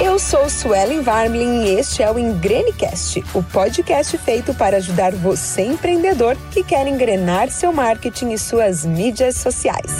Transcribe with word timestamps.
Eu 0.00 0.16
sou 0.16 0.48
Suelen 0.48 1.02
Varmlin 1.02 1.64
e 1.64 1.74
este 1.74 2.04
é 2.04 2.10
o 2.10 2.16
Engrenecast, 2.16 3.24
o 3.34 3.42
podcast 3.42 4.16
feito 4.18 4.54
para 4.54 4.76
ajudar 4.76 5.10
você 5.10 5.62
empreendedor 5.62 6.36
que 6.52 6.62
quer 6.62 6.86
engrenar 6.86 7.50
seu 7.50 7.72
marketing 7.72 8.30
e 8.30 8.38
suas 8.38 8.86
mídias 8.86 9.38
sociais. 9.38 9.90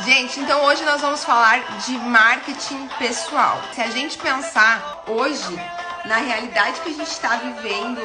Gente, 0.00 0.40
então 0.40 0.64
hoje 0.64 0.84
nós 0.84 1.00
vamos 1.00 1.22
falar 1.22 1.78
de 1.86 1.92
marketing 1.98 2.88
pessoal. 2.98 3.62
Se 3.72 3.80
a 3.80 3.88
gente 3.88 4.18
pensar 4.18 5.04
hoje 5.06 5.56
na 6.06 6.16
realidade 6.16 6.80
que 6.80 6.88
a 6.88 6.92
gente 6.92 7.10
está 7.10 7.36
vivendo 7.36 8.00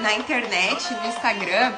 na 0.00 0.14
internet, 0.14 0.90
no 0.94 1.06
Instagram, 1.06 1.74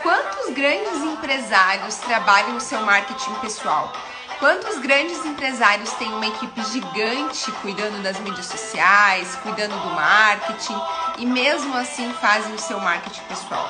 quantos 0.00 0.54
grandes 0.54 1.02
empresários 1.02 1.96
trabalham 1.96 2.56
o 2.56 2.60
seu 2.60 2.80
marketing 2.82 3.34
pessoal? 3.40 3.92
Quantos 4.38 4.78
grandes 4.78 5.24
empresários 5.24 5.90
têm 5.94 6.12
uma 6.12 6.26
equipe 6.26 6.62
gigante 6.66 7.50
cuidando 7.60 8.00
das 8.04 8.20
mídias 8.20 8.46
sociais, 8.46 9.34
cuidando 9.42 9.76
do 9.76 9.90
marketing 9.90 10.80
e 11.18 11.26
mesmo 11.26 11.76
assim 11.76 12.12
fazem 12.20 12.54
o 12.54 12.58
seu 12.58 12.78
marketing 12.78 13.22
pessoal? 13.22 13.68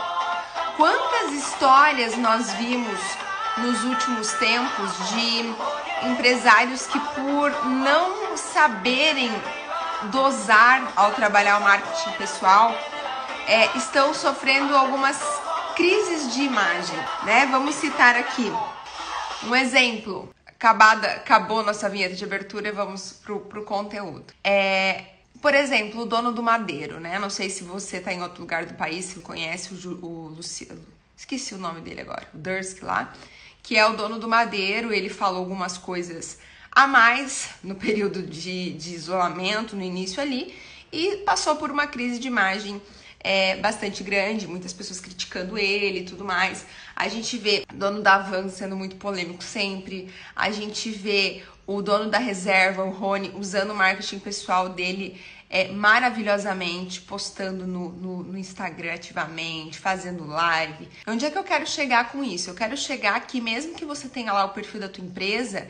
Quantas 0.76 1.32
histórias 1.32 2.18
nós 2.18 2.52
vimos 2.52 3.00
nos 3.56 3.82
últimos 3.82 4.30
tempos 4.34 5.08
de 5.08 5.54
empresários 6.06 6.86
que 6.86 7.00
por 7.00 7.64
não 7.64 8.36
saberem 8.36 9.32
dosar 10.04 10.82
ao 10.94 11.12
trabalhar 11.12 11.58
o 11.58 11.62
marketing 11.62 12.12
pessoal 12.12 12.74
é, 13.46 13.74
estão 13.74 14.12
sofrendo 14.12 14.76
algumas 14.76 15.18
crises 15.74 16.34
de 16.34 16.42
imagem, 16.42 16.98
né? 17.22 17.48
Vamos 17.50 17.74
citar 17.74 18.16
aqui 18.16 18.52
um 19.44 19.56
exemplo. 19.56 20.28
Acabada, 20.58 21.06
acabou 21.12 21.62
nossa 21.62 21.88
vinheta 21.88 22.16
de 22.16 22.24
abertura 22.24 22.68
e 22.68 22.72
vamos 22.72 23.12
pro, 23.12 23.38
pro 23.42 23.62
conteúdo. 23.62 24.24
É, 24.42 25.04
por 25.40 25.54
exemplo, 25.54 26.02
o 26.02 26.04
dono 26.04 26.32
do 26.32 26.42
Madeiro, 26.42 26.98
né? 26.98 27.16
Não 27.16 27.30
sei 27.30 27.48
se 27.48 27.62
você 27.62 28.00
tá 28.00 28.12
em 28.12 28.20
outro 28.20 28.40
lugar 28.40 28.66
do 28.66 28.74
país, 28.74 29.04
se 29.04 29.20
conhece 29.20 29.72
o, 29.72 30.04
o 30.04 30.28
Luciano. 30.36 30.84
Esqueci 31.16 31.54
o 31.54 31.58
nome 31.58 31.80
dele 31.80 32.00
agora, 32.00 32.26
o 32.34 32.38
Dursk 32.38 32.82
lá, 32.82 33.14
que 33.62 33.76
é 33.76 33.86
o 33.86 33.92
dono 33.92 34.18
do 34.18 34.26
Madeiro. 34.26 34.92
Ele 34.92 35.08
falou 35.08 35.38
algumas 35.38 35.78
coisas 35.78 36.38
a 36.72 36.88
mais 36.88 37.50
no 37.62 37.76
período 37.76 38.20
de, 38.20 38.72
de 38.72 38.94
isolamento, 38.94 39.76
no 39.76 39.82
início 39.82 40.20
ali, 40.20 40.58
e 40.90 41.18
passou 41.18 41.54
por 41.54 41.70
uma 41.70 41.86
crise 41.86 42.18
de 42.18 42.26
imagem 42.26 42.82
é, 43.20 43.56
bastante 43.56 44.02
grande, 44.02 44.46
muitas 44.46 44.72
pessoas 44.72 45.00
criticando 45.00 45.58
ele 45.58 46.00
e 46.00 46.04
tudo 46.04 46.24
mais. 46.24 46.64
A 46.94 47.08
gente 47.08 47.36
vê 47.36 47.64
o 47.72 47.76
dono 47.76 48.02
da 48.02 48.18
Van 48.18 48.48
sendo 48.48 48.76
muito 48.76 48.96
polêmico 48.96 49.42
sempre, 49.42 50.12
a 50.34 50.50
gente 50.50 50.90
vê 50.90 51.42
o 51.66 51.82
dono 51.82 52.10
da 52.10 52.18
reserva, 52.18 52.82
o 52.82 52.90
Rony, 52.90 53.32
usando 53.34 53.72
o 53.72 53.74
marketing 53.74 54.20
pessoal 54.20 54.70
dele 54.70 55.20
é, 55.50 55.68
maravilhosamente, 55.68 57.00
postando 57.00 57.66
no, 57.66 57.90
no, 57.90 58.22
no, 58.22 58.38
Instagram 58.38 58.94
ativamente, 58.94 59.78
fazendo 59.78 60.26
live. 60.26 60.88
Onde 61.06 61.24
é 61.24 61.30
que 61.30 61.38
eu 61.38 61.44
quero 61.44 61.66
chegar 61.66 62.10
com 62.10 62.22
isso? 62.22 62.50
Eu 62.50 62.54
quero 62.54 62.76
chegar 62.76 63.18
que 63.26 63.40
mesmo 63.40 63.74
que 63.74 63.84
você 63.84 64.08
tenha 64.08 64.32
lá 64.32 64.44
o 64.44 64.50
perfil 64.50 64.80
da 64.80 64.88
tua 64.88 65.04
empresa, 65.04 65.68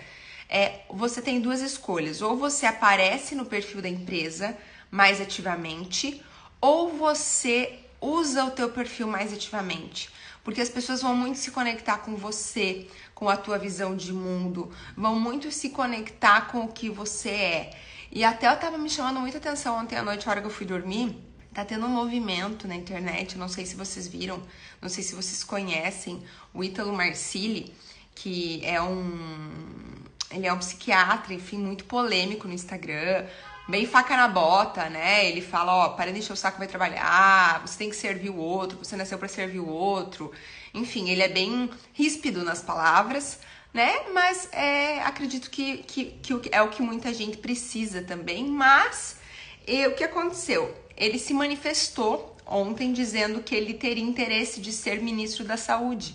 é, 0.49 0.81
você 0.89 1.23
tem 1.23 1.41
duas 1.41 1.61
escolhas. 1.61 2.23
Ou 2.23 2.37
você 2.37 2.67
aparece 2.67 3.35
no 3.35 3.45
perfil 3.45 3.81
da 3.81 3.89
empresa 3.89 4.57
mais 4.91 5.21
ativamente, 5.21 6.23
ou 6.61 6.97
você 6.97 7.79
usa 8.01 8.45
o 8.45 8.51
teu 8.51 8.71
perfil 8.71 9.07
mais 9.07 9.33
ativamente. 9.33 10.11
Porque 10.45 10.61
as 10.61 10.69
pessoas 10.69 11.03
vão 11.03 11.15
muito 11.15 11.39
se 11.39 11.51
conectar 11.51 11.99
com 11.99 12.17
você, 12.17 12.89
com 13.15 13.29
a 13.29 13.37
tua 13.37 13.59
visão 13.59 13.95
de 13.97 14.13
mundo, 14.13 14.71
vão 14.97 15.19
muito 15.19 15.51
se 15.51 15.71
conectar 15.71 16.49
com 16.49 16.61
o 16.65 16.69
que 16.69 16.89
você 16.89 17.29
é. 17.29 17.71
E 18.11 18.25
até 18.25 18.51
eu 18.51 18.57
tava 18.57 18.79
me 18.79 18.89
chamando 18.89 19.21
muita 19.21 19.39
atenção 19.39 19.77
ontem 19.77 19.97
à 19.97 20.03
noite, 20.03 20.27
a 20.27 20.31
hora 20.31 20.41
que 20.41 20.47
eu 20.47 20.51
fui 20.51 20.65
dormir. 20.65 21.15
Tá 21.53 21.65
tendo 21.65 21.87
um 21.87 21.91
movimento 21.91 22.69
na 22.69 22.77
internet, 22.77 23.37
não 23.37 23.49
sei 23.49 23.67
se 23.67 23.75
vocês 23.75 24.07
viram, 24.07 24.41
não 24.81 24.89
sei 24.89 25.03
se 25.03 25.15
vocês 25.15 25.43
conhecem 25.43 26.23
o 26.55 26.63
Ítalo 26.63 26.93
Marcilli, 26.93 27.75
que 28.15 28.65
é 28.65 28.81
um 28.81 29.99
ele 30.31 30.47
é 30.47 30.53
um 30.53 30.59
psiquiatra, 30.59 31.33
enfim, 31.33 31.57
muito 31.57 31.85
polêmico 31.85 32.47
no 32.47 32.53
Instagram, 32.53 33.27
bem 33.69 33.87
faca 33.87 34.17
na 34.17 34.27
bota, 34.27 34.89
né? 34.89 35.29
Ele 35.29 35.43
fala, 35.43 35.75
ó, 35.75 35.89
para 35.91 36.11
de 36.11 36.19
encher 36.19 36.33
o 36.33 36.37
saco, 36.37 36.59
vai 36.59 36.67
trabalhar, 36.67 37.61
você 37.67 37.77
tem 37.77 37.91
que 37.91 37.97
servir 37.97 38.31
o 38.31 38.37
outro, 38.37 38.79
você 38.79 38.97
nasceu 38.97 39.19
para 39.19 39.29
servir 39.29 39.61
o 39.61 39.69
outro. 39.69 40.33
Enfim, 40.73 41.11
ele 41.11 41.23
é 41.23 41.29
bem 41.29 41.71
ríspido 41.93 42.43
nas 42.43 42.63
palavras, 42.63 43.39
né? 43.73 44.11
Mas 44.15 44.49
é, 44.53 45.03
acredito 45.03 45.51
que, 45.51 45.79
que, 45.79 46.07
que 46.07 46.49
é 46.51 46.63
o 46.63 46.71
que 46.71 46.81
muita 46.81 47.13
gente 47.13 47.37
precisa 47.37 48.03
também. 48.03 48.47
Mas 48.47 49.17
e, 49.67 49.87
o 49.87 49.95
que 49.95 50.03
aconteceu? 50.03 50.75
Ele 50.97 51.19
se 51.19 51.35
manifestou 51.35 52.35
ontem 52.47 52.91
dizendo 52.91 53.43
que 53.43 53.55
ele 53.55 53.75
teria 53.75 54.03
interesse 54.03 54.63
de 54.63 54.73
ser 54.73 55.03
ministro 55.03 55.45
da 55.45 55.59
Saúde. 55.59 56.15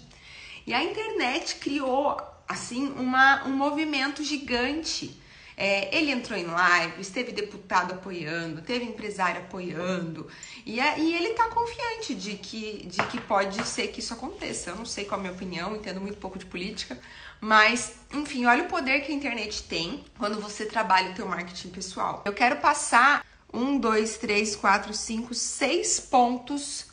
E 0.66 0.74
a 0.74 0.84
internet 0.84 1.58
criou, 1.58 2.18
assim, 2.48 2.88
uma, 2.94 3.46
um 3.46 3.52
movimento 3.52 4.24
gigante 4.24 5.22
é, 5.56 5.96
ele 5.96 6.12
entrou 6.12 6.38
em 6.38 6.46
lives, 6.46 7.10
teve 7.10 7.32
deputado 7.32 7.94
apoiando, 7.94 8.62
teve 8.62 8.86
empresário 8.86 9.42
apoiando, 9.42 10.28
e, 10.66 10.80
e 10.80 11.16
ele 11.16 11.30
tá 11.34 11.48
confiante 11.50 12.16
de 12.16 12.36
que, 12.36 12.88
de 12.88 13.06
que 13.08 13.20
pode 13.22 13.66
ser 13.68 13.88
que 13.88 14.00
isso 14.00 14.14
aconteça. 14.14 14.72
Eu 14.72 14.76
não 14.76 14.86
sei 14.86 15.06
qual 15.06 15.20
é 15.20 15.22
a 15.22 15.24
minha 15.24 15.34
opinião, 15.34 15.76
entendo 15.76 16.02
muito 16.02 16.18
pouco 16.18 16.40
de 16.40 16.46
política, 16.46 17.00
mas, 17.40 17.94
enfim, 18.14 18.46
olha 18.46 18.64
o 18.64 18.68
poder 18.68 19.02
que 19.02 19.12
a 19.12 19.16
internet 19.16 19.64
tem 19.64 20.04
quando 20.18 20.40
você 20.40 20.66
trabalha 20.66 21.12
o 21.12 21.14
teu 21.14 21.28
marketing 21.28 21.70
pessoal. 21.70 22.24
Eu 22.26 22.34
quero 22.34 22.58
passar 22.58 23.26
um, 23.54 23.78
dois, 23.78 24.18
três, 24.18 24.56
quatro, 24.56 24.94
cinco, 24.94 25.34
seis 25.34 26.00
pontos 26.00 26.88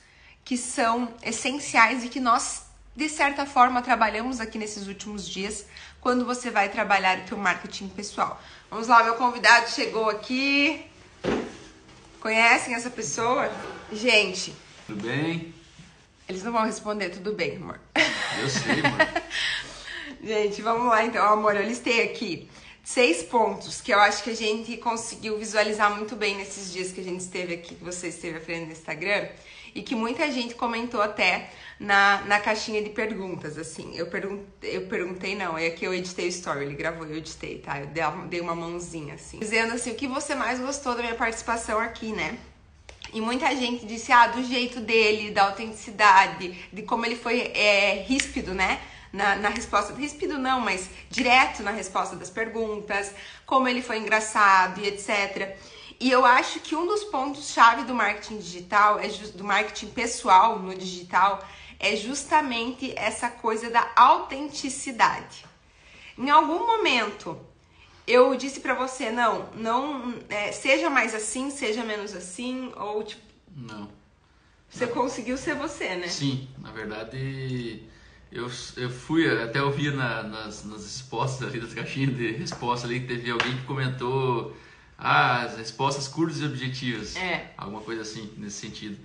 que 0.44 0.56
são 0.56 1.14
essenciais 1.22 2.04
e 2.04 2.08
que 2.08 2.18
nós, 2.18 2.64
de 2.96 3.08
certa 3.08 3.46
forma, 3.46 3.80
trabalhamos 3.80 4.40
aqui 4.40 4.58
nesses 4.58 4.88
últimos 4.88 5.28
dias 5.28 5.64
quando 6.00 6.24
você 6.24 6.50
vai 6.50 6.68
trabalhar 6.68 7.18
o 7.18 7.22
teu 7.22 7.36
marketing 7.36 7.88
pessoal. 7.88 8.40
Vamos 8.70 8.88
lá, 8.88 9.02
meu 9.04 9.14
convidado 9.14 9.68
chegou 9.70 10.08
aqui. 10.08 10.84
Conhecem 12.20 12.74
essa 12.74 12.90
pessoa? 12.90 13.50
Gente. 13.92 14.54
Tudo 14.86 15.02
bem? 15.02 15.54
Eles 16.28 16.42
não 16.44 16.52
vão 16.52 16.64
responder, 16.64 17.10
tudo 17.10 17.32
bem, 17.32 17.56
amor. 17.56 17.80
Eu 18.40 18.48
sei, 18.48 18.80
amor. 18.84 19.22
gente, 20.22 20.62
vamos 20.62 20.86
lá 20.86 21.04
então, 21.04 21.24
amor. 21.26 21.56
Eu 21.56 21.64
listei 21.64 22.04
aqui 22.04 22.48
seis 22.84 23.22
pontos 23.22 23.80
que 23.80 23.92
eu 23.92 24.00
acho 24.00 24.22
que 24.22 24.30
a 24.30 24.36
gente 24.36 24.76
conseguiu 24.76 25.38
visualizar 25.38 25.94
muito 25.94 26.16
bem 26.16 26.36
nesses 26.36 26.72
dias 26.72 26.92
que 26.92 27.00
a 27.00 27.04
gente 27.04 27.20
esteve 27.20 27.54
aqui, 27.54 27.74
que 27.74 27.84
você 27.84 28.08
esteve 28.08 28.38
à 28.38 28.40
frente 28.40 28.66
no 28.66 28.72
Instagram, 28.72 29.28
e 29.74 29.82
que 29.82 29.94
muita 29.94 30.30
gente 30.30 30.54
comentou 30.54 31.00
até 31.00 31.50
na, 31.78 32.20
na 32.26 32.38
caixinha 32.38 32.82
de 32.82 32.90
perguntas, 32.90 33.56
assim. 33.56 33.96
Eu 33.96 34.06
perguntei, 34.06 34.76
eu 34.76 34.82
perguntei, 34.86 35.34
não, 35.34 35.56
é 35.56 35.70
que 35.70 35.86
eu 35.86 35.94
editei 35.94 36.26
o 36.26 36.28
story, 36.28 36.64
ele 36.64 36.74
gravou, 36.74 37.06
eu 37.06 37.16
editei, 37.16 37.58
tá? 37.58 37.80
Eu 37.80 37.86
dei 38.26 38.40
uma 38.40 38.54
mãozinha, 38.54 39.14
assim. 39.14 39.38
Dizendo 39.38 39.72
assim, 39.72 39.92
o 39.92 39.94
que 39.94 40.06
você 40.06 40.34
mais 40.34 40.60
gostou 40.60 40.94
da 40.94 41.02
minha 41.02 41.14
participação 41.14 41.78
aqui, 41.78 42.12
né? 42.12 42.38
E 43.12 43.20
muita 43.20 43.54
gente 43.56 43.86
disse, 43.86 44.12
ah, 44.12 44.28
do 44.28 44.44
jeito 44.44 44.80
dele, 44.80 45.30
da 45.30 45.44
autenticidade, 45.44 46.68
de 46.72 46.82
como 46.82 47.04
ele 47.06 47.16
foi 47.16 47.40
é, 47.54 48.04
ríspido, 48.06 48.54
né? 48.54 48.80
Na, 49.12 49.34
na 49.34 49.48
resposta, 49.48 49.92
ríspido 49.92 50.38
não, 50.38 50.60
mas 50.60 50.88
direto 51.08 51.64
na 51.64 51.72
resposta 51.72 52.14
das 52.14 52.30
perguntas, 52.30 53.12
como 53.44 53.66
ele 53.66 53.82
foi 53.82 53.98
engraçado 53.98 54.80
e 54.80 54.86
etc. 54.86 55.56
E 56.00 56.10
eu 56.10 56.24
acho 56.24 56.60
que 56.60 56.74
um 56.74 56.86
dos 56.86 57.04
pontos-chave 57.04 57.84
do 57.84 57.94
marketing 57.94 58.38
digital, 58.38 58.98
é 58.98 59.06
do 59.08 59.44
marketing 59.44 59.88
pessoal 59.88 60.58
no 60.58 60.74
digital, 60.74 61.46
é 61.78 61.94
justamente 61.94 62.92
essa 62.96 63.28
coisa 63.28 63.68
da 63.68 63.92
autenticidade. 63.94 65.44
Em 66.16 66.30
algum 66.30 66.66
momento 66.66 67.38
eu 68.06 68.34
disse 68.34 68.60
para 68.60 68.74
você 68.74 69.10
não, 69.10 69.50
não 69.54 70.14
é, 70.28 70.50
seja 70.52 70.88
mais 70.88 71.14
assim, 71.14 71.50
seja 71.50 71.84
menos 71.84 72.14
assim, 72.14 72.72
ou 72.76 73.02
tipo. 73.04 73.22
Não. 73.54 73.88
Você 74.68 74.86
não. 74.86 74.92
conseguiu 74.94 75.36
ser 75.36 75.54
você, 75.54 75.96
né? 75.96 76.08
Sim, 76.08 76.48
na 76.58 76.70
verdade 76.72 77.82
eu, 78.32 78.50
eu 78.76 78.88
fui, 78.88 79.28
até 79.42 79.62
ouvi 79.62 79.90
na, 79.90 80.22
nas, 80.22 80.64
nas 80.64 80.82
respostas 80.82 81.48
ali, 81.48 81.60
das 81.60 81.74
caixinhas 81.74 82.16
de 82.16 82.32
resposta 82.32 82.86
ali, 82.86 83.00
que 83.00 83.06
teve 83.06 83.30
alguém 83.30 83.56
que 83.56 83.64
comentou 83.64 84.56
as 85.00 85.56
respostas 85.56 86.06
curtas 86.06 86.40
e 86.40 86.44
objetivas. 86.44 87.16
É. 87.16 87.54
Alguma 87.56 87.80
coisa 87.80 88.02
assim, 88.02 88.30
nesse 88.36 88.56
sentido. 88.56 88.98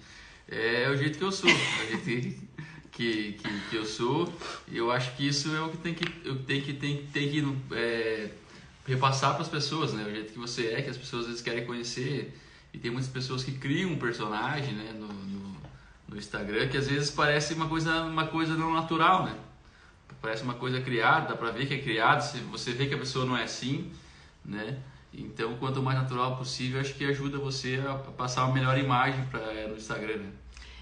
É, 0.47 0.89
o 0.89 0.97
jeito 0.97 1.17
que 1.17 1.23
eu 1.23 1.31
sou. 1.31 1.49
É 1.49 1.95
o 1.95 2.03
jeito 2.05 2.41
que, 2.91 3.33
que, 3.33 3.59
que 3.69 3.75
eu 3.75 3.85
sou. 3.85 4.31
E 4.67 4.77
eu 4.77 4.91
acho 4.91 5.15
que 5.15 5.25
isso 5.25 5.55
é 5.55 5.61
o 5.61 5.69
que 5.69 5.77
tem 5.77 5.93
que, 5.93 6.05
eu 6.27 6.43
tenho 6.43 6.61
que, 6.61 6.73
tem, 6.73 7.05
tem 7.07 7.29
que 7.31 7.57
é, 7.71 8.29
repassar 8.85 9.33
para 9.33 9.43
as 9.43 9.47
pessoas, 9.47 9.93
né? 9.93 10.03
O 10.03 10.11
jeito 10.11 10.33
que 10.33 10.39
você 10.39 10.67
é, 10.67 10.81
que 10.81 10.89
as 10.89 10.97
pessoas 10.97 11.23
às 11.23 11.27
vezes 11.29 11.41
querem 11.41 11.65
conhecer. 11.65 12.37
E 12.73 12.77
tem 12.77 12.91
muitas 12.91 13.09
pessoas 13.09 13.41
que 13.41 13.53
criam 13.53 13.91
um 13.91 13.97
personagem 13.97 14.73
né? 14.73 14.91
no, 14.93 15.07
no, 15.07 15.57
no 16.09 16.17
Instagram 16.17 16.67
que 16.67 16.75
às 16.75 16.89
vezes 16.89 17.09
parece 17.09 17.53
uma 17.53 17.69
coisa, 17.69 18.03
uma 18.03 18.27
coisa 18.27 18.53
não 18.53 18.73
natural, 18.73 19.23
né? 19.23 19.33
Parece 20.21 20.43
uma 20.43 20.55
coisa 20.55 20.81
criada, 20.81 21.29
dá 21.29 21.35
pra 21.37 21.51
ver 21.51 21.67
que 21.67 21.73
é 21.73 21.77
criado, 21.77 22.21
você 22.51 22.71
vê 22.73 22.87
que 22.87 22.95
a 22.95 22.97
pessoa 22.97 23.25
não 23.25 23.37
é 23.37 23.43
assim, 23.43 23.91
né? 24.43 24.77
Então, 25.17 25.55
quanto 25.57 25.81
mais 25.81 25.97
natural 25.97 26.37
possível, 26.37 26.79
acho 26.79 26.93
que 26.93 27.05
ajuda 27.05 27.37
você 27.37 27.81
a 27.87 27.93
passar 27.95 28.45
uma 28.45 28.53
melhor 28.53 28.77
imagem 28.77 29.23
pra, 29.25 29.39
no 29.67 29.77
Instagram, 29.77 30.17
né? 30.17 30.29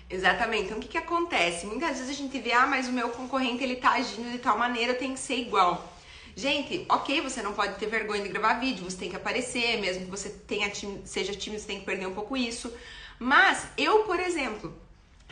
Exatamente. 0.09 0.65
Então, 0.65 0.77
o 0.77 0.81
que, 0.81 0.87
que 0.87 0.97
acontece? 0.97 1.65
Muitas 1.65 1.97
vezes 1.97 2.09
a 2.09 2.13
gente 2.13 2.37
vê, 2.39 2.51
ah, 2.53 2.67
mas 2.67 2.87
o 2.87 2.91
meu 2.91 3.09
concorrente 3.09 3.63
ele 3.63 3.75
tá 3.75 3.93
agindo 3.93 4.31
de 4.31 4.37
tal 4.37 4.57
maneira, 4.57 4.93
tenho 4.93 5.13
que 5.13 5.19
ser 5.19 5.37
igual. 5.37 5.91
Gente, 6.35 6.85
ok, 6.89 7.21
você 7.21 7.41
não 7.41 7.53
pode 7.53 7.75
ter 7.75 7.87
vergonha 7.87 8.23
de 8.23 8.29
gravar 8.29 8.55
vídeo, 8.55 8.83
você 8.83 8.97
tem 8.97 9.09
que 9.09 9.15
aparecer, 9.15 9.79
mesmo 9.79 10.05
que 10.05 10.11
você 10.11 10.29
tenha 10.29 10.71
seja 11.05 11.33
tímido, 11.33 11.61
você 11.61 11.67
tem 11.67 11.79
que 11.79 11.85
perder 11.85 12.07
um 12.07 12.13
pouco 12.13 12.35
isso. 12.35 12.73
Mas 13.19 13.67
eu, 13.77 13.99
por 14.03 14.19
exemplo, 14.19 14.73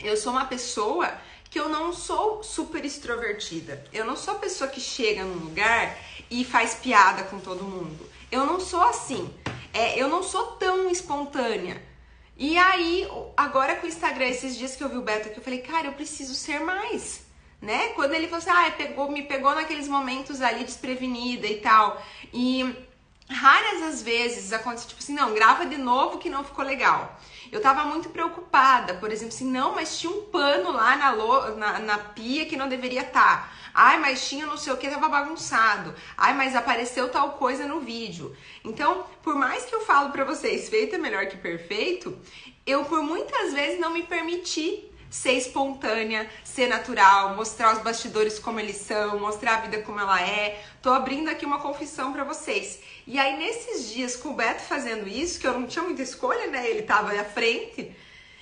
eu 0.02 0.16
sou 0.16 0.32
uma 0.32 0.46
pessoa 0.46 1.12
que 1.50 1.60
eu 1.60 1.68
não 1.68 1.92
sou 1.92 2.44
super 2.44 2.86
extrovertida. 2.86 3.84
Eu 3.92 4.06
não 4.06 4.16
sou 4.16 4.36
a 4.36 4.38
pessoa 4.38 4.70
que 4.70 4.80
chega 4.80 5.24
num 5.24 5.46
lugar 5.46 5.98
e 6.30 6.46
faz 6.46 6.76
piada 6.76 7.24
com 7.24 7.40
todo 7.40 7.64
mundo. 7.64 8.10
Eu 8.32 8.46
não 8.46 8.60
sou 8.60 8.82
assim. 8.82 9.34
É, 9.74 10.02
eu 10.02 10.08
não 10.08 10.24
sou 10.24 10.54
tão 10.54 10.90
espontânea. 10.90 11.82
E 12.38 12.58
aí, 12.58 13.08
agora 13.38 13.76
com 13.76 13.86
o 13.86 13.90
Instagram, 13.90 14.26
esses 14.26 14.58
dias 14.58 14.76
que 14.76 14.84
eu 14.84 14.90
vi 14.90 14.98
o 14.98 15.02
Beto 15.02 15.28
aqui, 15.28 15.38
eu 15.38 15.44
falei, 15.44 15.62
cara, 15.62 15.88
eu 15.88 15.94
preciso 15.94 16.34
ser 16.34 16.60
mais 16.60 17.24
né? 17.62 17.90
Quando 17.90 18.14
ele 18.14 18.28
falou 18.28 18.40
assim, 18.40 18.50
ah, 18.50 18.72
pegou, 18.76 19.12
me 19.12 19.22
pegou 19.22 19.54
naqueles 19.54 19.88
momentos 19.88 20.42
ali 20.42 20.64
desprevenida 20.64 21.46
e 21.46 21.58
tal. 21.58 22.02
E 22.34 22.76
raras 23.30 23.84
as 23.84 24.02
vezes 24.02 24.52
acontece, 24.52 24.88
tipo 24.88 25.02
assim, 25.02 25.14
não, 25.14 25.34
grava 25.34 25.66
de 25.66 25.78
novo 25.78 26.18
que 26.18 26.30
não 26.30 26.44
ficou 26.44 26.66
legal. 26.66 27.20
Eu 27.52 27.62
tava 27.62 27.84
muito 27.84 28.10
preocupada, 28.10 28.94
por 28.94 29.12
exemplo, 29.12 29.36
assim, 29.36 29.52
não, 29.52 29.76
mas 29.76 30.00
tinha 30.00 30.12
um 30.12 30.24
pano 30.26 30.72
lá 30.72 30.96
na, 30.96 31.12
lo, 31.12 31.56
na, 31.58 31.80
na 31.80 31.98
pia 31.98 32.46
que 32.46 32.56
não 32.56 32.70
deveria 32.70 33.02
estar. 33.02 33.50
Tá. 33.50 33.52
Ai, 33.74 34.00
mas 34.00 34.28
tinha 34.28 34.46
não 34.46 34.58
sei 34.58 34.72
o 34.74 34.78
que, 34.78 34.90
tava 34.90 35.10
bagunçado. 35.10 35.94
Ai, 36.18 36.34
mas 36.34 36.56
apareceu 36.56 37.10
tal 37.10 37.32
coisa 37.34 37.66
no 37.68 37.80
vídeo. 37.80 38.36
Então, 38.64 39.06
por 39.22 39.36
mais 39.36 39.66
que 39.66 39.74
eu 39.74 39.82
falo 39.82 40.12
para 40.12 40.24
vocês, 40.24 40.70
feito 40.70 40.96
é 40.96 40.98
melhor 40.98 41.26
que 41.28 41.38
perfeito, 41.38 42.18
eu 42.66 42.86
por 42.86 43.02
muitas 43.02 43.54
vezes 43.54 43.80
não 43.80 43.92
me 43.92 44.04
permiti 44.04 44.91
ser 45.12 45.34
espontânea, 45.34 46.28
ser 46.42 46.68
natural, 46.68 47.36
mostrar 47.36 47.74
os 47.76 47.84
bastidores 47.84 48.40
como 48.40 48.62
eles 48.62 48.78
são, 48.78 49.20
mostrar 49.20 49.56
a 49.56 49.62
vida 49.62 49.82
como 49.82 50.00
ela 50.00 50.22
é. 50.22 50.64
Tô 50.82 50.92
abrindo 50.94 51.30
aqui 51.30 51.46
uma 51.46 51.60
confissão 51.60 52.14
para 52.14 52.24
vocês. 52.24 52.80
E 53.06 53.20
aí 53.20 53.38
nesses 53.38 53.92
dias 53.92 54.16
com 54.16 54.30
o 54.30 54.34
Beto 54.34 54.62
fazendo 54.62 55.08
isso, 55.08 55.38
que 55.38 55.46
eu 55.46 55.60
não 55.60 55.68
tinha 55.68 55.84
muita 55.84 56.02
escolha, 56.02 56.48
né? 56.48 56.68
Ele 56.70 56.84
tava 56.84 57.12
à 57.12 57.26
frente, 57.26 57.94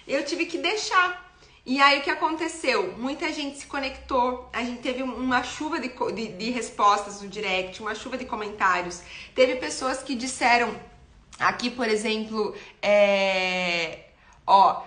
eu 0.08 0.24
tive 0.24 0.46
que 0.46 0.60
deixar. 0.60 1.28
E 1.66 1.82
aí 1.82 2.00
o 2.00 2.02
que 2.04 2.10
aconteceu? 2.12 2.96
Muita 2.98 3.34
gente 3.34 3.58
se 3.58 3.66
conectou, 3.66 4.48
a 4.54 4.64
gente 4.64 4.82
teve 4.82 5.02
uma 5.02 5.44
chuva 5.44 5.80
de, 5.80 5.90
de, 6.14 6.28
de 6.28 6.52
respostas 6.52 7.22
no 7.22 7.28
direct, 7.28 7.82
uma 7.82 7.96
chuva 7.96 8.16
de 8.16 8.26
comentários. 8.26 9.02
Teve 9.34 9.56
pessoas 9.56 10.04
que 10.04 10.14
disseram 10.14 10.80
aqui, 11.40 11.72
por 11.72 11.88
exemplo, 11.88 12.56
é, 12.82 14.06
ó, 14.46 14.84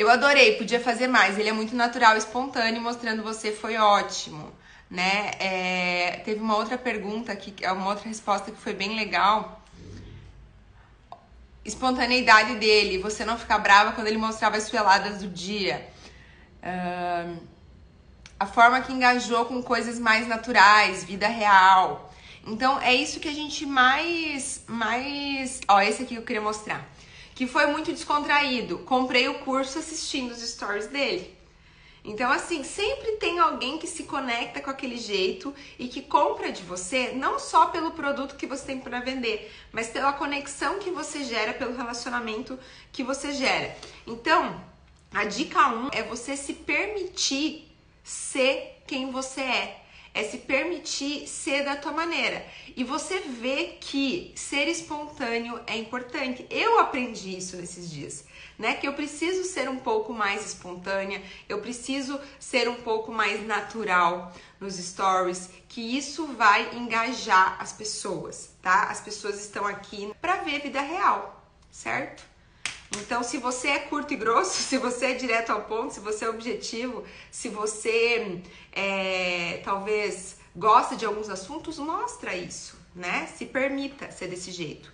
eu 0.00 0.08
adorei, 0.08 0.56
podia 0.56 0.80
fazer 0.80 1.06
mais. 1.06 1.38
Ele 1.38 1.50
é 1.50 1.52
muito 1.52 1.76
natural, 1.76 2.16
espontâneo, 2.16 2.80
mostrando 2.80 3.22
você 3.22 3.52
foi 3.52 3.76
ótimo, 3.76 4.50
né? 4.90 5.32
É, 5.38 6.22
teve 6.24 6.40
uma 6.40 6.56
outra 6.56 6.78
pergunta 6.78 7.30
aqui, 7.30 7.54
é 7.60 7.70
uma 7.70 7.90
outra 7.90 8.08
resposta 8.08 8.50
que 8.50 8.56
foi 8.56 8.72
bem 8.72 8.96
legal. 8.96 9.62
Espontaneidade 11.62 12.54
dele, 12.56 12.96
você 12.96 13.26
não 13.26 13.36
ficar 13.36 13.58
brava 13.58 13.92
quando 13.92 14.06
ele 14.06 14.16
mostrava 14.16 14.56
as 14.56 14.62
sueladas 14.62 15.18
do 15.18 15.28
dia. 15.28 15.86
A 18.38 18.46
forma 18.46 18.80
que 18.80 18.94
engajou 18.94 19.44
com 19.44 19.62
coisas 19.62 19.98
mais 19.98 20.26
naturais, 20.26 21.04
vida 21.04 21.28
real. 21.28 22.10
Então 22.46 22.80
é 22.80 22.94
isso 22.94 23.20
que 23.20 23.28
a 23.28 23.34
gente 23.34 23.66
mais, 23.66 24.64
mais, 24.66 25.60
ó, 25.68 25.78
esse 25.82 26.02
aqui 26.04 26.14
que 26.14 26.20
eu 26.20 26.24
queria 26.24 26.40
mostrar 26.40 26.89
que 27.40 27.46
foi 27.46 27.64
muito 27.68 27.90
descontraído. 27.90 28.80
Comprei 28.80 29.26
o 29.26 29.38
curso 29.38 29.78
assistindo 29.78 30.30
os 30.30 30.46
stories 30.46 30.88
dele. 30.88 31.34
Então, 32.04 32.30
assim, 32.30 32.62
sempre 32.62 33.12
tem 33.12 33.38
alguém 33.38 33.78
que 33.78 33.86
se 33.86 34.02
conecta 34.02 34.60
com 34.60 34.68
aquele 34.68 34.98
jeito 34.98 35.54
e 35.78 35.88
que 35.88 36.02
compra 36.02 36.52
de 36.52 36.62
você, 36.62 37.12
não 37.12 37.38
só 37.38 37.68
pelo 37.68 37.92
produto 37.92 38.36
que 38.36 38.46
você 38.46 38.66
tem 38.66 38.78
para 38.78 39.00
vender, 39.00 39.50
mas 39.72 39.88
pela 39.88 40.12
conexão 40.12 40.80
que 40.80 40.90
você 40.90 41.24
gera, 41.24 41.54
pelo 41.54 41.74
relacionamento 41.74 42.58
que 42.92 43.02
você 43.02 43.32
gera. 43.32 43.74
Então, 44.06 44.62
a 45.10 45.24
dica 45.24 45.66
1 45.66 45.86
um 45.86 45.88
é 45.92 46.02
você 46.02 46.36
se 46.36 46.52
permitir 46.52 47.74
ser 48.04 48.82
quem 48.86 49.10
você 49.10 49.40
é 49.40 49.82
é 50.12 50.24
se 50.24 50.38
permitir 50.38 51.26
ser 51.28 51.64
da 51.64 51.76
tua 51.76 51.92
maneira. 51.92 52.44
E 52.76 52.82
você 52.82 53.20
vê 53.20 53.76
que 53.80 54.32
ser 54.34 54.68
espontâneo 54.68 55.60
é 55.66 55.76
importante. 55.76 56.46
Eu 56.50 56.78
aprendi 56.78 57.36
isso 57.36 57.56
nesses 57.56 57.90
dias, 57.90 58.24
né? 58.58 58.74
Que 58.74 58.86
eu 58.86 58.92
preciso 58.92 59.44
ser 59.44 59.68
um 59.68 59.78
pouco 59.78 60.12
mais 60.12 60.44
espontânea, 60.46 61.22
eu 61.48 61.60
preciso 61.60 62.20
ser 62.38 62.68
um 62.68 62.76
pouco 62.76 63.12
mais 63.12 63.46
natural 63.46 64.32
nos 64.58 64.74
stories, 64.74 65.48
que 65.68 65.96
isso 65.96 66.26
vai 66.26 66.76
engajar 66.76 67.56
as 67.60 67.72
pessoas, 67.72 68.50
tá? 68.60 68.84
As 68.84 69.00
pessoas 69.00 69.40
estão 69.40 69.66
aqui 69.66 70.12
para 70.20 70.42
ver 70.42 70.60
vida 70.60 70.80
real, 70.80 71.44
certo? 71.70 72.29
Então, 72.96 73.22
se 73.22 73.38
você 73.38 73.68
é 73.68 73.78
curto 73.78 74.12
e 74.12 74.16
grosso, 74.16 74.60
se 74.62 74.76
você 74.78 75.06
é 75.06 75.14
direto 75.14 75.50
ao 75.50 75.62
ponto, 75.62 75.94
se 75.94 76.00
você 76.00 76.24
é 76.24 76.28
objetivo, 76.28 77.04
se 77.30 77.48
você 77.48 78.42
é, 78.72 79.60
talvez 79.64 80.36
gosta 80.54 80.96
de 80.96 81.06
alguns 81.06 81.28
assuntos, 81.28 81.78
mostra 81.78 82.34
isso, 82.34 82.76
né? 82.94 83.28
Se 83.36 83.46
permita 83.46 84.10
ser 84.10 84.28
desse 84.28 84.50
jeito. 84.50 84.92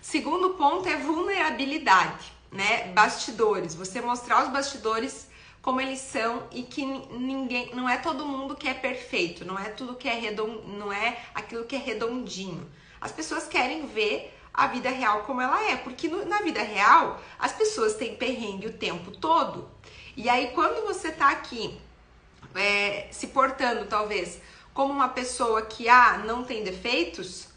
Segundo 0.00 0.50
ponto 0.50 0.88
é 0.88 0.96
vulnerabilidade, 0.96 2.32
né? 2.50 2.88
Bastidores. 2.88 3.74
Você 3.74 4.00
mostrar 4.00 4.44
os 4.44 4.50
bastidores 4.50 5.28
como 5.60 5.80
eles 5.80 6.00
são 6.00 6.46
e 6.52 6.62
que 6.62 6.84
ninguém, 6.84 7.74
não 7.74 7.88
é 7.88 7.96
todo 7.96 8.26
mundo 8.26 8.54
que 8.54 8.68
é 8.68 8.74
perfeito, 8.74 9.46
não 9.46 9.58
é 9.58 9.70
tudo 9.70 9.94
que 9.94 10.06
é 10.06 10.14
redondo, 10.14 10.62
não 10.68 10.92
é 10.92 11.18
aquilo 11.34 11.64
que 11.64 11.74
é 11.74 11.78
redondinho. 11.78 12.70
As 13.00 13.12
pessoas 13.12 13.46
querem 13.48 13.86
ver 13.86 14.33
a 14.54 14.68
vida 14.68 14.88
real 14.88 15.24
como 15.24 15.40
ela 15.40 15.62
é, 15.70 15.76
porque 15.76 16.08
no, 16.08 16.24
na 16.24 16.38
vida 16.38 16.62
real 16.62 17.20
as 17.38 17.52
pessoas 17.52 17.94
têm 17.94 18.14
perrengue 18.14 18.68
o 18.68 18.72
tempo 18.72 19.10
todo. 19.10 19.68
E 20.16 20.28
aí 20.28 20.52
quando 20.54 20.86
você 20.86 21.10
tá 21.10 21.30
aqui 21.30 21.80
é, 22.54 23.08
se 23.10 23.26
portando 23.28 23.86
talvez 23.86 24.40
como 24.72 24.92
uma 24.92 25.08
pessoa 25.08 25.62
que 25.62 25.88
ah, 25.88 26.18
não 26.24 26.44
tem 26.44 26.62
defeitos, 26.62 27.48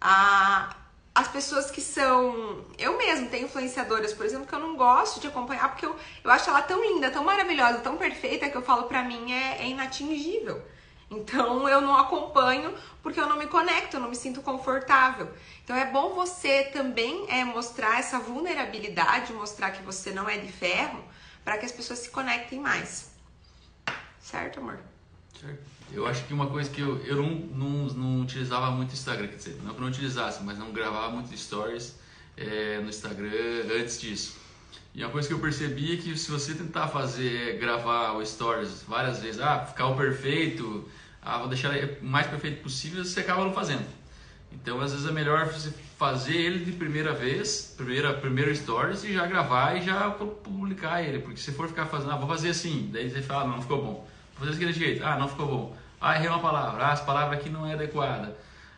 ah, 0.00 0.74
as 1.14 1.28
pessoas 1.28 1.70
que 1.70 1.80
são. 1.80 2.64
Eu 2.78 2.96
mesmo 2.96 3.28
tenho 3.28 3.46
influenciadoras, 3.46 4.12
por 4.12 4.24
exemplo, 4.24 4.46
que 4.46 4.54
eu 4.54 4.58
não 4.60 4.76
gosto 4.76 5.20
de 5.20 5.26
acompanhar 5.26 5.68
porque 5.68 5.84
eu, 5.84 5.94
eu 6.24 6.30
acho 6.30 6.48
ela 6.48 6.62
tão 6.62 6.80
linda, 6.80 7.10
tão 7.10 7.24
maravilhosa, 7.24 7.78
tão 7.78 7.96
perfeita 7.96 8.48
que 8.48 8.56
eu 8.56 8.62
falo 8.62 8.84
pra 8.84 9.02
mim 9.02 9.32
é, 9.32 9.62
é 9.62 9.68
inatingível. 9.68 10.62
Então 11.10 11.68
eu 11.68 11.80
não 11.80 11.96
acompanho 11.96 12.72
porque 13.02 13.20
eu 13.20 13.28
não 13.28 13.36
me 13.36 13.48
conecto, 13.48 13.96
eu 13.96 14.00
não 14.00 14.08
me 14.08 14.14
sinto 14.14 14.40
confortável. 14.42 15.28
Então 15.70 15.78
é 15.80 15.88
bom 15.88 16.16
você 16.16 16.64
também 16.64 17.26
é, 17.28 17.44
mostrar 17.44 18.00
essa 18.00 18.18
vulnerabilidade, 18.18 19.32
mostrar 19.32 19.70
que 19.70 19.80
você 19.84 20.10
não 20.10 20.28
é 20.28 20.36
de 20.36 20.50
ferro, 20.50 21.00
para 21.44 21.58
que 21.58 21.64
as 21.64 21.70
pessoas 21.70 22.00
se 22.00 22.10
conectem 22.10 22.58
mais. 22.58 23.12
Certo, 24.20 24.58
amor? 24.58 24.80
Certo. 25.40 25.62
Eu 25.92 26.08
acho 26.08 26.24
que 26.24 26.34
uma 26.34 26.48
coisa 26.48 26.68
que 26.68 26.80
eu, 26.80 26.98
eu 27.04 27.14
não, 27.18 27.30
não, 27.30 27.86
não 27.94 28.20
utilizava 28.20 28.72
muito 28.72 28.94
Instagram, 28.94 29.28
quer 29.28 29.36
dizer, 29.36 29.60
não 29.62 29.70
que 29.72 29.76
eu 29.76 29.82
não 29.82 29.90
utilizasse, 29.90 30.42
mas 30.42 30.58
não 30.58 30.72
gravava 30.72 31.10
muito 31.10 31.36
stories 31.38 31.94
é, 32.36 32.80
no 32.80 32.88
Instagram 32.88 33.30
antes 33.80 34.00
disso. 34.00 34.38
E 34.92 35.04
uma 35.04 35.12
coisa 35.12 35.28
que 35.28 35.34
eu 35.34 35.38
percebi 35.38 35.94
é 35.94 35.96
que 35.98 36.18
se 36.18 36.32
você 36.32 36.52
tentar 36.52 36.88
fazer, 36.88 37.60
gravar 37.60 38.14
o 38.14 38.26
stories 38.26 38.82
várias 38.88 39.20
vezes, 39.20 39.40
ah, 39.40 39.64
ficar 39.64 39.86
o 39.86 39.96
perfeito, 39.96 40.90
ah, 41.22 41.38
vou 41.38 41.46
deixar 41.46 41.72
o 41.72 42.04
mais 42.04 42.26
perfeito 42.26 42.60
possível, 42.60 43.04
você 43.04 43.20
acaba 43.20 43.44
não 43.44 43.52
fazendo. 43.54 43.99
Então, 44.52 44.80
às 44.80 44.92
vezes 44.92 45.08
é 45.08 45.12
melhor 45.12 45.46
você 45.46 45.72
fazer 45.96 46.34
ele 46.34 46.64
de 46.64 46.72
primeira 46.72 47.12
vez, 47.12 47.74
primeira, 47.76 48.14
primeiro 48.14 48.54
stories, 48.54 49.04
e 49.04 49.12
já 49.12 49.26
gravar 49.26 49.76
e 49.76 49.82
já 49.82 50.10
publicar 50.10 51.02
ele. 51.02 51.20
Porque 51.20 51.40
se 51.40 51.52
for 51.52 51.68
ficar 51.68 51.86
fazendo, 51.86 52.12
ah, 52.12 52.16
vou 52.16 52.28
fazer 52.28 52.50
assim, 52.50 52.88
daí 52.92 53.10
você 53.10 53.22
fala, 53.22 53.44
não, 53.44 53.56
não 53.56 53.62
ficou 53.62 53.82
bom. 53.82 54.08
Vou 54.36 54.46
fazer 54.46 54.52
daquele 54.52 54.72
jeito, 54.72 55.04
ah, 55.04 55.18
não 55.18 55.28
ficou 55.28 55.46
bom. 55.46 55.76
Ah, 56.00 56.16
errei 56.16 56.28
uma 56.28 56.40
palavra, 56.40 56.88
ah, 56.88 56.92
essa 56.92 57.04
palavra 57.04 57.36
aqui 57.36 57.48
não 57.48 57.66
é 57.66 57.74
adequada. 57.74 58.36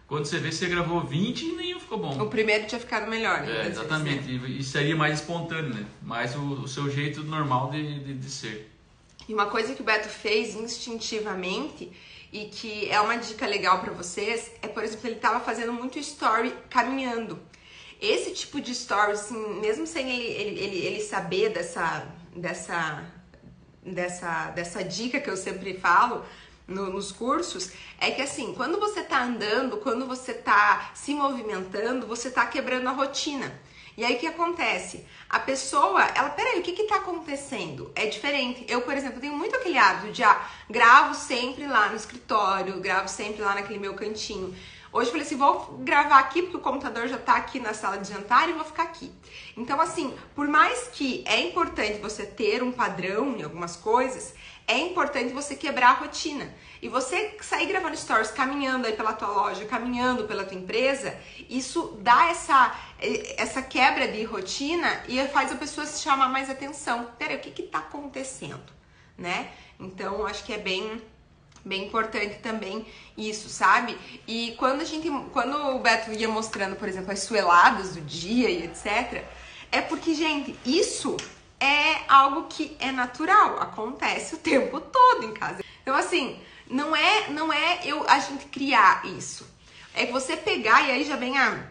Quando 0.08 0.26
você 0.26 0.38
vê, 0.38 0.52
você 0.52 0.68
gravou 0.68 1.00
20 1.00 1.42
e 1.42 1.52
nenhum 1.52 1.80
ficou 1.80 1.98
bom. 1.98 2.20
O 2.22 2.28
primeiro 2.28 2.66
tinha 2.66 2.78
ficado 2.78 3.08
melhor. 3.08 3.40
Né? 3.40 3.62
É, 3.62 3.68
exatamente. 3.68 4.28
E 4.58 4.62
seria 4.62 4.94
mais 4.94 5.20
espontâneo, 5.20 5.72
né? 5.72 5.86
Mais 6.02 6.36
o, 6.36 6.40
o 6.40 6.68
seu 6.68 6.90
jeito 6.90 7.22
normal 7.22 7.70
de, 7.70 8.00
de, 8.00 8.14
de 8.14 8.30
ser. 8.30 8.70
E 9.26 9.32
uma 9.32 9.46
coisa 9.46 9.74
que 9.74 9.80
o 9.80 9.84
Beto 9.84 10.08
fez 10.08 10.54
instintivamente 10.54 11.90
e 12.32 12.46
que 12.46 12.88
é 12.90 13.00
uma 13.00 13.16
dica 13.16 13.46
legal 13.46 13.80
para 13.80 13.92
vocês 13.92 14.50
é, 14.62 14.66
por 14.66 14.82
exemplo, 14.82 15.06
ele 15.06 15.16
tava 15.16 15.40
fazendo 15.40 15.72
muito 15.72 15.98
story 15.98 16.54
caminhando. 16.70 17.38
Esse 18.00 18.32
tipo 18.32 18.60
de 18.60 18.72
story, 18.72 19.12
assim, 19.12 19.60
mesmo 19.60 19.86
sem 19.86 20.10
ele, 20.10 20.24
ele, 20.24 20.60
ele, 20.60 20.86
ele 20.86 21.00
saber 21.00 21.50
dessa, 21.50 22.08
dessa, 22.34 23.04
dessa, 23.84 24.50
dessa 24.50 24.82
dica 24.82 25.20
que 25.20 25.30
eu 25.30 25.36
sempre 25.36 25.78
falo, 25.78 26.24
no, 26.66 26.90
nos 26.90 27.12
cursos 27.12 27.70
é 28.00 28.10
que 28.10 28.22
assim, 28.22 28.54
quando 28.54 28.80
você 28.80 29.02
tá 29.02 29.22
andando, 29.22 29.76
quando 29.76 30.06
você 30.06 30.32
tá 30.32 30.90
se 30.94 31.14
movimentando, 31.14 32.06
você 32.06 32.30
tá 32.30 32.46
quebrando 32.46 32.88
a 32.88 32.92
rotina. 32.92 33.52
E 33.96 34.04
aí 34.04 34.16
o 34.16 34.18
que 34.18 34.26
acontece? 34.26 35.04
A 35.28 35.38
pessoa, 35.38 36.02
ela, 36.14 36.30
peraí, 36.30 36.58
o 36.58 36.62
que 36.62 36.72
que 36.72 36.84
tá 36.84 36.96
acontecendo? 36.96 37.90
É 37.94 38.06
diferente. 38.06 38.64
Eu, 38.68 38.82
por 38.82 38.94
exemplo, 38.94 39.20
tenho 39.20 39.36
muito 39.36 39.54
aquele 39.56 39.76
hábito 39.76 40.12
de 40.12 40.22
ah, 40.22 40.48
gravo 40.68 41.14
sempre 41.14 41.66
lá 41.66 41.88
no 41.88 41.96
escritório, 41.96 42.80
gravo 42.80 43.08
sempre 43.08 43.42
lá 43.42 43.54
naquele 43.54 43.78
meu 43.78 43.94
cantinho. 43.94 44.54
Hoje 44.92 45.08
eu 45.08 45.12
falei 45.12 45.26
assim, 45.26 45.36
vou 45.36 45.78
gravar 45.78 46.18
aqui 46.18 46.42
porque 46.42 46.58
o 46.58 46.60
computador 46.60 47.08
já 47.08 47.16
tá 47.16 47.36
aqui 47.36 47.58
na 47.58 47.72
sala 47.72 47.96
de 47.96 48.12
jantar 48.12 48.50
e 48.50 48.52
vou 48.52 48.64
ficar 48.64 48.82
aqui. 48.82 49.10
Então, 49.56 49.80
assim, 49.80 50.14
por 50.34 50.46
mais 50.46 50.88
que 50.88 51.24
é 51.26 51.40
importante 51.40 51.98
você 51.98 52.26
ter 52.26 52.62
um 52.62 52.70
padrão 52.70 53.34
em 53.34 53.42
algumas 53.42 53.74
coisas, 53.74 54.34
é 54.68 54.78
importante 54.78 55.32
você 55.32 55.56
quebrar 55.56 55.92
a 55.92 55.94
rotina. 55.94 56.54
E 56.82 56.90
você 56.90 57.38
sair 57.40 57.66
gravando 57.66 57.96
stories, 57.96 58.30
caminhando 58.30 58.86
aí 58.86 58.92
pela 58.92 59.14
tua 59.14 59.28
loja, 59.28 59.64
caminhando 59.64 60.24
pela 60.24 60.44
tua 60.44 60.58
empresa, 60.58 61.18
isso 61.48 61.96
dá 62.02 62.28
essa, 62.28 62.76
essa 63.38 63.62
quebra 63.62 64.08
de 64.08 64.22
rotina 64.24 65.04
e 65.08 65.26
faz 65.28 65.50
a 65.50 65.56
pessoa 65.56 65.86
se 65.86 66.02
chamar 66.02 66.28
mais 66.28 66.50
atenção. 66.50 67.08
Peraí, 67.18 67.36
o 67.36 67.40
que 67.40 67.50
que 67.50 67.62
tá 67.62 67.78
acontecendo? 67.78 68.70
Né? 69.16 69.52
Então, 69.80 70.26
acho 70.26 70.44
que 70.44 70.52
é 70.52 70.58
bem 70.58 71.00
bem 71.64 71.86
importante 71.86 72.38
também 72.38 72.86
isso, 73.16 73.48
sabe? 73.48 73.96
E 74.26 74.54
quando 74.58 74.80
a 74.80 74.84
gente, 74.84 75.08
quando 75.32 75.56
o 75.74 75.78
Beto 75.78 76.12
ia 76.12 76.28
mostrando, 76.28 76.76
por 76.76 76.88
exemplo, 76.88 77.12
as 77.12 77.20
sueladas 77.20 77.94
do 77.94 78.00
dia 78.00 78.48
e 78.50 78.64
etc, 78.64 79.24
é 79.70 79.80
porque, 79.80 80.14
gente, 80.14 80.56
isso 80.64 81.16
é 81.60 82.02
algo 82.08 82.46
que 82.48 82.76
é 82.80 82.90
natural, 82.90 83.60
acontece 83.60 84.34
o 84.34 84.38
tempo 84.38 84.80
todo 84.80 85.24
em 85.24 85.32
casa. 85.32 85.62
Então, 85.82 85.94
assim, 85.94 86.38
não 86.68 86.94
é, 86.94 87.30
não 87.30 87.52
é 87.52 87.80
eu 87.84 88.04
a 88.08 88.18
gente 88.18 88.46
criar 88.46 89.04
isso. 89.06 89.46
É 89.94 90.06
você 90.06 90.36
pegar 90.36 90.82
e 90.82 90.90
aí 90.90 91.04
já 91.04 91.16
vem 91.16 91.38
a, 91.38 91.64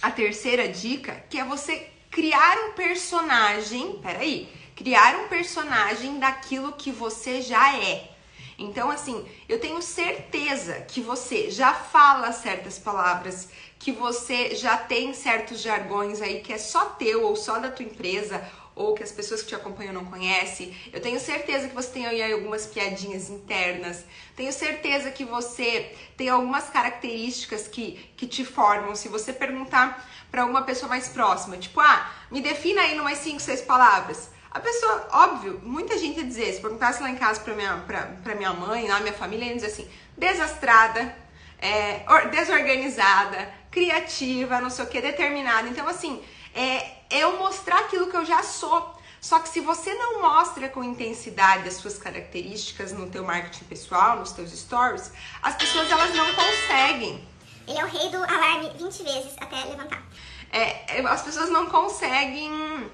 a 0.00 0.10
terceira 0.10 0.68
dica, 0.68 1.24
que 1.28 1.38
é 1.38 1.44
você 1.44 1.90
criar 2.10 2.56
um 2.68 2.72
personagem, 2.72 3.98
peraí, 4.02 4.48
criar 4.74 5.16
um 5.16 5.28
personagem 5.28 6.18
daquilo 6.18 6.72
que 6.72 6.90
você 6.90 7.42
já 7.42 7.76
é. 7.76 8.10
Então, 8.58 8.90
assim, 8.90 9.24
eu 9.48 9.60
tenho 9.60 9.80
certeza 9.80 10.74
que 10.80 11.00
você 11.00 11.48
já 11.48 11.72
fala 11.72 12.32
certas 12.32 12.76
palavras, 12.76 13.48
que 13.78 13.92
você 13.92 14.56
já 14.56 14.76
tem 14.76 15.14
certos 15.14 15.60
jargões 15.60 16.20
aí 16.20 16.40
que 16.40 16.52
é 16.52 16.58
só 16.58 16.86
teu 16.86 17.24
ou 17.24 17.36
só 17.36 17.60
da 17.60 17.70
tua 17.70 17.84
empresa 17.84 18.44
ou 18.74 18.94
que 18.94 19.02
as 19.02 19.12
pessoas 19.12 19.42
que 19.42 19.48
te 19.48 19.54
acompanham 19.54 19.92
não 19.92 20.04
conhecem. 20.04 20.76
Eu 20.92 21.00
tenho 21.00 21.20
certeza 21.20 21.68
que 21.68 21.74
você 21.74 21.88
tem 21.90 22.06
aí 22.06 22.32
algumas 22.32 22.66
piadinhas 22.66 23.30
internas. 23.30 24.04
Tenho 24.36 24.52
certeza 24.52 25.10
que 25.10 25.24
você 25.24 25.94
tem 26.16 26.28
algumas 26.28 26.68
características 26.68 27.68
que, 27.68 28.10
que 28.16 28.26
te 28.26 28.44
formam. 28.44 28.94
Se 28.94 29.08
você 29.08 29.32
perguntar 29.32 30.08
para 30.30 30.42
alguma 30.42 30.62
pessoa 30.62 30.88
mais 30.88 31.08
próxima, 31.08 31.56
tipo, 31.56 31.80
ah, 31.80 32.12
me 32.30 32.40
defina 32.40 32.82
aí 32.82 32.98
umas 32.98 33.18
5, 33.18 33.40
6 33.40 33.62
palavras. 33.62 34.30
A 34.50 34.60
pessoa, 34.60 35.08
óbvio, 35.12 35.60
muita 35.62 35.98
gente 35.98 36.18
ia 36.18 36.24
dizer, 36.24 36.52
se 36.54 36.60
perguntasse 36.60 37.02
lá 37.02 37.10
em 37.10 37.16
casa 37.16 37.40
pra 37.40 37.54
minha, 37.54 37.76
pra, 37.86 38.02
pra 38.22 38.34
minha 38.34 38.52
mãe, 38.52 38.88
lá 38.88 39.00
minha 39.00 39.12
família, 39.12 39.46
ia 39.46 39.54
dizer 39.54 39.66
assim, 39.66 39.88
desastrada, 40.16 41.14
é, 41.58 42.00
desorganizada, 42.30 43.52
criativa, 43.70 44.60
não 44.60 44.70
sei 44.70 44.84
o 44.84 44.88
que, 44.88 45.00
determinada. 45.00 45.68
Então, 45.68 45.86
assim, 45.86 46.22
é 46.54 46.98
eu 47.10 47.38
mostrar 47.38 47.80
aquilo 47.80 48.08
que 48.08 48.16
eu 48.16 48.24
já 48.24 48.42
sou. 48.42 48.96
Só 49.20 49.40
que 49.40 49.48
se 49.48 49.60
você 49.60 49.92
não 49.94 50.22
mostra 50.22 50.68
com 50.68 50.82
intensidade 50.82 51.68
as 51.68 51.74
suas 51.74 51.98
características 51.98 52.92
no 52.92 53.10
teu 53.10 53.24
marketing 53.24 53.64
pessoal, 53.64 54.18
nos 54.18 54.32
teus 54.32 54.52
stories, 54.52 55.12
as 55.42 55.56
pessoas 55.56 55.90
elas 55.90 56.14
não 56.14 56.26
conseguem. 56.34 57.26
Ele 57.66 57.78
é 57.78 57.84
o 57.84 57.88
rei 57.88 58.08
do 58.10 58.16
alarme 58.16 58.70
20 58.78 59.02
vezes 59.02 59.34
até 59.38 59.56
levantar. 59.64 60.02
É, 60.50 61.00
as 61.06 61.22
pessoas 61.22 61.50
não 61.50 61.66
conseguem 61.66 62.88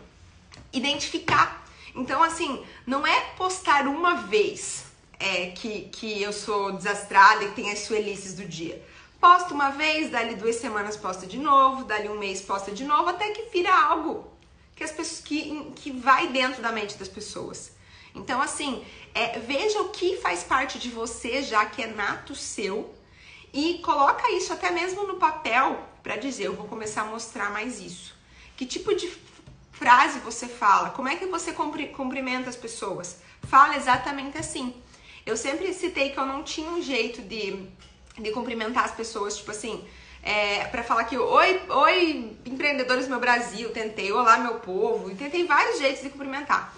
identificar. 0.74 1.64
Então, 1.94 2.22
assim, 2.22 2.62
não 2.86 3.06
é 3.06 3.20
postar 3.36 3.86
uma 3.86 4.16
vez 4.16 4.84
é, 5.18 5.46
que, 5.50 5.82
que 5.90 6.20
eu 6.20 6.32
sou 6.32 6.72
desastrada 6.72 7.44
e 7.44 7.52
tem 7.52 7.70
as 7.70 7.80
suelices 7.80 8.34
do 8.34 8.44
dia. 8.44 8.84
Posta 9.20 9.54
uma 9.54 9.70
vez, 9.70 10.10
dali 10.10 10.34
duas 10.34 10.56
semanas 10.56 10.96
posta 10.96 11.26
de 11.26 11.38
novo, 11.38 11.84
dali 11.84 12.08
um 12.08 12.18
mês 12.18 12.42
posta 12.42 12.72
de 12.72 12.84
novo, 12.84 13.08
até 13.08 13.30
que 13.30 13.44
vira 13.50 13.72
algo 13.72 14.30
que 14.76 14.82
as 14.82 14.90
pessoas 14.90 15.20
que, 15.20 15.72
que 15.76 15.90
vai 15.92 16.28
dentro 16.28 16.60
da 16.60 16.72
mente 16.72 16.96
das 16.96 17.08
pessoas. 17.08 17.72
Então, 18.14 18.40
assim, 18.40 18.84
é, 19.14 19.38
veja 19.38 19.80
o 19.80 19.88
que 19.88 20.16
faz 20.18 20.42
parte 20.42 20.78
de 20.78 20.90
você, 20.90 21.42
já 21.42 21.64
que 21.66 21.82
é 21.82 21.86
nato 21.86 22.34
seu, 22.34 22.94
e 23.52 23.78
coloca 23.78 24.30
isso 24.32 24.52
até 24.52 24.70
mesmo 24.70 25.06
no 25.06 25.16
papel 25.16 25.80
para 26.02 26.16
dizer, 26.16 26.44
eu 26.44 26.54
vou 26.54 26.66
começar 26.66 27.02
a 27.02 27.06
mostrar 27.06 27.50
mais 27.50 27.80
isso. 27.80 28.14
Que 28.56 28.66
tipo 28.66 28.94
de 28.94 29.08
frase 29.78 30.18
você 30.20 30.46
fala, 30.46 30.90
como 30.90 31.08
é 31.08 31.16
que 31.16 31.26
você 31.26 31.52
cumprimenta 31.52 32.48
as 32.48 32.56
pessoas. 32.56 33.18
Fala 33.42 33.76
exatamente 33.76 34.38
assim. 34.38 34.74
Eu 35.26 35.36
sempre 35.36 35.72
citei 35.72 36.10
que 36.10 36.18
eu 36.18 36.26
não 36.26 36.42
tinha 36.42 36.70
um 36.70 36.82
jeito 36.82 37.22
de, 37.22 37.66
de 38.18 38.30
cumprimentar 38.30 38.84
as 38.84 38.92
pessoas, 38.92 39.36
tipo 39.36 39.50
assim, 39.50 39.84
é, 40.22 40.64
para 40.66 40.82
falar 40.82 41.04
que 41.04 41.16
oi, 41.16 41.62
oi, 41.68 42.36
empreendedores 42.44 43.06
do 43.06 43.10
meu 43.10 43.20
Brasil, 43.20 43.70
tentei, 43.70 44.12
olá 44.12 44.38
meu 44.38 44.54
povo, 44.56 45.10
e 45.10 45.14
tentei 45.14 45.46
vários 45.46 45.78
jeitos 45.78 46.02
de 46.02 46.10
cumprimentar. 46.10 46.74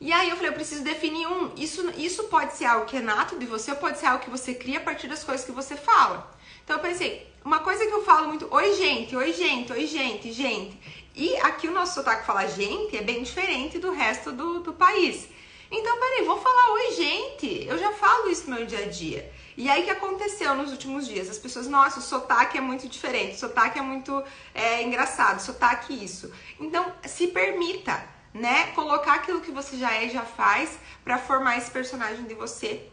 E 0.00 0.12
aí 0.12 0.28
eu 0.28 0.36
falei, 0.36 0.50
eu 0.50 0.54
preciso 0.54 0.82
definir 0.82 1.26
um. 1.26 1.52
Isso, 1.56 1.90
isso 1.96 2.24
pode 2.24 2.54
ser 2.54 2.66
algo 2.66 2.86
que 2.86 2.96
é 2.96 3.00
nato 3.00 3.38
de 3.38 3.46
você, 3.46 3.70
ou 3.70 3.76
pode 3.76 3.98
ser 3.98 4.06
algo 4.06 4.22
que 4.22 4.30
você 4.30 4.54
cria 4.54 4.78
a 4.78 4.82
partir 4.82 5.08
das 5.08 5.24
coisas 5.24 5.44
que 5.44 5.52
você 5.52 5.76
fala. 5.76 6.30
Então 6.62 6.76
eu 6.76 6.82
pensei, 6.82 7.26
uma 7.44 7.60
coisa 7.60 7.86
que 7.86 7.92
eu 7.92 8.04
falo 8.04 8.28
muito, 8.28 8.48
oi 8.50 8.74
gente, 8.74 9.14
oi 9.16 9.32
gente, 9.32 9.72
oi 9.72 9.86
gente, 9.86 10.32
gente. 10.32 11.03
E 11.14 11.36
aqui 11.36 11.68
o 11.68 11.72
nosso 11.72 11.94
sotaque 11.94 12.26
fala 12.26 12.46
gente 12.48 12.96
é 12.96 13.02
bem 13.02 13.22
diferente 13.22 13.78
do 13.78 13.92
resto 13.92 14.32
do, 14.32 14.60
do 14.60 14.72
país. 14.72 15.28
Então, 15.70 15.98
peraí, 15.98 16.24
vou 16.24 16.40
falar 16.40 16.72
oi, 16.72 16.92
gente. 16.92 17.66
Eu 17.66 17.78
já 17.78 17.92
falo 17.92 18.28
isso 18.28 18.50
no 18.50 18.56
meu 18.56 18.66
dia 18.66 18.84
a 18.84 18.88
dia. 18.88 19.32
E 19.56 19.70
aí, 19.70 19.82
o 19.82 19.84
que 19.84 19.90
aconteceu 19.90 20.54
nos 20.56 20.72
últimos 20.72 21.06
dias? 21.06 21.30
As 21.30 21.38
pessoas, 21.38 21.68
nossa, 21.68 22.00
o 22.00 22.02
sotaque 22.02 22.58
é 22.58 22.60
muito 22.60 22.88
diferente, 22.88 23.36
o 23.36 23.38
sotaque 23.38 23.78
é 23.78 23.82
muito 23.82 24.22
é, 24.52 24.82
engraçado, 24.82 25.38
o 25.38 25.42
sotaque 25.42 25.92
isso. 25.92 26.32
Então, 26.58 26.92
se 27.04 27.28
permita, 27.28 28.04
né, 28.32 28.72
colocar 28.72 29.14
aquilo 29.14 29.40
que 29.40 29.52
você 29.52 29.76
já 29.76 29.94
é 29.94 30.06
e 30.06 30.10
já 30.10 30.22
faz 30.22 30.76
para 31.04 31.18
formar 31.18 31.56
esse 31.56 31.70
personagem 31.70 32.24
de 32.24 32.34
você 32.34 32.88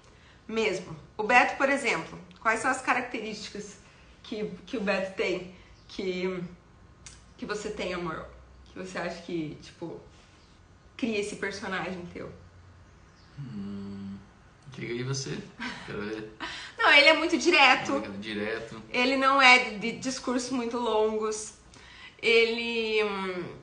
mesmo. 0.48 0.96
O 1.18 1.24
Beto, 1.24 1.58
por 1.58 1.68
exemplo, 1.68 2.18
quais 2.40 2.60
são 2.60 2.70
as 2.70 2.82
características 2.82 3.78
que, 4.22 4.52
que 4.68 4.78
o 4.78 4.82
Beto 4.82 5.16
tem 5.16 5.56
que 5.88 6.44
que 7.42 7.46
você 7.48 7.72
tem, 7.72 7.92
amor? 7.92 8.28
Que 8.66 8.78
você 8.78 9.00
acha 9.00 9.20
que, 9.24 9.58
tipo, 9.64 10.00
cria 10.96 11.18
esse 11.18 11.38
personagem 11.38 12.06
teu? 12.14 12.32
Hum, 13.40 14.16
diga 14.68 14.94
aí 14.94 15.02
você. 15.02 15.40
Quero 15.88 16.04
ver. 16.04 16.32
não, 16.78 16.94
ele 16.94 17.08
é 17.08 17.14
muito 17.14 17.40
direto. 17.40 18.00
Direto. 18.20 18.80
Ele 18.92 19.18
não 19.18 19.42
é 19.42 19.72
de 19.72 19.94
discursos 19.94 20.52
muito 20.52 20.78
longos. 20.78 21.56
Ele. 22.22 23.04
Hum, 23.06 23.56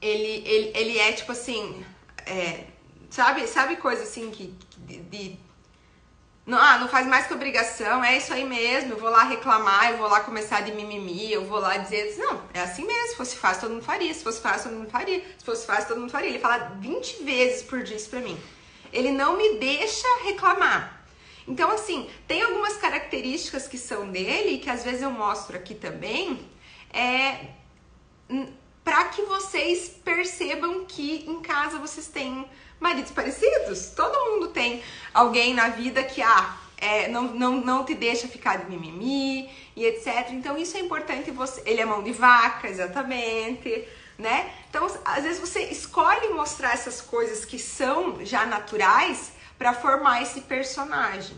ele, 0.00 0.48
ele, 0.48 0.72
ele 0.74 0.98
é 0.98 1.12
tipo 1.12 1.32
assim. 1.32 1.84
É, 2.24 2.68
sabe, 3.10 3.46
sabe 3.46 3.76
coisa 3.76 4.02
assim 4.02 4.30
que, 4.30 4.54
de, 4.78 5.00
de 5.02 5.38
não, 6.46 6.58
ah, 6.58 6.78
não 6.78 6.88
faz 6.88 7.06
mais 7.06 7.26
que 7.26 7.32
obrigação, 7.32 8.04
é 8.04 8.18
isso 8.18 8.32
aí 8.32 8.44
mesmo, 8.44 8.92
eu 8.92 8.98
vou 8.98 9.08
lá 9.08 9.24
reclamar, 9.24 9.90
eu 9.90 9.96
vou 9.96 10.08
lá 10.08 10.20
começar 10.20 10.60
de 10.60 10.72
mimimi, 10.72 11.32
eu 11.32 11.46
vou 11.46 11.58
lá 11.58 11.78
dizer, 11.78 12.16
não, 12.18 12.42
é 12.52 12.60
assim 12.60 12.86
mesmo, 12.86 13.08
se 13.08 13.16
fosse 13.16 13.36
fácil 13.36 13.62
todo 13.62 13.72
mundo 13.72 13.84
faria, 13.84 14.12
se 14.12 14.22
fosse 14.22 14.42
fácil 14.42 14.68
todo 14.68 14.78
mundo 14.78 14.90
faria, 14.90 15.24
se 15.38 15.44
fosse 15.44 15.66
fácil 15.66 15.88
todo 15.88 16.00
mundo 16.00 16.10
faria. 16.10 16.28
Ele 16.28 16.38
fala 16.38 16.76
20 16.80 17.22
vezes 17.24 17.62
por 17.62 17.82
dia 17.82 17.96
isso 17.96 18.10
pra 18.10 18.20
mim. 18.20 18.38
Ele 18.92 19.10
não 19.10 19.38
me 19.38 19.58
deixa 19.58 20.06
reclamar. 20.22 21.02
Então, 21.48 21.70
assim, 21.70 22.08
tem 22.26 22.42
algumas 22.42 22.76
características 22.76 23.66
que 23.66 23.78
são 23.78 24.10
dele, 24.10 24.58
que 24.58 24.68
às 24.68 24.84
vezes 24.84 25.02
eu 25.02 25.10
mostro 25.10 25.56
aqui 25.56 25.74
também, 25.74 26.46
é 26.92 27.48
para 28.84 29.04
que 29.04 29.22
vocês 29.22 29.88
percebam 30.04 30.84
que 30.84 31.24
em 31.26 31.40
casa 31.40 31.78
vocês 31.78 32.06
têm 32.08 32.46
maridos 32.84 33.10
parecidos. 33.10 33.86
Todo 33.96 34.30
mundo 34.30 34.48
tem 34.48 34.82
alguém 35.14 35.54
na 35.54 35.68
vida 35.68 36.04
que 36.04 36.20
ah, 36.20 36.56
é, 36.76 37.08
não, 37.08 37.22
não, 37.22 37.60
não 37.60 37.82
te 37.82 37.94
deixa 37.94 38.28
ficar 38.28 38.58
de 38.58 38.66
mimimi 38.70 39.50
e 39.74 39.86
etc. 39.86 40.30
Então 40.32 40.58
isso 40.58 40.76
é 40.76 40.80
importante. 40.80 41.30
Você, 41.30 41.62
ele 41.64 41.80
é 41.80 41.86
mão 41.86 42.02
de 42.02 42.12
vaca, 42.12 42.68
exatamente, 42.68 43.88
né? 44.18 44.52
Então 44.68 44.86
às 45.02 45.24
vezes 45.24 45.40
você 45.40 45.60
escolhe 45.62 46.28
mostrar 46.34 46.74
essas 46.74 47.00
coisas 47.00 47.46
que 47.46 47.58
são 47.58 48.22
já 48.22 48.44
naturais 48.44 49.32
para 49.56 49.72
formar 49.72 50.20
esse 50.20 50.42
personagem. 50.42 51.36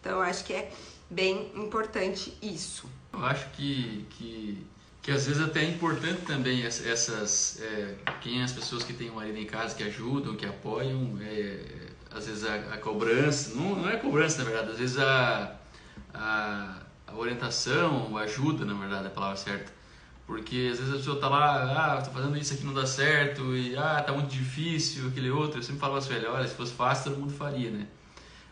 Então 0.00 0.12
eu 0.12 0.22
acho 0.22 0.44
que 0.44 0.52
é 0.52 0.68
bem 1.08 1.52
importante 1.54 2.36
isso. 2.42 2.90
Eu 3.12 3.24
acho 3.24 3.48
que, 3.50 4.04
que 4.10 4.66
que 5.02 5.10
às 5.10 5.26
vezes 5.26 5.42
até 5.42 5.60
é 5.60 5.68
importante 5.68 6.22
também 6.22 6.64
essas 6.64 7.60
é, 7.60 7.94
quem 8.20 8.40
é 8.40 8.44
as 8.44 8.52
pessoas 8.52 8.82
que 8.82 8.92
têm 8.92 9.10
um 9.10 9.14
marido 9.14 9.38
em 9.38 9.46
casa 9.46 9.74
que 9.74 9.82
ajudam 9.82 10.36
que 10.36 10.44
apoiam 10.44 11.18
é, 11.20 11.88
às 12.10 12.26
vezes 12.26 12.44
a, 12.44 12.54
a 12.54 12.78
cobrança, 12.78 13.54
não, 13.54 13.76
não 13.76 13.88
é 13.88 13.96
cobrança 13.96 14.38
na 14.38 14.44
verdade, 14.44 14.70
às 14.72 14.78
vezes 14.78 14.98
a, 14.98 15.56
a, 16.14 16.82
a 17.06 17.14
orientação, 17.14 18.16
a 18.16 18.22
ajuda 18.22 18.64
na 18.64 18.74
verdade 18.74 19.04
é 19.04 19.06
a 19.08 19.10
palavra 19.10 19.36
certa. 19.36 19.78
Porque 20.26 20.68
às 20.70 20.78
vezes 20.78 20.92
a 20.92 20.96
pessoa 20.98 21.18
tá 21.18 21.28
lá, 21.28 21.94
ah, 21.96 22.02
tô 22.02 22.10
fazendo 22.10 22.36
isso 22.36 22.52
aqui 22.52 22.62
não 22.62 22.74
dá 22.74 22.84
certo, 22.84 23.56
e 23.56 23.74
ah, 23.76 24.02
tá 24.02 24.12
muito 24.12 24.28
difícil, 24.28 25.08
aquele 25.08 25.30
outro. 25.30 25.58
Eu 25.58 25.62
sempre 25.62 25.80
falo 25.80 25.96
assim, 25.96 26.12
olha, 26.26 26.46
se 26.46 26.54
fosse 26.54 26.74
fácil 26.74 27.12
todo 27.12 27.20
mundo 27.20 27.32
faria, 27.32 27.70
né? 27.70 27.86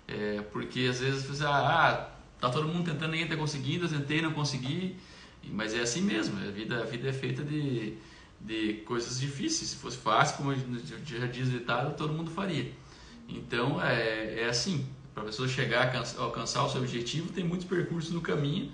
É, 0.08 0.40
porque 0.52 0.88
às 0.90 1.00
vezes 1.00 1.24
você, 1.24 1.44
ah, 1.44 2.08
tá 2.40 2.48
todo 2.48 2.66
mundo 2.66 2.90
tentando, 2.90 3.10
ninguém 3.10 3.28
tá 3.28 3.36
conseguindo, 3.36 3.84
eu 3.84 3.90
tentei, 3.90 4.22
não 4.22 4.32
consegui. 4.32 4.96
Mas 5.52 5.74
é 5.74 5.80
assim 5.80 6.00
mesmo, 6.00 6.38
a 6.38 6.50
vida, 6.50 6.80
a 6.80 6.84
vida 6.84 7.08
é 7.08 7.12
feita 7.12 7.42
de, 7.42 7.94
de 8.40 8.74
coisas 8.86 9.20
difíceis. 9.20 9.70
Se 9.70 9.76
fosse 9.76 9.96
fácil, 9.96 10.36
como 10.38 10.54
já 10.54 11.26
diz 11.26 11.50
ditado, 11.50 11.96
todo 11.96 12.12
mundo 12.12 12.30
faria. 12.30 12.72
Então 13.28 13.82
é, 13.82 14.42
é 14.42 14.48
assim, 14.48 14.86
para 15.14 15.22
a 15.22 15.26
pessoa 15.26 15.48
chegar 15.48 15.94
a 15.94 16.22
alcançar 16.22 16.64
o 16.64 16.68
seu 16.68 16.80
objetivo, 16.80 17.32
tem 17.32 17.44
muitos 17.44 17.66
percursos 17.66 18.12
no 18.12 18.20
caminho, 18.20 18.70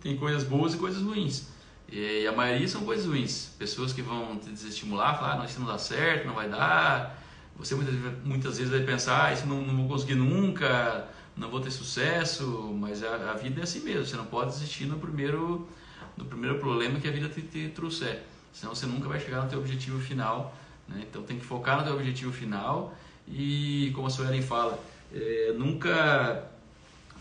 tem 0.00 0.16
coisas 0.16 0.44
boas 0.44 0.74
e 0.74 0.76
coisas 0.76 1.02
ruins. 1.02 1.48
E 1.90 2.26
a 2.26 2.32
maioria 2.32 2.66
são 2.66 2.84
coisas 2.84 3.06
ruins. 3.06 3.50
Pessoas 3.58 3.92
que 3.92 4.02
vão 4.02 4.36
te 4.38 4.50
desestimular, 4.50 5.16
falar, 5.16 5.34
ah, 5.34 5.36
não, 5.38 5.44
isso 5.44 5.60
não 5.60 5.66
dá 5.66 5.78
certo, 5.78 6.26
não 6.26 6.34
vai 6.34 6.48
dar. 6.48 7.22
Você 7.56 7.74
muitas, 7.74 7.94
muitas 8.24 8.58
vezes 8.58 8.72
vai 8.72 8.82
pensar, 8.82 9.26
ah, 9.26 9.32
isso 9.32 9.46
não, 9.46 9.62
não 9.62 9.76
vou 9.76 9.88
conseguir 9.88 10.16
nunca, 10.16 11.08
não 11.36 11.50
vou 11.50 11.60
ter 11.60 11.70
sucesso. 11.70 12.74
Mas 12.78 13.04
a, 13.04 13.32
a, 13.32 13.34
vida 13.34 13.60
é 13.60 13.64
assim 13.64 13.80
mesmo. 13.80 14.06
Você 14.06 14.16
não 14.16 14.26
pode 14.26 14.50
desistir 14.50 14.86
no 14.86 14.98
primeiro, 14.98 15.68
no 16.16 16.24
primeiro 16.24 16.58
problema 16.58 17.00
que 17.00 17.08
a 17.08 17.10
vida 17.10 17.28
te, 17.28 17.42
te 17.42 17.68
trouxer. 17.68 18.22
Senão 18.52 18.74
você 18.74 18.86
nunca 18.86 19.08
vai 19.08 19.20
chegar 19.20 19.42
no 19.42 19.48
teu 19.48 19.58
objetivo 19.58 20.00
final. 20.00 20.56
Né? 20.88 21.04
Então 21.08 21.22
tem 21.22 21.38
que 21.38 21.44
focar 21.44 21.78
no 21.78 21.84
teu 21.84 21.94
objetivo 21.94 22.32
final. 22.32 22.94
E 23.26 23.90
como 23.94 24.06
a 24.06 24.10
Suelen 24.10 24.42
fala, 24.42 24.78
é, 25.12 25.54
nunca, 25.56 26.50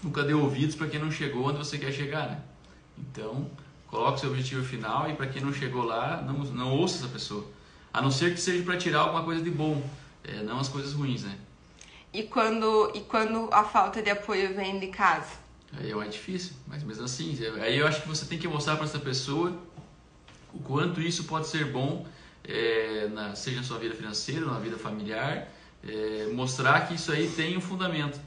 nunca 0.04 0.24
dê 0.24 0.34
ouvidos 0.34 0.76
para 0.76 0.88
quem 0.88 1.00
não 1.00 1.12
chegou 1.12 1.48
onde 1.48 1.58
você 1.58 1.78
quer 1.78 1.92
chegar. 1.92 2.28
Né? 2.28 2.42
Então 2.98 3.50
Coloque 3.94 4.22
seu 4.22 4.32
objetivo 4.32 4.64
final 4.64 5.08
e 5.08 5.14
para 5.14 5.28
quem 5.28 5.40
não 5.40 5.54
chegou 5.54 5.84
lá, 5.84 6.20
não, 6.20 6.40
não 6.46 6.72
ouça 6.72 6.98
essa 6.98 7.08
pessoa. 7.08 7.46
A 7.94 8.02
não 8.02 8.10
ser 8.10 8.34
que 8.34 8.42
seja 8.42 8.64
para 8.64 8.76
tirar 8.76 9.02
alguma 9.02 9.24
coisa 9.24 9.44
de 9.44 9.52
bom, 9.52 9.88
é, 10.24 10.42
não 10.42 10.60
as 10.60 10.68
coisas 10.68 10.94
ruins, 10.94 11.22
né? 11.22 11.38
E 12.12 12.24
quando, 12.24 12.92
e 12.96 13.02
quando 13.02 13.48
a 13.54 13.64
falta 13.64 14.02
de 14.02 14.10
apoio 14.10 14.56
vem 14.56 14.80
de 14.80 14.88
casa? 14.88 15.43
Aí 15.78 15.92
é 15.92 15.96
mais 15.96 16.14
difícil, 16.14 16.54
mas 16.68 16.84
mesmo 16.84 17.04
assim, 17.04 17.38
aí 17.62 17.80
eu 17.80 17.88
acho 17.88 18.02
que 18.02 18.08
você 18.08 18.26
tem 18.26 18.38
que 18.38 18.48
mostrar 18.48 18.76
para 18.76 18.86
essa 18.86 19.00
pessoa 19.00 19.58
o 20.54 20.60
quanto 20.60 21.02
isso 21.02 21.24
pode 21.24 21.48
ser 21.48 21.66
bom, 21.66 22.06
é, 22.44 23.08
na, 23.12 23.34
seja 23.34 23.58
na 23.58 23.64
sua 23.64 23.80
vida 23.80 23.96
financeira, 23.96 24.46
na 24.46 24.60
vida 24.60 24.78
familiar, 24.78 25.48
é, 25.84 26.30
mostrar 26.32 26.88
que 26.88 26.94
isso 26.94 27.12
aí 27.12 27.28
tem 27.28 27.58
um 27.58 27.62
fundamento. 27.62 28.20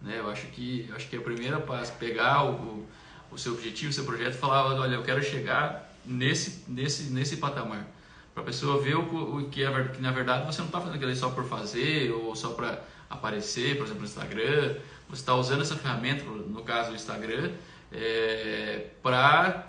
Né? 0.00 0.18
Eu 0.18 0.30
acho 0.30 0.46
que, 0.46 0.86
eu 0.88 0.96
acho 0.96 1.08
que 1.08 1.16
é 1.16 1.18
a 1.18 1.22
primeira 1.22 1.60
passo, 1.60 1.92
pegar 1.92 2.44
o 2.44 2.86
o 3.34 3.38
seu 3.38 3.52
objetivo, 3.52 3.90
o 3.90 3.92
seu 3.92 4.04
projeto, 4.04 4.34
falar, 4.34 4.64
olha, 4.66 4.94
eu 4.94 5.02
quero 5.02 5.22
chegar 5.22 5.92
nesse, 6.06 6.64
nesse, 6.68 7.04
nesse 7.04 7.36
patamar. 7.36 7.84
Para 8.32 8.42
a 8.42 8.46
pessoa 8.46 8.80
ver 8.80 8.96
o, 8.96 9.38
o 9.38 9.48
que, 9.48 9.62
é, 9.62 9.84
que 9.88 10.00
na 10.00 10.12
verdade 10.12 10.46
você 10.46 10.60
não 10.60 10.66
está 10.66 10.80
fazendo 10.80 10.96
aquilo 10.96 11.14
só 11.14 11.30
por 11.30 11.44
fazer 11.44 12.12
ou 12.12 12.34
só 12.34 12.50
para 12.50 12.82
aparecer, 13.10 13.76
por 13.76 13.84
exemplo, 13.84 14.00
no 14.00 14.06
Instagram. 14.06 14.76
Você 15.08 15.20
está 15.20 15.34
usando 15.34 15.62
essa 15.62 15.76
ferramenta, 15.76 16.24
no 16.24 16.62
caso 16.62 16.90
do 16.90 16.96
Instagram, 16.96 17.52
é, 17.92 18.86
para 19.02 19.66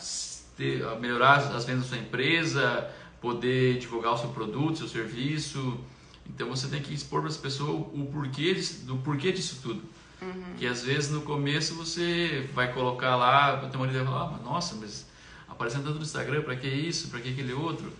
melhorar 1.00 1.38
as 1.38 1.66
vendas 1.66 1.84
da 1.84 1.90
sua 1.90 1.98
empresa, 1.98 2.90
poder 3.22 3.78
divulgar 3.80 4.14
o 4.14 4.18
seu 4.18 4.30
produto, 4.30 4.78
seu 4.78 4.88
serviço. 4.88 5.80
Então 6.28 6.50
você 6.50 6.68
tem 6.68 6.82
que 6.82 6.94
expor 6.94 7.22
para 7.22 7.30
as 7.30 7.38
pessoas 7.38 7.88
o 7.94 8.06
porquê, 8.12 8.60
do 8.84 8.98
porquê 8.98 9.32
disso 9.32 9.60
tudo. 9.62 9.84
Uhum. 10.22 10.56
Que 10.58 10.66
às 10.66 10.84
vezes 10.84 11.12
no 11.12 11.22
começo 11.22 11.76
você 11.76 12.50
vai 12.54 12.74
colocar 12.74 13.16
lá, 13.16 13.64
o 13.64 13.70
teu 13.70 13.80
marido 13.80 13.98
vai 13.98 14.06
falar, 14.06 14.36
ah, 14.36 14.44
nossa, 14.44 14.76
mas 14.76 15.06
aparecendo 15.48 15.84
tanto 15.84 15.98
no 15.98 16.04
Instagram, 16.04 16.42
para 16.42 16.56
que 16.56 16.68
isso, 16.68 17.10
para 17.10 17.20
que 17.20 17.30
aquele 17.30 17.54
outro? 17.54 17.92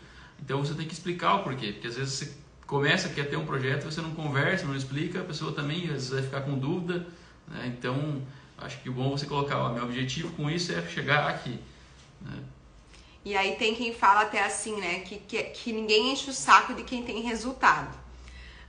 Então 0.42 0.64
você 0.64 0.74
tem 0.74 0.88
que 0.88 0.94
explicar 0.94 1.36
o 1.36 1.44
porquê, 1.44 1.74
porque 1.74 1.88
às 1.88 1.96
vezes 1.96 2.14
você 2.14 2.34
começa, 2.66 3.10
quer 3.10 3.30
ter 3.30 3.38
um 3.38 3.46
projeto, 3.46 3.84
você 3.84 4.02
não 4.02 4.12
conversa, 4.12 4.66
não 4.66 4.76
explica, 4.76 5.22
a 5.22 5.24
pessoa 5.24 5.52
também 5.52 5.84
às 5.86 5.92
vezes 5.92 6.10
vai 6.10 6.24
ficar 6.24 6.42
com 6.42 6.58
dúvida, 6.58 7.06
né? 7.48 7.74
então 7.78 8.22
acho 8.58 8.82
que 8.82 8.90
o 8.90 8.94
bom 8.94 9.08
é 9.08 9.18
você 9.18 9.26
colocar, 9.26 9.58
ó, 9.58 9.70
meu 9.70 9.84
objetivo 9.84 10.32
com 10.36 10.50
isso 10.50 10.72
é 10.72 10.82
chegar 10.88 11.30
aqui. 11.30 11.60
Né? 12.22 12.44
E 13.24 13.36
aí 13.36 13.56
tem 13.56 13.74
quem 13.76 13.94
fala 13.94 14.22
até 14.22 14.44
assim, 14.44 14.80
né, 14.80 15.00
que, 15.00 15.18
que, 15.18 15.42
que 15.44 15.74
ninguém 15.74 16.14
enche 16.14 16.30
o 16.30 16.34
saco 16.34 16.74
de 16.74 16.84
quem 16.84 17.04
tem 17.04 17.22
resultado. 17.22 18.06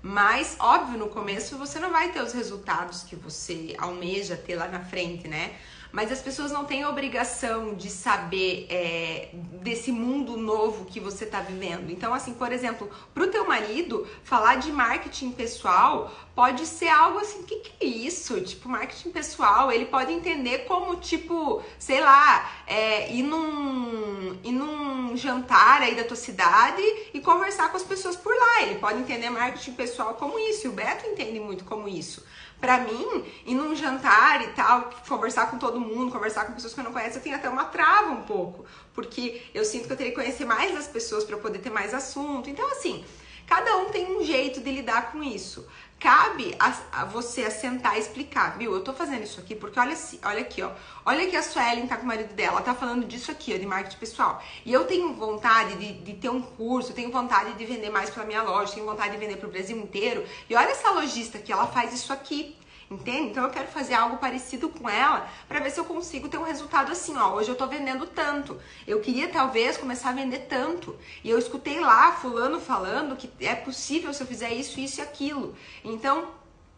Mas, 0.03 0.57
óbvio, 0.61 0.99
no 0.99 1.09
começo 1.09 1.59
você 1.59 1.79
não 1.79 1.91
vai 1.91 2.13
ter 2.13 2.23
os 2.23 2.33
resultados 2.33 3.03
que 3.03 3.17
você 3.17 3.75
almeja 3.79 4.37
ter 4.37 4.55
lá 4.55 4.69
na 4.69 4.81
frente, 4.81 5.27
né? 5.27 5.57
Mas 5.93 6.13
as 6.13 6.21
pessoas 6.21 6.53
não 6.53 6.65
têm 6.65 6.85
obrigação 6.85 7.75
de 7.75 7.89
saber 7.91 8.67
é, 8.69 9.31
desse 9.63 9.91
mundo 9.91 10.37
novo 10.37 10.85
que 10.85 11.01
você 11.01 11.25
está 11.25 11.41
vivendo. 11.41 11.91
Então, 11.91 12.13
assim, 12.13 12.35
por 12.35 12.53
exemplo, 12.53 12.91
para 13.15 13.25
o 13.25 13.29
teu 13.29 13.47
marido, 13.47 14.07
falar 14.25 14.57
de 14.57 14.71
marketing 14.71 15.33
pessoal 15.33 16.13
pode 16.35 16.67
ser 16.67 16.89
algo 16.89 17.19
assim, 17.19 17.41
o 17.41 17.45
que, 17.45 17.57
que 17.61 17.85
é 17.85 17.89
isso? 17.89 18.39
Tipo, 18.43 18.69
marketing 18.69 19.11
pessoal, 19.11 19.73
ele 19.73 19.87
pode 19.87 20.13
entender 20.13 20.61
como, 20.67 20.97
tipo, 20.97 21.63
sei 21.79 22.01
lá, 22.01 22.51
é, 22.67 23.11
ir, 23.11 23.23
num, 23.23 24.39
ir 24.45 24.53
num 24.53 25.17
jantar 25.17 25.81
aí 25.81 25.95
da 25.95 26.05
tua 26.05 26.17
cidade 26.17 26.83
e 27.15 27.21
conversar 27.21 27.71
com 27.71 27.77
as 27.79 27.83
pessoas 27.83 28.17
por 28.17 28.35
lá. 28.35 28.63
Ele 28.65 28.79
pode 28.79 28.99
entender 28.99 29.31
marketing 29.31 29.73
pessoal 29.73 30.15
como 30.15 30.39
isso, 30.39 30.67
e 30.67 30.69
o 30.69 30.73
Beto 30.73 31.07
entende 31.07 31.41
muito 31.41 31.65
como 31.65 31.89
isso. 31.89 32.23
Para 32.61 32.79
mim, 32.81 33.25
ir 33.45 33.55
num 33.55 33.75
jantar 33.77 34.43
e 34.43 34.49
tal, 34.49 34.91
conversar 35.07 35.51
com 35.51 35.59
todo 35.59 35.79
mundo, 35.79 36.11
conversar 36.11 36.47
com 36.47 36.55
pessoas 36.55 36.73
que 36.73 36.81
eu 36.81 36.85
não 36.85 36.93
conheço, 36.93 37.19
eu 37.19 37.23
tenho 37.23 37.37
até 37.37 37.49
uma 37.49 37.65
trava 37.65 38.11
um 38.11 38.23
pouco, 38.23 38.65
porque 38.95 39.43
eu 39.55 39.65
sinto 39.65 39.87
que 39.87 39.93
eu 39.93 39.97
teria 39.97 40.13
que 40.13 40.19
conhecer 40.19 40.47
mais 40.47 40.75
as 40.77 40.87
pessoas 40.87 41.25
para 41.25 41.37
poder 41.37 41.59
ter 41.59 41.71
mais 41.71 41.93
assunto. 41.93 42.49
Então, 42.49 42.67
assim, 42.73 43.05
cada 43.47 43.77
um 43.77 43.91
tem 43.91 44.17
um 44.17 44.25
jeito 44.25 44.61
de 44.61 44.71
lidar 44.71 45.13
com 45.13 45.23
isso. 45.23 45.67
Cabe 45.99 46.55
a, 46.59 46.77
a 46.93 47.05
você 47.07 47.45
assentar 47.45 47.97
e 47.97 48.01
explicar, 48.01 48.59
viu? 48.59 48.75
Eu 48.75 48.85
tô 48.85 48.93
fazendo 48.93 49.23
isso 49.23 49.41
aqui 49.41 49.55
porque 49.55 49.81
olha, 49.81 49.97
olha 50.25 50.41
aqui, 50.41 50.63
ó. 50.63 50.71
Olha 51.07 51.27
que 51.27 51.35
a 51.35 51.43
Suelen 51.43 51.87
tá 51.87 51.97
com 51.97 52.03
o 52.03 52.07
marido 52.07 52.35
dela, 52.35 52.57
ela 52.57 52.61
tá 52.61 52.75
falando 52.75 53.07
disso 53.07 53.31
aqui, 53.31 53.55
ó, 53.55 53.59
de 53.59 53.65
marketing 53.65 53.97
pessoal. 53.97 54.43
E 54.65 54.71
eu 54.71 54.85
tenho 54.85 55.15
vontade 55.15 55.75
de, 55.77 55.95
de 55.95 56.13
ter 56.15 56.29
um 56.29 56.43
curso, 56.43 56.93
tenho 56.93 57.11
vontade 57.11 57.55
de 57.55 57.65
vender 57.65 57.89
mais 57.89 58.11
pela 58.11 58.27
minha 58.27 58.43
loja, 58.43 58.75
tenho 58.75 58.85
vontade 58.85 59.13
de 59.13 59.17
vender 59.19 59.37
pro 59.39 59.49
Brasil 59.49 59.77
inteiro. 59.77 60.23
E 60.51 60.55
olha 60.55 60.69
essa 60.69 60.91
lojista 60.91 61.39
aqui, 61.39 61.51
ela 61.51 61.67
faz 61.67 61.95
isso 61.95 62.13
aqui. 62.13 62.55
Entende? 62.89 63.31
Então 63.31 63.43
eu 63.43 63.51
quero 63.51 63.67
fazer 63.67 63.95
algo 63.95 64.19
parecido 64.19 64.69
com 64.69 64.89
ela 64.89 65.29
para 65.49 65.59
ver 65.59 65.71
se 65.71 65.81
eu 65.81 65.85
consigo 65.85 66.29
ter 66.29 66.39
um 66.39 66.45
resultado 66.45 66.93
assim, 66.93 67.17
ó. 67.17 67.35
Hoje 67.35 67.49
eu 67.49 67.57
tô 67.57 67.67
vendendo 67.67 68.07
tanto. 68.07 68.61
Eu 68.87 69.01
queria 69.01 69.29
talvez 69.29 69.77
começar 69.77 70.11
a 70.11 70.13
vender 70.13 70.47
tanto. 70.49 70.97
E 71.25 71.31
eu 71.31 71.39
escutei 71.39 71.81
lá 71.81 72.13
fulano 72.13 72.61
falando 72.61 73.17
que 73.17 73.29
é 73.41 73.57
possível 73.57 74.15
se 74.15 74.23
eu 74.23 74.27
fizer 74.27 74.53
isso, 74.53 74.79
isso 74.79 75.01
e 75.01 75.03
aquilo. 75.03 75.57
Então, 75.85 76.29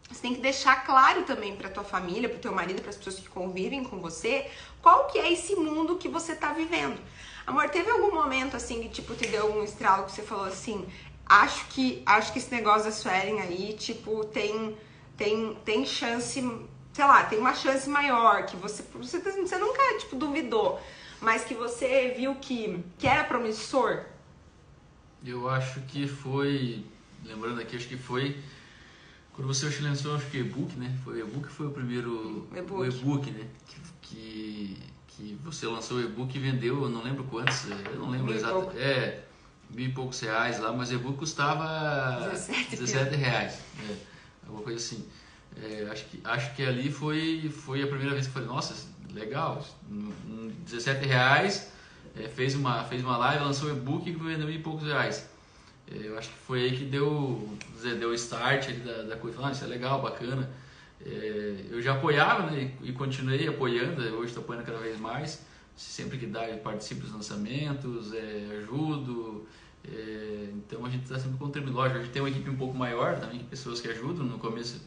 você 0.09 0.21
tem 0.21 0.33
que 0.33 0.41
deixar 0.41 0.83
claro 0.83 1.21
também 1.23 1.55
para 1.55 1.69
tua 1.69 1.83
família, 1.83 2.27
para 2.27 2.39
teu 2.39 2.51
marido, 2.51 2.81
para 2.81 2.89
as 2.89 2.97
pessoas 2.97 3.19
que 3.19 3.29
convivem 3.29 3.83
com 3.83 3.99
você, 3.99 4.49
qual 4.81 5.05
que 5.07 5.19
é 5.19 5.31
esse 5.31 5.55
mundo 5.55 5.97
que 5.97 6.09
você 6.09 6.33
tá 6.33 6.51
vivendo. 6.51 6.99
Amor, 7.45 7.69
teve 7.69 7.91
algum 7.91 8.13
momento 8.13 8.57
assim 8.57 8.81
que 8.81 8.89
tipo 8.89 9.13
te 9.13 9.27
deu 9.27 9.51
um 9.55 9.63
estralo 9.63 10.05
que 10.05 10.11
você 10.11 10.23
falou 10.23 10.45
assim, 10.45 10.87
acho 11.27 11.67
que 11.67 12.01
acho 12.05 12.33
que 12.33 12.39
esse 12.39 12.51
negócio 12.51 12.85
da 12.85 12.91
Suelen 12.91 13.39
aí, 13.39 13.73
tipo, 13.73 14.25
tem 14.25 14.75
tem, 15.19 15.53
tem 15.65 15.85
chance, 15.85 16.41
sei 16.93 17.05
lá, 17.05 17.25
tem 17.25 17.37
uma 17.37 17.53
chance 17.53 17.89
maior, 17.89 18.45
que 18.45 18.55
você, 18.55 18.81
você, 18.95 19.19
você 19.19 19.57
nunca, 19.57 19.81
tipo, 19.99 20.15
duvidou, 20.15 20.81
mas 21.21 21.43
que 21.43 21.53
você 21.53 22.15
viu 22.17 22.35
que, 22.35 22.81
que 22.97 23.05
era 23.05 23.25
promissor? 23.25 24.05
Eu 25.23 25.49
acho 25.49 25.81
que 25.81 26.07
foi, 26.07 26.85
lembrando 27.25 27.59
aqui, 27.59 27.75
acho 27.75 27.89
que 27.89 27.97
foi 27.97 28.41
quando 29.33 29.47
você 29.47 29.69
lançou, 29.81 30.15
acho 30.15 30.25
que 30.27 30.37
e-book, 30.37 30.75
né? 30.77 30.97
Foi 31.03 31.21
o 31.21 31.27
e-book 31.27 31.49
foi 31.49 31.67
o 31.67 31.71
primeiro 31.71 32.47
e-book. 32.55 32.81
o 32.81 32.85
e-book, 32.85 33.31
né? 33.31 33.45
Que, 34.01 34.77
que, 35.07 35.37
você 35.43 35.67
lançou 35.67 35.97
o 35.97 36.01
e-book 36.01 36.33
e 36.35 36.39
vendeu, 36.39 36.83
eu 36.83 36.89
não 36.89 37.03
lembro 37.03 37.25
quantos, 37.25 37.65
eu 37.69 37.99
não 37.99 38.09
lembro 38.09 38.33
exatamente. 38.33 38.77
É, 38.77 39.23
mil 39.69 39.87
e 39.87 39.91
poucos 39.91 40.19
reais 40.21 40.59
lá, 40.59 40.71
mas 40.71 40.91
o 40.91 40.95
e-book 40.95 41.17
custava 41.19 42.29
17, 42.29 42.77
17 42.77 43.15
reais. 43.17 43.59
É 43.89 44.09
alguma 44.49 44.63
coisa 44.63 44.77
assim. 44.77 45.05
É, 45.61 45.87
acho, 45.91 46.05
que, 46.05 46.19
acho 46.23 46.55
que 46.55 46.63
ali 46.63 46.91
foi, 46.91 47.49
foi 47.49 47.81
a 47.81 47.87
primeira 47.87 48.13
vez 48.13 48.25
que 48.25 48.29
eu 48.29 48.33
falei, 48.33 48.47
nossa, 48.47 48.75
legal, 49.13 49.65
17 50.65 51.05
reais, 51.05 51.71
é, 52.15 52.27
fez, 52.27 52.55
uma, 52.55 52.83
fez 52.83 53.01
uma 53.01 53.17
live, 53.17 53.43
lançou 53.43 53.69
um 53.69 53.75
e-book 53.75 54.07
e 54.09 54.13
vendeu 54.13 54.49
e 54.49 54.59
poucos 54.59 54.85
reais. 54.85 55.27
É, 55.91 56.07
eu 56.07 56.17
acho 56.17 56.29
que 56.29 56.37
foi 56.37 56.63
aí 56.63 56.77
que 56.77 56.85
deu, 56.85 57.57
deu 57.99 58.13
start 58.13 58.71
da, 58.85 59.03
da 59.03 59.15
coisa, 59.17 59.37
ah, 59.43 59.51
isso 59.51 59.63
é 59.63 59.67
legal, 59.67 60.01
bacana. 60.01 60.49
É, 61.05 61.65
eu 61.71 61.81
já 61.81 61.93
apoiava 61.93 62.51
né, 62.51 62.73
e, 62.83 62.91
continuei 62.91 63.47
apoiando, 63.47 64.01
hoje 64.17 64.27
estou 64.27 64.43
apoiando 64.43 64.65
cada 64.65 64.79
vez 64.79 64.99
mais. 64.99 65.47
Sempre 65.75 66.17
que 66.17 66.25
dá, 66.25 66.47
eu 66.47 66.57
participo 66.57 67.01
dos 67.01 67.13
lançamentos, 67.13 68.13
é, 68.13 68.59
ajudo, 68.61 69.47
é, 69.83 70.49
então 70.53 70.85
a 70.85 70.89
gente 70.89 71.03
está 71.03 71.17
sempre 71.19 71.37
contribuindo. 71.37 71.77
Lógico, 71.77 71.99
a 71.99 72.03
gente 72.03 72.11
tem 72.11 72.21
uma 72.21 72.29
equipe 72.29 72.49
um 72.49 72.57
pouco 72.57 72.75
maior 72.75 73.19
também, 73.19 73.39
pessoas 73.45 73.79
que 73.79 73.87
ajudam. 73.87 74.25
No 74.25 74.39
começo 74.39 74.81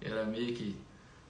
era 0.00 0.24
meio 0.24 0.54
que 0.54 0.76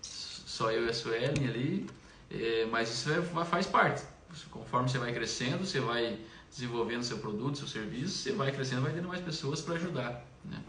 só 0.00 0.70
eu 0.70 0.86
e 0.86 0.90
a 0.90 0.94
Suelen 0.94 1.48
ali, 1.48 1.86
é, 2.30 2.66
mas 2.70 2.90
isso 2.90 3.10
é, 3.10 3.22
faz 3.44 3.66
parte. 3.66 4.02
Conforme 4.50 4.88
você 4.88 4.98
vai 4.98 5.12
crescendo, 5.12 5.64
você 5.64 5.80
vai 5.80 6.18
desenvolvendo 6.50 7.02
seu 7.02 7.18
produto, 7.18 7.58
seu 7.58 7.68
serviço, 7.68 8.18
você 8.18 8.32
vai 8.32 8.52
crescendo, 8.52 8.82
vai 8.82 8.92
tendo 8.92 9.08
mais 9.08 9.20
pessoas 9.20 9.60
para 9.60 9.74
ajudar. 9.74 10.24
Né? 10.44 10.60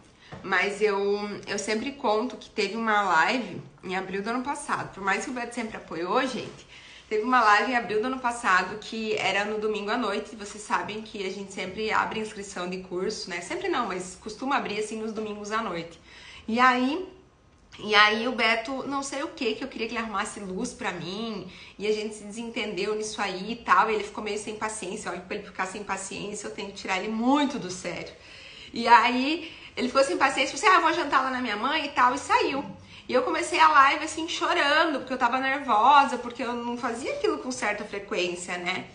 Mas 0.44 0.82
eu, 0.82 1.20
eu 1.48 1.60
sempre 1.60 1.92
conto 1.94 2.38
que 2.38 2.50
teve 2.50 2.76
uma 2.76 3.02
live 3.04 3.62
em 3.84 3.96
abril 3.96 4.22
do 4.22 4.30
ano 4.30 4.44
passado. 4.44 4.94
Por 4.94 5.04
mais 5.04 5.26
que 5.26 5.32
o 5.32 5.34
Beto 5.34 5.54
sempre 5.54 5.78
apoiou, 5.78 6.22
gente, 6.26 6.68
teve 7.10 7.24
uma 7.24 7.42
live 7.42 7.72
em 7.72 7.76
abril 7.76 8.02
do 8.02 8.08
ano 8.08 8.20
passado 8.20 8.78
que 8.80 9.16
era 9.16 9.46
no 9.46 9.60
domingo 9.60 9.92
à 9.92 9.98
noite. 9.98 10.36
Vocês 10.36 10.64
sabem 10.64 11.02
que 11.02 11.26
a 11.26 11.32
gente 11.32 11.54
sempre 11.54 11.92
abre 11.92 12.20
inscrição 12.20 12.70
de 12.70 12.78
curso, 12.80 13.30
né? 13.30 13.42
Sempre 13.42 13.68
não, 13.68 13.88
mas 13.88 14.18
costuma 14.22 14.58
abrir 14.58 14.80
assim 14.80 15.00
nos 15.00 15.14
domingos 15.14 15.52
à 15.52 15.62
noite. 15.62 16.00
E 16.48 16.60
aí 16.60 17.08
e 17.78 17.94
aí 17.94 18.28
o 18.28 18.32
Beto, 18.32 18.88
não 18.88 19.04
sei 19.04 19.24
o 19.24 19.28
que, 19.30 19.56
que 19.56 19.64
eu 19.64 19.68
queria 19.68 19.88
que 19.88 19.94
ele 19.94 20.02
arrumasse 20.02 20.40
luz 20.40 20.72
pra 20.72 20.94
mim, 20.94 21.52
e 21.78 21.86
a 21.86 21.92
gente 21.92 22.16
se 22.16 22.24
desentendeu 22.24 22.96
nisso 22.96 23.22
aí 23.22 23.52
e 23.52 23.56
tal, 23.58 23.90
e 23.90 23.96
ele 23.96 24.04
ficou 24.04 24.24
meio 24.24 24.40
sem 24.40 24.56
paciência, 24.56 25.12
olha, 25.12 25.20
pra 25.20 25.36
ele 25.36 25.46
ficar 25.46 25.66
sem 25.66 25.84
paciência, 25.84 26.48
eu 26.48 26.52
tenho 26.52 26.70
que 26.70 26.76
tirar 26.76 27.00
ele 27.00 27.10
muito 27.10 27.60
do 27.60 27.70
sério. 27.70 28.14
E 28.74 28.88
aí 28.88 29.52
ele 29.76 29.88
ficou 29.90 30.04
sem 30.04 30.18
paciência, 30.18 30.58
falou 30.58 30.74
assim, 30.74 30.78
ah, 30.78 30.88
vou 30.88 30.94
jantar 30.94 31.22
lá 31.22 31.30
na 31.30 31.42
minha 31.42 31.58
mãe 31.58 31.86
e 31.86 31.90
tal, 31.90 32.16
e 32.16 32.18
saiu. 32.18 32.64
E 33.08 33.14
eu 33.14 33.22
comecei 33.22 33.60
a 33.60 33.68
live 33.68 34.06
assim, 34.06 34.28
chorando, 34.28 35.00
porque 35.00 35.14
eu 35.14 35.18
tava 35.18 35.40
nervosa, 35.40 36.18
porque 36.18 36.42
eu 36.42 36.54
não 36.54 36.76
fazia 36.78 37.14
aquilo 37.14 37.38
com 37.38 37.52
certa 37.52 37.86
frequência, 37.86 38.58
né? 38.58 38.86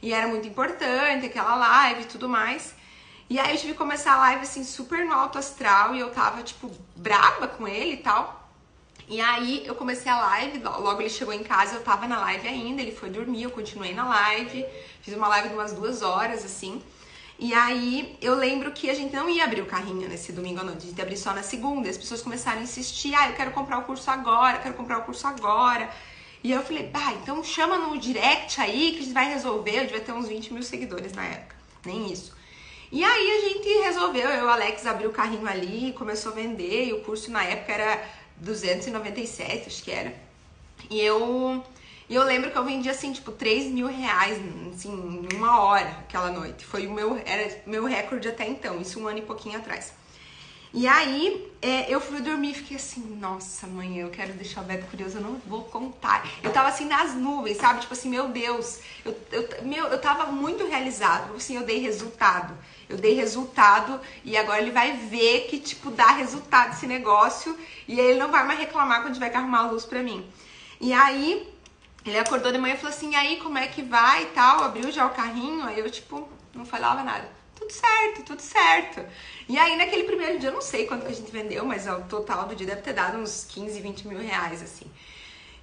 E 0.00 0.12
era 0.12 0.28
muito 0.28 0.46
importante 0.46 1.26
aquela 1.26 1.56
live 1.56 2.02
e 2.02 2.06
tudo 2.06 2.28
mais. 2.28 2.74
E 3.28 3.40
aí 3.40 3.50
eu 3.50 3.58
tive 3.58 3.72
que 3.72 3.78
começar 3.78 4.14
a 4.14 4.18
live 4.18 4.42
assim, 4.42 4.62
super 4.62 5.04
no 5.04 5.12
alto 5.12 5.36
astral, 5.36 5.96
e 5.96 6.00
eu 6.00 6.10
tava, 6.10 6.44
tipo, 6.44 6.70
braba 6.94 7.48
com 7.48 7.66
ele 7.66 7.94
e 7.94 7.96
tal. 7.96 8.48
E 9.08 9.20
aí 9.20 9.64
eu 9.66 9.74
comecei 9.74 10.10
a 10.10 10.18
live, 10.18 10.58
logo 10.58 11.00
ele 11.00 11.10
chegou 11.10 11.34
em 11.34 11.42
casa, 11.42 11.74
eu 11.74 11.82
tava 11.82 12.06
na 12.06 12.20
live 12.20 12.46
ainda, 12.46 12.82
ele 12.82 12.92
foi 12.92 13.10
dormir, 13.10 13.42
eu 13.42 13.50
continuei 13.50 13.94
na 13.94 14.06
live, 14.08 14.64
fiz 15.00 15.14
uma 15.14 15.26
live 15.28 15.48
de 15.48 15.54
umas 15.54 15.72
duas 15.72 16.02
horas, 16.02 16.44
assim. 16.44 16.80
E 17.38 17.52
aí 17.52 18.16
eu 18.20 18.34
lembro 18.34 18.72
que 18.72 18.88
a 18.88 18.94
gente 18.94 19.14
não 19.14 19.28
ia 19.28 19.44
abrir 19.44 19.60
o 19.60 19.66
carrinho 19.66 20.08
nesse 20.08 20.32
domingo 20.32 20.60
à 20.60 20.64
noite, 20.64 20.84
a 20.84 20.88
gente 20.88 20.96
ia 20.96 21.04
abrir 21.04 21.16
só 21.18 21.34
na 21.34 21.42
segunda. 21.42 21.88
As 21.88 21.98
pessoas 21.98 22.22
começaram 22.22 22.60
a 22.60 22.62
insistir, 22.62 23.14
ah, 23.14 23.28
eu 23.28 23.34
quero 23.34 23.50
comprar 23.50 23.78
o 23.78 23.82
curso 23.82 24.10
agora, 24.10 24.58
quero 24.58 24.74
comprar 24.74 24.98
o 24.98 25.02
curso 25.02 25.26
agora. 25.26 25.90
E 26.42 26.52
eu 26.52 26.62
falei, 26.62 26.84
bah, 26.84 27.12
então 27.20 27.42
chama 27.44 27.76
no 27.76 27.98
direct 27.98 28.60
aí 28.60 28.92
que 28.92 28.98
a 28.98 29.02
gente 29.02 29.12
vai 29.12 29.28
resolver. 29.28 29.78
Eu 29.78 29.84
devia 29.84 30.00
ter 30.00 30.12
uns 30.12 30.28
20 30.28 30.54
mil 30.54 30.62
seguidores 30.62 31.12
na 31.12 31.24
época, 31.24 31.56
nem 31.84 32.10
isso. 32.10 32.34
E 32.90 33.04
aí 33.04 33.30
a 33.30 33.48
gente 33.48 33.68
resolveu, 33.82 34.30
eu 34.30 34.42
e 34.42 34.44
o 34.44 34.48
Alex 34.48 34.86
abriu 34.86 35.10
o 35.10 35.12
carrinho 35.12 35.46
ali, 35.48 35.92
começou 35.92 36.32
a 36.32 36.34
vender, 36.34 36.86
e 36.86 36.92
o 36.92 37.02
curso 37.02 37.30
na 37.30 37.42
época 37.42 37.72
era 37.72 38.08
297, 38.36 39.66
acho 39.66 39.82
que 39.82 39.90
era. 39.90 40.14
E 40.88 41.00
eu 41.00 41.64
e 42.08 42.14
eu 42.14 42.22
lembro 42.22 42.50
que 42.50 42.56
eu 42.56 42.64
vendi 42.64 42.88
assim, 42.88 43.12
tipo, 43.12 43.32
3 43.32 43.66
mil 43.66 43.88
reais, 43.88 44.38
assim, 44.74 45.26
em 45.30 45.36
uma 45.36 45.60
hora 45.60 45.88
aquela 46.00 46.30
noite. 46.30 46.64
Foi 46.64 46.86
o 46.86 46.92
meu, 46.92 47.20
era 47.24 47.62
meu 47.66 47.84
recorde 47.84 48.28
até 48.28 48.46
então, 48.46 48.80
isso 48.80 49.00
um 49.00 49.08
ano 49.08 49.18
e 49.18 49.22
pouquinho 49.22 49.58
atrás. 49.58 49.92
E 50.72 50.86
aí, 50.86 51.50
é, 51.62 51.90
eu 51.92 52.00
fui 52.00 52.20
dormir 52.20 52.50
e 52.50 52.54
fiquei 52.54 52.76
assim, 52.76 53.00
nossa, 53.18 53.66
mãe, 53.66 53.96
eu 53.96 54.10
quero 54.10 54.34
deixar 54.34 54.60
o 54.60 54.64
Beto 54.64 54.86
curioso, 54.86 55.16
eu 55.16 55.22
não 55.22 55.40
vou 55.46 55.64
contar. 55.64 56.28
Eu 56.42 56.52
tava 56.52 56.68
assim 56.68 56.84
nas 56.84 57.14
nuvens, 57.14 57.56
sabe? 57.56 57.80
Tipo 57.80 57.94
assim, 57.94 58.10
meu 58.10 58.28
Deus, 58.28 58.80
eu, 59.04 59.16
eu, 59.32 59.48
meu, 59.62 59.86
eu 59.86 59.98
tava 59.98 60.26
muito 60.30 60.66
realizado, 60.66 61.34
assim, 61.34 61.56
eu 61.56 61.62
dei 61.62 61.78
resultado. 61.78 62.54
Eu 62.88 62.98
dei 62.98 63.14
resultado 63.14 63.98
e 64.22 64.36
agora 64.36 64.60
ele 64.60 64.70
vai 64.70 64.96
ver 64.96 65.46
que, 65.48 65.58
tipo, 65.58 65.90
dá 65.90 66.08
resultado 66.08 66.74
esse 66.74 66.86
negócio 66.86 67.56
e 67.88 67.98
aí 67.98 68.08
ele 68.08 68.18
não 68.18 68.30
vai 68.30 68.46
mais 68.46 68.58
reclamar 68.60 69.02
quando 69.02 69.14
tiver 69.14 69.30
que 69.30 69.36
arrumar 69.36 69.60
a 69.60 69.70
luz 69.70 69.86
pra 69.86 70.02
mim. 70.02 70.28
E 70.80 70.92
aí, 70.92 71.48
ele 72.06 72.18
acordou 72.18 72.52
de 72.52 72.58
manhã 72.58 72.74
e 72.74 72.76
falou 72.76 72.94
assim, 72.94 73.14
aí, 73.14 73.38
como 73.38 73.58
é 73.58 73.66
que 73.66 73.82
vai 73.82 74.24
e 74.24 74.26
tal? 74.26 74.62
Abriu 74.62 74.90
já 74.92 75.06
o 75.06 75.10
carrinho, 75.10 75.64
aí 75.64 75.78
eu, 75.78 75.90
tipo, 75.90 76.28
não 76.54 76.64
falava 76.64 77.02
nada. 77.02 77.28
Tudo 77.54 77.72
certo, 77.72 78.22
tudo 78.22 78.40
certo. 78.40 79.04
E 79.48 79.58
aí, 79.58 79.76
naquele 79.76 80.04
primeiro 80.04 80.38
dia, 80.38 80.50
eu 80.50 80.54
não 80.54 80.60
sei 80.60 80.86
quanto 80.86 81.06
a 81.06 81.12
gente 81.12 81.32
vendeu, 81.32 81.64
mas 81.64 81.86
o 81.86 82.02
total 82.02 82.46
do 82.46 82.54
dia 82.54 82.66
deve 82.66 82.82
ter 82.82 82.92
dado 82.92 83.18
uns 83.18 83.44
15, 83.48 83.80
20 83.80 84.08
mil 84.08 84.18
reais, 84.18 84.62
assim. 84.62 84.86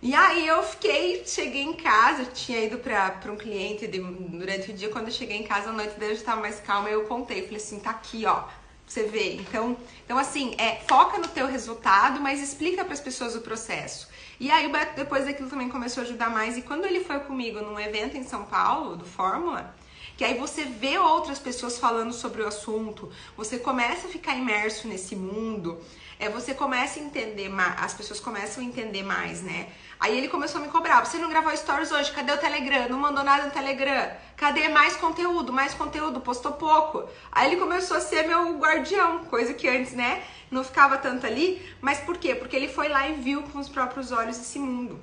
E 0.01 0.13
aí 0.13 0.45
eu 0.45 0.61
fiquei, 0.63 1.23
cheguei 1.25 1.61
em 1.61 1.71
casa, 1.71 2.25
tinha 2.25 2.59
ido 2.59 2.77
pra 2.77 3.21
um 3.27 3.37
cliente 3.37 3.87
de, 3.87 3.99
durante 3.99 4.71
o 4.71 4.73
dia, 4.73 4.89
quando 4.89 5.07
eu 5.07 5.13
cheguei 5.13 5.37
em 5.37 5.43
casa, 5.43 5.69
a 5.69 5.71
noite 5.71 5.97
dele 5.97 6.15
já 6.15 6.19
estava 6.19 6.41
mais 6.41 6.59
calma, 6.59 6.89
eu 6.89 7.05
contei, 7.05 7.43
falei 7.43 7.55
assim, 7.55 7.79
tá 7.79 7.91
aqui, 7.91 8.25
ó, 8.25 8.43
você 8.85 9.03
vê. 9.03 9.35
Então, 9.35 9.77
então 10.03 10.17
assim, 10.17 10.55
é, 10.57 10.81
foca 10.89 11.17
no 11.19 11.29
teu 11.29 11.47
resultado, 11.47 12.19
mas 12.19 12.41
explica 12.41 12.83
para 12.83 12.93
as 12.93 12.99
pessoas 12.99 13.33
o 13.33 13.39
processo. 13.39 14.09
E 14.39 14.49
aí 14.51 14.65
o 14.67 14.71
Beto 14.71 14.95
depois 14.95 15.25
daquilo 15.25 15.49
também 15.49 15.69
começou 15.69 16.01
a 16.01 16.05
ajudar 16.05 16.29
mais. 16.29 16.57
E 16.57 16.61
quando 16.61 16.85
ele 16.85 17.03
foi 17.03 17.19
comigo 17.19 17.61
num 17.61 17.79
evento 17.79 18.17
em 18.17 18.23
São 18.23 18.45
Paulo, 18.45 18.95
do 18.95 19.05
Fórmula, 19.05 19.75
que 20.17 20.23
aí 20.23 20.37
você 20.37 20.65
vê 20.65 20.97
outras 20.97 21.39
pessoas 21.39 21.77
falando 21.77 22.13
sobre 22.13 22.41
o 22.41 22.47
assunto, 22.47 23.11
você 23.35 23.57
começa 23.57 24.07
a 24.07 24.09
ficar 24.09 24.35
imerso 24.35 24.87
nesse 24.87 25.15
mundo, 25.15 25.81
é, 26.19 26.29
você 26.29 26.53
começa 26.53 26.99
a 26.99 27.03
entender 27.03 27.49
mais, 27.49 27.81
as 27.81 27.93
pessoas 27.93 28.19
começam 28.19 28.63
a 28.63 28.65
entender 28.65 29.03
mais, 29.03 29.41
né? 29.41 29.69
Aí 30.03 30.17
ele 30.17 30.27
começou 30.27 30.59
a 30.59 30.65
me 30.65 30.69
cobrar, 30.69 30.99
você 31.05 31.17
não 31.17 31.29
gravou 31.29 31.55
stories 31.55 31.89
hoje, 31.89 32.11
cadê 32.11 32.33
o 32.33 32.37
Telegram? 32.37 32.89
Não 32.89 32.99
mandou 32.99 33.23
nada 33.23 33.45
no 33.45 33.51
Telegram. 33.51 34.11
Cadê 34.35 34.67
mais 34.67 34.97
conteúdo? 34.97 35.53
Mais 35.53 35.73
conteúdo, 35.73 36.19
postou 36.19 36.51
pouco. 36.51 37.07
Aí 37.31 37.49
ele 37.49 37.55
começou 37.55 37.95
a 37.95 38.01
ser 38.01 38.27
meu 38.27 38.57
guardião, 38.57 39.23
coisa 39.23 39.53
que 39.53 39.65
antes, 39.65 39.93
né, 39.93 40.21
não 40.51 40.61
ficava 40.61 40.97
tanto 40.97 41.25
ali. 41.25 41.65
Mas 41.79 42.01
por 42.01 42.17
quê? 42.17 42.35
Porque 42.35 42.53
ele 42.53 42.67
foi 42.67 42.89
lá 42.89 43.07
e 43.07 43.13
viu 43.13 43.43
com 43.43 43.59
os 43.59 43.69
próprios 43.69 44.11
olhos 44.11 44.37
esse 44.37 44.59
mundo. 44.59 44.99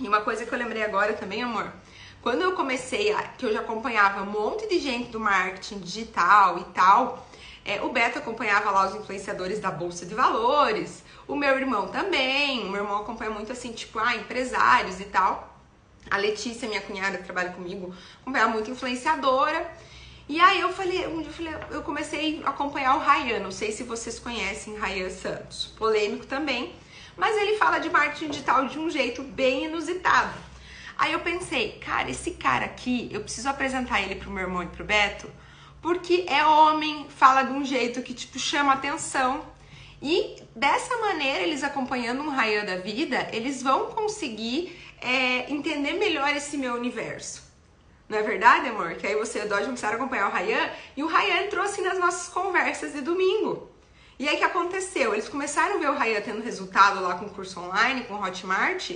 E 0.00 0.08
uma 0.08 0.22
coisa 0.22 0.46
que 0.46 0.54
eu 0.54 0.58
lembrei 0.58 0.82
agora 0.84 1.12
também, 1.12 1.42
amor, 1.42 1.70
quando 2.22 2.40
eu 2.40 2.52
comecei, 2.52 3.12
a, 3.12 3.22
que 3.22 3.44
eu 3.44 3.52
já 3.52 3.60
acompanhava 3.60 4.22
um 4.22 4.30
monte 4.30 4.66
de 4.66 4.78
gente 4.78 5.10
do 5.10 5.20
marketing 5.20 5.80
digital 5.80 6.58
e 6.60 6.64
tal, 6.72 7.28
é, 7.62 7.82
o 7.82 7.90
Beto 7.90 8.18
acompanhava 8.18 8.70
lá 8.70 8.86
os 8.86 8.94
influenciadores 8.94 9.60
da 9.60 9.70
Bolsa 9.70 10.06
de 10.06 10.14
Valores, 10.14 11.04
o 11.30 11.36
meu 11.36 11.56
irmão 11.56 11.88
também, 11.88 12.64
o 12.64 12.70
meu 12.70 12.82
irmão 12.82 13.00
acompanha 13.02 13.30
muito 13.30 13.52
assim, 13.52 13.72
tipo, 13.72 13.98
ah, 13.98 14.16
empresários 14.16 14.98
e 14.98 15.04
tal. 15.04 15.56
A 16.10 16.16
Letícia, 16.16 16.68
minha 16.68 16.80
cunhada 16.80 17.18
que 17.18 17.24
trabalha 17.24 17.52
comigo, 17.52 17.94
acompanha 18.20 18.48
muito 18.48 18.70
influenciadora. 18.70 19.70
E 20.28 20.40
aí 20.40 20.60
eu 20.60 20.72
falei, 20.72 21.06
um 21.06 21.22
dia 21.22 21.28
eu, 21.28 21.32
falei, 21.32 21.54
eu 21.70 21.82
comecei 21.82 22.42
a 22.44 22.50
acompanhar 22.50 22.96
o 22.96 23.00
Ryan, 23.00 23.40
não 23.40 23.52
sei 23.52 23.70
se 23.72 23.82
vocês 23.84 24.18
conhecem 24.18 24.78
Ryan 24.78 25.10
Santos, 25.10 25.66
polêmico 25.76 26.26
também, 26.26 26.74
mas 27.16 27.36
ele 27.36 27.56
fala 27.56 27.78
de 27.78 27.90
marketing 27.90 28.30
digital 28.30 28.66
de 28.66 28.78
um 28.78 28.90
jeito 28.90 29.22
bem 29.22 29.66
inusitado. 29.66 30.34
Aí 30.96 31.12
eu 31.12 31.20
pensei, 31.20 31.72
cara, 31.84 32.10
esse 32.10 32.32
cara 32.32 32.64
aqui, 32.64 33.08
eu 33.10 33.22
preciso 33.22 33.48
apresentar 33.48 34.02
ele 34.02 34.16
pro 34.16 34.30
meu 34.30 34.44
irmão 34.44 34.62
e 34.62 34.66
pro 34.66 34.84
Beto, 34.84 35.30
porque 35.80 36.24
é 36.28 36.44
homem, 36.44 37.06
fala 37.08 37.42
de 37.42 37.52
um 37.52 37.64
jeito 37.64 38.02
que, 38.02 38.14
tipo, 38.14 38.38
chama 38.38 38.72
atenção. 38.72 39.44
E 40.02 40.42
dessa 40.56 40.96
maneira, 40.98 41.40
eles 41.40 41.62
acompanhando 41.62 42.22
um 42.22 42.30
raio 42.30 42.64
da 42.64 42.76
vida, 42.76 43.28
eles 43.32 43.62
vão 43.62 43.86
conseguir 43.86 44.78
é, 45.00 45.50
entender 45.52 45.94
melhor 45.94 46.34
esse 46.34 46.56
meu 46.56 46.74
universo. 46.74 47.42
Não 48.08 48.18
é 48.18 48.22
verdade, 48.22 48.68
amor? 48.68 48.94
Que 48.94 49.06
aí 49.06 49.14
você 49.14 49.40
e 49.40 49.44
o 49.44 49.48
Dodge 49.48 49.66
começaram 49.66 49.94
a 49.94 49.96
acompanhar 49.96 50.28
o 50.28 50.34
Ryan 50.34 50.70
e 50.96 51.02
o 51.02 51.06
Ryan 51.06 51.44
entrou 51.44 51.64
assim 51.64 51.82
nas 51.82 51.98
nossas 51.98 52.28
conversas 52.28 52.92
de 52.92 53.02
domingo. 53.02 53.70
E 54.18 54.28
aí 54.28 54.34
o 54.34 54.38
que 54.38 54.44
aconteceu? 54.44 55.12
Eles 55.12 55.28
começaram 55.28 55.76
a 55.76 55.78
ver 55.78 55.90
o 55.90 55.96
Ryan 55.96 56.20
tendo 56.20 56.42
resultado 56.42 57.00
lá 57.00 57.14
com 57.14 57.26
o 57.26 57.30
curso 57.30 57.60
online, 57.60 58.04
com 58.04 58.14
o 58.14 58.22
Hotmart. 58.22 58.90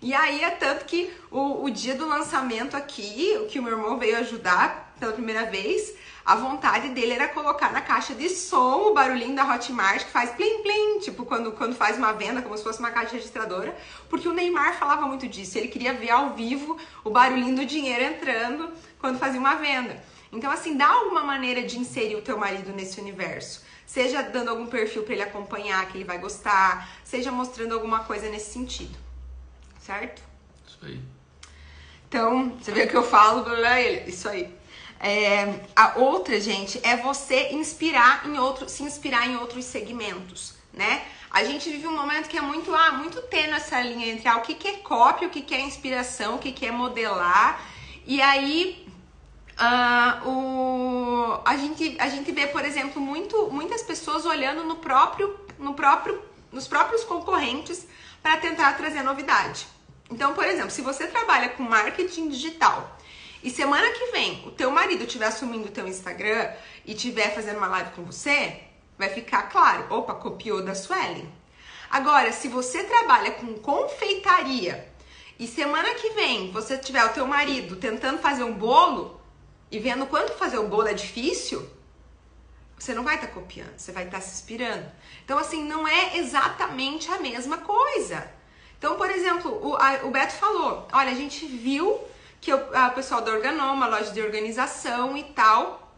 E 0.00 0.14
aí 0.14 0.42
é 0.42 0.50
tanto 0.50 0.84
que 0.86 1.12
o, 1.30 1.64
o 1.64 1.70
dia 1.70 1.94
do 1.94 2.08
lançamento 2.08 2.76
aqui, 2.76 3.36
o 3.42 3.46
que 3.46 3.58
o 3.58 3.62
meu 3.62 3.76
irmão 3.76 3.98
veio 3.98 4.16
ajudar 4.18 4.94
pela 4.98 5.12
primeira 5.12 5.44
vez, 5.46 5.94
a 6.26 6.34
vontade 6.34 6.88
dele 6.88 7.12
era 7.12 7.28
colocar 7.28 7.72
na 7.72 7.80
caixa 7.80 8.14
de 8.14 8.28
som 8.28 8.88
o 8.88 8.94
barulhinho 8.94 9.36
da 9.36 9.44
Hotmart 9.44 10.04
que 10.04 10.10
faz 10.10 10.30
plim 10.30 10.62
plim, 10.62 10.98
tipo 10.98 11.24
quando, 11.24 11.52
quando 11.52 11.74
faz 11.74 11.96
uma 11.96 12.12
venda, 12.12 12.42
como 12.42 12.56
se 12.58 12.64
fosse 12.64 12.80
uma 12.80 12.90
caixa 12.90 13.12
registradora, 13.12 13.76
porque 14.08 14.28
o 14.28 14.32
Neymar 14.32 14.74
falava 14.74 15.06
muito 15.06 15.28
disso, 15.28 15.56
ele 15.56 15.68
queria 15.68 15.94
ver 15.94 16.10
ao 16.10 16.34
vivo 16.34 16.76
o 17.04 17.10
barulhinho 17.10 17.54
do 17.54 17.64
dinheiro 17.64 18.02
entrando 18.02 18.72
quando 18.98 19.18
fazia 19.18 19.38
uma 19.38 19.54
venda. 19.54 20.02
Então 20.32 20.50
assim, 20.50 20.76
dá 20.76 20.88
alguma 20.88 21.22
maneira 21.22 21.62
de 21.62 21.78
inserir 21.78 22.16
o 22.16 22.22
teu 22.22 22.36
marido 22.36 22.72
nesse 22.72 23.00
universo. 23.00 23.64
Seja 23.86 24.20
dando 24.20 24.50
algum 24.50 24.66
perfil 24.66 25.04
para 25.04 25.12
ele 25.12 25.22
acompanhar 25.22 25.86
que 25.86 25.96
ele 25.96 26.04
vai 26.04 26.18
gostar, 26.18 26.90
seja 27.04 27.30
mostrando 27.30 27.72
alguma 27.72 28.00
coisa 28.00 28.28
nesse 28.28 28.52
sentido 28.52 29.06
certo? 29.86 30.22
Isso 30.66 30.78
aí. 30.82 31.00
Então, 32.08 32.50
você 32.58 32.72
vê 32.72 32.84
o 32.84 32.88
que 32.88 32.96
eu 32.96 33.04
falo, 33.04 33.48
ele, 33.64 34.10
isso 34.10 34.28
aí. 34.28 34.52
É, 34.98 35.60
a 35.74 35.98
outra, 35.98 36.40
gente, 36.40 36.80
é 36.82 36.96
você 36.96 37.50
inspirar 37.52 38.26
em 38.26 38.38
outro, 38.38 38.68
se 38.68 38.82
inspirar 38.82 39.28
em 39.28 39.36
outros 39.36 39.64
segmentos, 39.64 40.54
né? 40.72 41.04
A 41.30 41.44
gente 41.44 41.68
vive 41.68 41.86
um 41.86 41.94
momento 41.94 42.28
que 42.28 42.38
é 42.38 42.40
muito, 42.40 42.74
ah, 42.74 42.92
muito 42.92 43.20
tênue 43.22 43.54
essa 43.54 43.80
linha 43.82 44.08
entre 44.08 44.26
ah, 44.28 44.36
o 44.36 44.40
que, 44.40 44.54
que 44.54 44.68
é 44.68 44.72
cópia, 44.78 45.28
o 45.28 45.30
que, 45.30 45.42
que 45.42 45.54
é 45.54 45.60
inspiração, 45.60 46.36
o 46.36 46.38
que, 46.38 46.50
que 46.50 46.64
é 46.64 46.70
modelar. 46.70 47.60
E 48.06 48.22
aí, 48.22 48.88
uh, 49.60 50.28
o, 50.28 51.40
a, 51.44 51.56
gente, 51.56 51.96
a 51.98 52.08
gente 52.08 52.32
vê, 52.32 52.46
por 52.46 52.64
exemplo, 52.64 53.02
muito, 53.02 53.50
muitas 53.50 53.82
pessoas 53.82 54.24
olhando 54.24 54.64
no 54.64 54.76
próprio, 54.76 55.38
no 55.58 55.74
próprio 55.74 56.22
nos 56.56 56.66
próprios 56.66 57.04
concorrentes 57.04 57.86
para 58.22 58.38
tentar 58.38 58.72
trazer 58.72 59.02
novidade. 59.02 59.66
Então, 60.10 60.32
por 60.34 60.44
exemplo, 60.44 60.70
se 60.70 60.82
você 60.82 61.06
trabalha 61.06 61.50
com 61.50 61.62
marketing 61.62 62.28
digital 62.28 62.95
e 63.46 63.50
semana 63.50 63.88
que 63.92 64.06
vem 64.06 64.42
o 64.44 64.50
teu 64.50 64.72
marido 64.72 65.04
estiver 65.04 65.26
assumindo 65.26 65.68
o 65.68 65.70
teu 65.70 65.86
Instagram 65.86 66.50
e 66.84 66.94
estiver 66.94 67.32
fazendo 67.32 67.58
uma 67.58 67.68
live 67.68 67.92
com 67.92 68.02
você, 68.02 68.60
vai 68.98 69.08
ficar 69.08 69.44
claro, 69.44 69.86
opa, 69.88 70.14
copiou 70.14 70.64
da 70.64 70.74
Suelen. 70.74 71.32
Agora, 71.88 72.32
se 72.32 72.48
você 72.48 72.82
trabalha 72.82 73.30
com 73.30 73.54
confeitaria 73.54 74.92
e 75.38 75.46
semana 75.46 75.94
que 75.94 76.10
vem 76.10 76.50
você 76.50 76.76
tiver 76.76 77.04
o 77.04 77.10
teu 77.10 77.24
marido 77.24 77.76
tentando 77.76 78.18
fazer 78.18 78.42
um 78.42 78.52
bolo 78.52 79.20
e 79.70 79.78
vendo 79.78 80.06
quanto 80.06 80.32
fazer 80.32 80.58
o 80.58 80.66
bolo 80.66 80.88
é 80.88 80.94
difícil, 80.94 81.70
você 82.76 82.94
não 82.94 83.04
vai 83.04 83.14
estar 83.14 83.28
tá 83.28 83.32
copiando, 83.32 83.78
você 83.78 83.92
vai 83.92 84.06
estar 84.06 84.18
tá 84.18 84.24
se 84.24 84.34
inspirando. 84.34 84.90
Então, 85.24 85.38
assim, 85.38 85.62
não 85.62 85.86
é 85.86 86.18
exatamente 86.18 87.08
a 87.12 87.20
mesma 87.20 87.58
coisa. 87.58 88.28
Então, 88.76 88.96
por 88.96 89.08
exemplo, 89.08 89.56
o, 89.64 89.76
a, 89.76 90.00
o 90.02 90.10
Beto 90.10 90.32
falou: 90.32 90.88
olha, 90.92 91.12
a 91.12 91.14
gente 91.14 91.46
viu 91.46 92.04
que 92.40 92.52
o 92.52 92.90
pessoal 92.94 93.20
da 93.20 93.32
Organoma, 93.32 93.86
loja 93.86 94.12
de 94.12 94.20
organização 94.20 95.16
e 95.16 95.24
tal, 95.24 95.92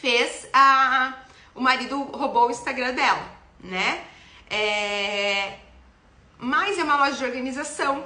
fez 0.00 0.48
a. 0.52 1.18
O 1.54 1.60
marido 1.60 2.02
roubou 2.02 2.48
o 2.48 2.50
Instagram 2.50 2.94
dela, 2.94 3.24
né? 3.60 4.04
É, 4.48 5.58
mas 6.38 6.78
é 6.78 6.84
uma 6.84 6.96
loja 6.96 7.16
de 7.16 7.24
organização. 7.24 8.04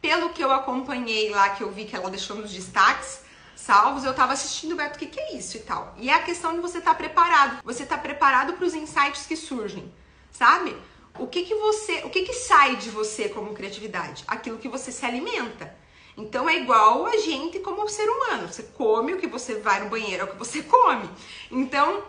Pelo 0.00 0.30
que 0.30 0.42
eu 0.42 0.52
acompanhei 0.52 1.30
lá, 1.30 1.50
que 1.50 1.62
eu 1.62 1.72
vi 1.72 1.84
que 1.84 1.96
ela 1.96 2.08
deixou 2.08 2.36
nos 2.36 2.52
destaques, 2.52 3.20
salvos, 3.56 4.04
eu 4.04 4.14
tava 4.14 4.32
assistindo, 4.32 4.76
Beto, 4.76 4.96
o 4.96 4.98
que, 4.98 5.06
que 5.06 5.18
é 5.18 5.36
isso 5.36 5.56
e 5.56 5.60
tal. 5.60 5.94
E 5.98 6.08
é 6.08 6.14
a 6.14 6.22
questão 6.22 6.54
de 6.54 6.60
você 6.60 6.78
estar 6.78 6.92
tá 6.92 6.96
preparado. 6.96 7.60
Você 7.64 7.84
tá 7.84 7.98
preparado 7.98 8.52
para 8.52 8.64
os 8.64 8.74
insights 8.74 9.26
que 9.26 9.36
surgem, 9.36 9.92
sabe? 10.30 10.76
O 11.18 11.26
que 11.26 11.42
que 11.42 11.54
você, 11.54 12.02
o 12.04 12.10
que 12.10 12.22
que 12.22 12.32
sai 12.32 12.76
de 12.76 12.90
você 12.90 13.28
como 13.28 13.52
criatividade? 13.52 14.22
Aquilo 14.28 14.58
que 14.58 14.68
você 14.68 14.92
se 14.92 15.04
alimenta. 15.04 15.74
Então 16.18 16.48
é 16.48 16.56
igual 16.56 17.06
a 17.06 17.16
gente 17.16 17.60
como 17.60 17.88
ser 17.88 18.08
humano. 18.10 18.48
Você 18.48 18.64
come 18.64 19.14
o 19.14 19.18
que 19.18 19.28
você 19.28 19.54
vai 19.54 19.84
no 19.84 19.88
banheiro, 19.88 20.22
é 20.22 20.24
o 20.24 20.32
que 20.32 20.36
você 20.36 20.64
come. 20.64 21.08
Então, 21.48 22.02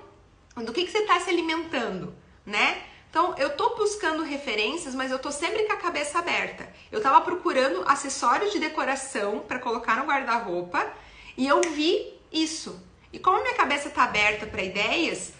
do 0.55 0.73
que 0.73 0.83
que 0.83 0.91
você 0.91 0.97
está 0.99 1.19
se 1.19 1.29
alimentando, 1.29 2.11
né? 2.43 2.81
Então, 3.07 3.35
eu 3.37 3.55
tô 3.55 3.75
buscando 3.75 4.23
referências, 4.23 4.95
mas 4.95 5.11
eu 5.11 5.19
tô 5.19 5.31
sempre 5.31 5.63
com 5.63 5.73
a 5.73 5.77
cabeça 5.77 6.17
aberta. 6.17 6.67
Eu 6.91 7.01
tava 7.01 7.21
procurando 7.21 7.83
acessórios 7.87 8.51
de 8.51 8.59
decoração 8.59 9.39
para 9.47 9.59
colocar 9.59 9.97
no 9.97 10.05
guarda-roupa 10.05 10.91
e 11.37 11.47
eu 11.47 11.61
vi 11.61 12.19
isso. 12.31 12.83
E 13.13 13.19
como 13.19 13.41
minha 13.41 13.55
cabeça 13.55 13.91
tá 13.91 14.03
aberta 14.03 14.47
para 14.47 14.63
ideias, 14.63 15.33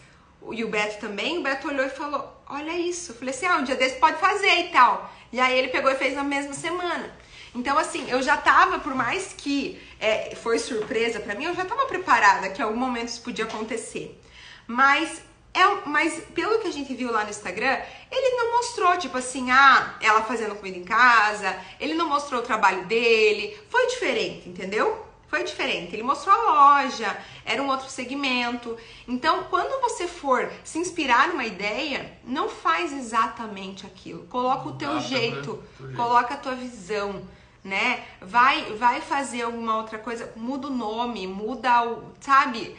e 0.51 0.63
o 0.63 0.69
Beto 0.69 0.99
também, 0.99 1.39
o 1.39 1.43
Beto 1.43 1.67
olhou 1.67 1.86
e 1.86 1.89
falou: 1.89 2.41
Olha 2.47 2.77
isso. 2.77 3.12
Eu 3.12 3.15
falei 3.15 3.34
assim: 3.34 3.45
Ah, 3.45 3.58
um 3.58 3.63
dia 3.63 3.75
desse 3.75 3.99
pode 3.99 4.17
fazer 4.17 4.60
e 4.60 4.69
tal. 4.69 5.12
E 5.32 5.39
aí 5.39 5.58
ele 5.58 5.67
pegou 5.67 5.91
e 5.91 5.95
fez 5.95 6.15
na 6.15 6.23
mesma 6.23 6.53
semana. 6.53 7.15
Então, 7.53 7.77
assim, 7.77 8.09
eu 8.09 8.21
já 8.21 8.38
tava, 8.38 8.79
por 8.79 8.93
mais 8.93 9.33
que 9.35 9.79
é, 9.99 10.35
foi 10.35 10.59
surpresa 10.59 11.19
para 11.19 11.35
mim, 11.35 11.45
eu 11.45 11.55
já 11.55 11.65
tava 11.65 11.85
preparada 11.85 12.49
que 12.49 12.62
em 12.62 12.65
algum 12.65 12.77
momento 12.77 13.09
isso 13.09 13.21
podia 13.21 13.45
acontecer. 13.45 14.19
Mas 14.67 15.21
é, 15.53 15.65
mas 15.85 16.23
pelo 16.35 16.59
que 16.59 16.67
a 16.67 16.71
gente 16.71 16.93
viu 16.93 17.12
lá 17.12 17.23
no 17.23 17.29
Instagram, 17.29 17.79
ele 18.12 18.35
não 18.38 18.57
mostrou, 18.57 18.97
tipo 18.97 19.17
assim, 19.17 19.49
ah, 19.49 19.95
ela 19.99 20.21
fazendo 20.21 20.55
comida 20.55 20.77
em 20.77 20.83
casa, 20.83 21.57
ele 21.79 21.95
não 21.95 22.07
mostrou 22.07 22.39
o 22.39 22.43
trabalho 22.43 22.85
dele, 22.85 23.59
foi 23.67 23.88
diferente, 23.88 24.47
entendeu? 24.47 25.05
Foi 25.27 25.43
diferente. 25.43 25.93
Ele 25.93 26.01
mostrou 26.01 26.35
a 26.35 26.81
loja, 26.81 27.15
era 27.45 27.62
um 27.62 27.67
outro 27.67 27.88
segmento. 27.88 28.75
Então, 29.07 29.43
quando 29.43 29.79
você 29.81 30.07
for 30.07 30.51
se 30.63 30.79
inspirar 30.79 31.27
numa 31.27 31.45
ideia, 31.45 32.17
não 32.23 32.49
faz 32.49 32.91
exatamente 32.91 33.85
aquilo. 33.85 34.25
Coloca 34.25 34.69
o 34.69 34.73
teu 34.73 34.93
Nossa, 34.95 35.07
jeito, 35.07 35.63
jeito, 35.77 35.95
coloca 35.95 36.33
a 36.33 36.38
tua 36.38 36.55
visão, 36.55 37.21
né? 37.69 38.03
Vai, 38.19 38.73
vai 38.73 38.99
fazer 38.99 39.43
alguma 39.43 39.77
outra 39.77 39.97
coisa, 39.97 40.34
muda 40.36 40.67
o 40.67 40.71
nome, 40.71 41.27
muda 41.27 41.88
o, 41.88 42.12
sabe? 42.19 42.75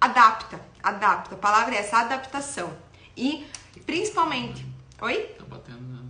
adapta, 0.00 0.60
adapta. 0.82 1.34
A 1.34 1.38
palavra 1.38 1.74
é 1.74 1.78
essa, 1.78 1.98
adaptação. 1.98 2.76
E 3.16 3.46
principalmente. 3.86 4.66
Oi? 5.00 5.22
Tá 5.38 5.44
batendo 5.44 5.80
na, 5.80 6.02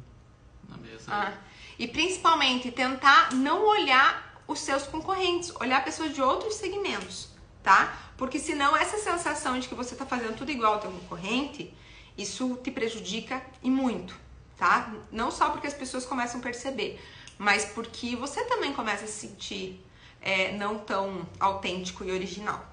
na 0.68 0.76
mesa. 0.76 1.04
Ah, 1.08 1.32
e 1.78 1.86
principalmente 1.86 2.70
tentar 2.70 3.32
não 3.32 3.66
olhar 3.66 4.42
os 4.46 4.60
seus 4.60 4.84
concorrentes, 4.84 5.52
olhar 5.60 5.82
pessoas 5.84 6.14
de 6.14 6.20
outros 6.20 6.54
segmentos, 6.54 7.28
tá? 7.62 7.96
Porque 8.16 8.38
senão 8.38 8.76
essa 8.76 8.98
sensação 8.98 9.58
de 9.58 9.68
que 9.68 9.74
você 9.74 9.94
tá 9.94 10.04
fazendo 10.04 10.36
tudo 10.36 10.50
igual 10.50 10.74
ao 10.74 10.80
teu 10.80 10.90
concorrente, 10.90 11.74
isso 12.16 12.56
te 12.62 12.70
prejudica 12.70 13.42
e 13.62 13.70
muito, 13.70 14.14
tá? 14.56 14.92
Não 15.10 15.30
só 15.30 15.50
porque 15.50 15.66
as 15.66 15.74
pessoas 15.74 16.04
começam 16.04 16.40
a 16.40 16.42
perceber, 16.42 17.00
mas 17.38 17.64
porque 17.64 18.16
você 18.16 18.44
também 18.44 18.72
começa 18.72 19.04
a 19.04 19.06
se 19.06 19.26
sentir 19.28 19.84
é, 20.20 20.56
não 20.56 20.78
tão 20.78 21.26
autêntico 21.38 22.04
e 22.04 22.10
original. 22.10 22.72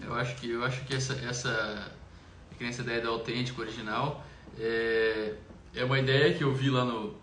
Eu 0.00 0.14
acho 0.14 0.36
que, 0.36 0.50
eu 0.50 0.64
acho 0.64 0.84
que 0.84 0.94
essa, 0.94 1.14
essa, 1.14 1.92
essa 2.60 2.82
ideia 2.82 3.00
do 3.00 3.08
autêntico, 3.10 3.60
original, 3.60 4.24
é, 4.58 5.34
é 5.74 5.84
uma 5.84 5.98
ideia 5.98 6.34
que 6.34 6.44
eu 6.44 6.54
vi 6.54 6.70
lá 6.70 6.84
no, 6.84 7.14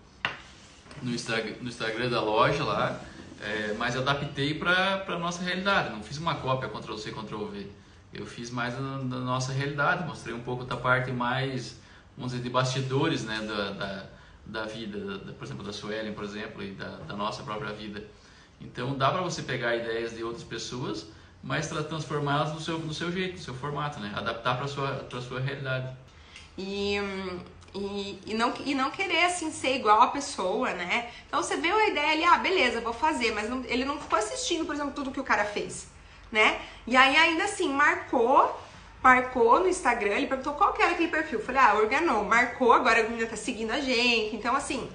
no, 1.01 1.11
Instagram, 1.11 1.55
no 1.61 1.69
Instagram 1.69 2.09
da 2.09 2.21
loja 2.21 2.63
lá, 2.63 3.01
é, 3.41 3.73
mas 3.77 3.95
adaptei 3.95 4.53
para 4.53 5.05
a 5.07 5.17
nossa 5.17 5.41
realidade. 5.41 5.91
Não 5.91 6.03
fiz 6.03 6.17
uma 6.17 6.35
cópia 6.35 6.69
Ctrl-C, 6.69 7.11
Ctrl-V. 7.11 7.67
Eu 8.13 8.25
fiz 8.25 8.49
mais 8.49 8.73
da, 8.73 8.79
nossa 8.79 9.53
realidade, 9.53 10.05
mostrei 10.05 10.33
um 10.33 10.41
pouco 10.41 10.63
da 10.63 10.75
parte 10.75 11.11
mais, 11.11 11.79
vamos 12.17 12.31
dizer, 12.31 12.43
de 12.43 12.49
bastidores 12.49 13.23
né, 13.23 13.39
da, 13.39 13.71
da, 13.71 14.09
da 14.49 14.65
vida, 14.65 15.17
da, 15.19 15.33
por 15.33 15.45
exemplo, 15.45 15.63
da 15.63 15.73
Suelen, 15.73 16.13
por 16.13 16.23
exemplo, 16.23 16.63
e 16.63 16.71
da, 16.71 16.97
da 16.97 17.15
nossa 17.15 17.43
própria 17.43 17.71
vida. 17.73 18.03
Então 18.59 18.97
dá 18.97 19.09
para 19.11 19.21
você 19.21 19.41
pegar 19.41 19.75
ideias 19.75 20.15
de 20.15 20.23
outras 20.23 20.43
pessoas 20.43 21.07
mas 21.41 21.67
transformá-las 21.67 22.53
no 22.53 22.59
seu, 22.59 22.79
no 22.79 22.93
seu 22.93 23.11
jeito, 23.11 23.33
no 23.33 23.39
seu 23.39 23.53
formato, 23.53 23.99
né? 23.99 24.11
Adaptar 24.15 24.57
para 24.57 24.67
sua, 24.67 25.07
sua 25.21 25.39
realidade. 25.39 25.95
E, 26.57 26.97
e, 27.73 28.19
e, 28.25 28.33
não, 28.33 28.53
e 28.65 28.75
não 28.75 28.91
querer, 28.91 29.23
assim, 29.23 29.51
ser 29.51 29.75
igual 29.75 30.01
a 30.01 30.07
pessoa, 30.07 30.73
né? 30.73 31.09
Então, 31.27 31.41
você 31.41 31.55
vê 31.55 31.69
a 31.69 31.87
ideia 31.87 32.11
ali, 32.11 32.23
ah, 32.25 32.37
beleza, 32.37 32.81
vou 32.81 32.93
fazer, 32.93 33.33
mas 33.33 33.49
não, 33.49 33.63
ele 33.65 33.85
não 33.85 33.99
ficou 33.99 34.19
assistindo, 34.19 34.65
por 34.65 34.75
exemplo, 34.75 34.91
tudo 34.91 35.11
que 35.11 35.19
o 35.19 35.23
cara 35.23 35.45
fez, 35.45 35.87
né? 36.29 36.59
E 36.85 36.97
aí, 36.97 37.15
ainda 37.15 37.45
assim, 37.45 37.69
marcou 37.69 38.59
marcou 39.01 39.61
no 39.61 39.67
Instagram, 39.67 40.15
ele 40.15 40.27
perguntou 40.27 40.53
qual 40.53 40.73
que 40.73 40.81
era 40.81 40.91
aquele 40.91 41.09
perfil. 41.09 41.39
Eu 41.39 41.45
falei, 41.45 41.61
ah, 41.61 41.75
organou, 41.75 42.23
marcou, 42.25 42.73
agora 42.73 42.99
a 42.99 43.03
menina 43.03 43.27
tá 43.27 43.37
seguindo 43.37 43.71
a 43.71 43.79
gente. 43.79 44.35
Então, 44.35 44.55
assim, 44.55 44.89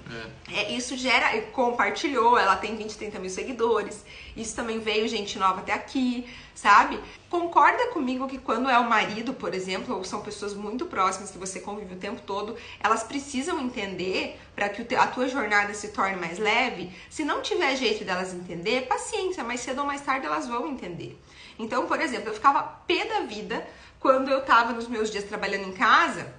é. 0.49 0.61
É, 0.61 0.71
isso 0.73 0.95
gera, 0.95 1.41
compartilhou, 1.51 2.37
ela 2.37 2.55
tem 2.55 2.75
20, 2.75 2.97
30 2.97 3.19
mil 3.19 3.29
seguidores. 3.29 4.05
Isso 4.37 4.55
também 4.55 4.79
veio 4.79 5.07
gente 5.07 5.39
nova 5.39 5.61
até 5.61 5.73
aqui, 5.73 6.27
sabe? 6.53 6.99
Concorda 7.29 7.87
comigo 7.87 8.27
que 8.27 8.37
quando 8.37 8.69
é 8.69 8.77
o 8.77 8.87
marido, 8.87 9.33
por 9.33 9.55
exemplo, 9.55 9.95
ou 9.95 10.03
são 10.03 10.21
pessoas 10.21 10.53
muito 10.53 10.85
próximas 10.85 11.31
que 11.31 11.37
você 11.37 11.59
convive 11.59 11.95
o 11.95 11.97
tempo 11.97 12.21
todo, 12.21 12.55
elas 12.79 13.03
precisam 13.03 13.59
entender 13.59 14.39
para 14.55 14.69
que 14.69 14.95
a 14.95 15.07
tua 15.07 15.27
jornada 15.27 15.73
se 15.73 15.89
torne 15.89 16.15
mais 16.15 16.37
leve. 16.37 16.91
Se 17.09 17.25
não 17.25 17.41
tiver 17.41 17.75
jeito 17.75 18.05
delas 18.05 18.33
entender, 18.33 18.87
paciência, 18.87 19.43
mais 19.43 19.61
cedo 19.61 19.79
ou 19.79 19.87
mais 19.87 20.01
tarde 20.01 20.27
elas 20.27 20.47
vão 20.47 20.67
entender. 20.67 21.19
Então, 21.57 21.87
por 21.87 21.99
exemplo, 21.99 22.29
eu 22.29 22.33
ficava 22.33 22.61
pé 22.85 23.05
da 23.05 23.21
vida 23.21 23.65
quando 24.05 24.29
eu 24.29 24.41
estava 24.41 24.71
nos 24.71 24.87
meus 24.87 25.09
dias 25.09 25.23
trabalhando 25.23 25.67
em 25.67 25.71
casa, 25.71 26.31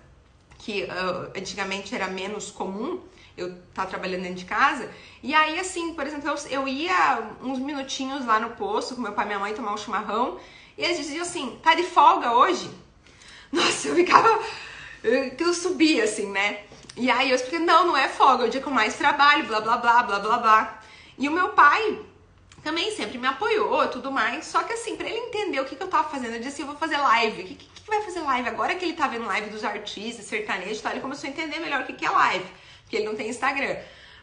que 0.56 0.84
uh, 0.84 1.36
antigamente 1.36 1.92
era 1.92 2.06
menos 2.06 2.48
comum 2.48 3.00
eu 3.36 3.58
tá 3.74 3.84
trabalhando 3.84 4.22
dentro 4.22 4.36
de 4.36 4.44
casa, 4.44 4.88
e 5.20 5.34
aí 5.34 5.58
assim, 5.58 5.92
por 5.92 6.06
exemplo, 6.06 6.30
eu, 6.30 6.60
eu 6.60 6.68
ia 6.68 7.28
uns 7.42 7.58
minutinhos 7.58 8.24
lá 8.24 8.38
no 8.38 8.50
posto 8.50 8.94
com 8.94 9.00
meu 9.00 9.14
pai 9.14 9.24
e 9.24 9.26
minha 9.26 9.40
mãe 9.40 9.52
tomar 9.52 9.74
um 9.74 9.76
chimarrão, 9.76 10.38
e 10.78 10.84
eles 10.84 10.96
diziam 10.98 11.22
assim, 11.22 11.58
tá 11.60 11.74
de 11.74 11.82
folga 11.82 12.34
hoje? 12.34 12.70
Nossa, 13.50 13.88
eu 13.88 13.96
ficava, 13.96 14.40
eu, 15.02 15.34
eu 15.36 15.52
subia 15.52 16.04
assim, 16.04 16.30
né? 16.30 16.60
E 16.96 17.10
aí 17.10 17.30
eu 17.30 17.34
expliquei, 17.34 17.58
não, 17.58 17.88
não 17.88 17.96
é 17.96 18.08
folga, 18.08 18.44
é 18.44 18.46
o 18.46 18.50
dia 18.50 18.60
que 18.60 18.68
eu 18.68 18.72
mais 18.72 18.94
trabalho, 18.94 19.44
blá 19.44 19.60
blá 19.60 19.76
blá 19.76 20.04
blá 20.04 20.20
blá 20.20 20.38
blá. 20.38 20.80
E 21.18 21.28
o 21.28 21.32
meu 21.32 21.48
pai, 21.48 21.98
também 22.66 22.90
sempre 22.90 23.16
me 23.16 23.28
apoiou 23.28 23.84
e 23.84 23.88
tudo 23.88 24.10
mais. 24.10 24.44
Só 24.46 24.64
que 24.64 24.72
assim, 24.72 24.96
pra 24.96 25.08
ele 25.08 25.18
entender 25.18 25.60
o 25.60 25.64
que, 25.64 25.76
que 25.76 25.82
eu 25.84 25.86
tava 25.86 26.08
fazendo, 26.08 26.34
eu 26.34 26.40
disse 26.40 26.62
eu 26.62 26.66
vou 26.66 26.74
fazer 26.74 26.96
live. 26.96 27.42
O 27.42 27.46
que, 27.46 27.54
que, 27.54 27.64
que 27.64 27.86
vai 27.86 28.02
fazer 28.02 28.20
live? 28.22 28.48
Agora 28.48 28.74
que 28.74 28.84
ele 28.84 28.94
tá 28.94 29.06
vendo 29.06 29.24
live 29.24 29.50
dos 29.50 29.62
artistas, 29.62 30.26
sertanejos 30.26 30.80
e 30.80 30.82
tal, 30.82 30.90
ele 30.90 31.00
começou 31.00 31.28
a 31.28 31.30
entender 31.30 31.60
melhor 31.60 31.82
o 31.82 31.86
que, 31.86 31.92
que 31.92 32.04
é 32.04 32.10
live. 32.10 32.44
Porque 32.82 32.96
ele 32.96 33.04
não 33.04 33.14
tem 33.14 33.28
Instagram. 33.28 33.76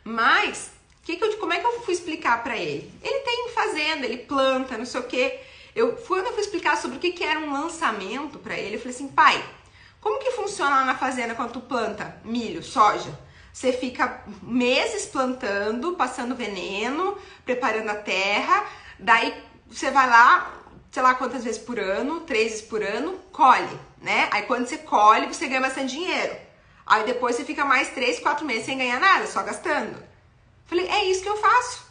Mas, 0.03 0.71
que 1.03 1.15
que 1.15 1.23
eu, 1.23 1.37
como 1.37 1.53
é 1.53 1.59
que 1.61 1.65
eu 1.65 1.79
fui 1.83 1.93
explicar 1.93 2.43
para 2.43 2.57
ele? 2.57 2.91
Ele 3.01 3.19
tem 3.19 3.49
fazenda, 3.55 4.05
ele 4.05 4.17
planta, 4.17 4.77
não 4.77 4.85
sei 4.85 4.99
o 4.99 5.03
quê. 5.03 5.39
Eu, 5.73 5.93
quando 5.95 6.25
eu 6.25 6.33
fui 6.33 6.41
explicar 6.41 6.75
sobre 6.75 6.97
o 6.97 6.99
que, 6.99 7.13
que 7.13 7.23
era 7.23 7.39
um 7.39 7.53
lançamento 7.53 8.39
para 8.39 8.57
ele, 8.57 8.75
eu 8.75 8.79
falei 8.79 8.93
assim, 8.93 9.07
pai, 9.07 9.41
como 10.01 10.19
que 10.19 10.31
funciona 10.31 10.75
lá 10.75 10.85
na 10.85 10.95
fazenda 10.95 11.33
quando 11.33 11.53
tu 11.53 11.61
planta 11.61 12.19
milho, 12.25 12.61
soja? 12.61 13.17
Você 13.53 13.71
fica 13.71 14.23
meses 14.41 15.05
plantando, 15.05 15.93
passando 15.93 16.35
veneno, 16.35 17.15
preparando 17.45 17.91
a 17.91 17.95
terra, 17.95 18.65
daí 18.97 19.31
você 19.67 19.91
vai 19.91 20.09
lá, 20.09 20.51
sei 20.91 21.03
lá 21.03 21.13
quantas 21.13 21.43
vezes 21.43 21.61
por 21.61 21.79
ano, 21.79 22.21
três 22.21 22.53
vezes 22.53 22.65
por 22.65 22.81
ano, 22.81 23.13
colhe, 23.31 23.79
né? 24.01 24.27
Aí 24.31 24.41
quando 24.43 24.65
você 24.65 24.79
colhe, 24.79 25.27
você 25.27 25.47
ganha 25.47 25.61
bastante 25.61 25.93
dinheiro. 25.93 26.35
Aí 26.83 27.03
depois 27.03 27.35
você 27.35 27.45
fica 27.45 27.63
mais 27.63 27.89
três, 27.91 28.19
quatro 28.19 28.43
meses 28.43 28.65
sem 28.65 28.75
ganhar 28.75 28.99
nada, 28.99 29.27
só 29.27 29.43
gastando. 29.43 30.03
Falei, 30.65 30.87
é 30.87 31.05
isso 31.05 31.21
que 31.21 31.29
eu 31.29 31.37
faço. 31.37 31.85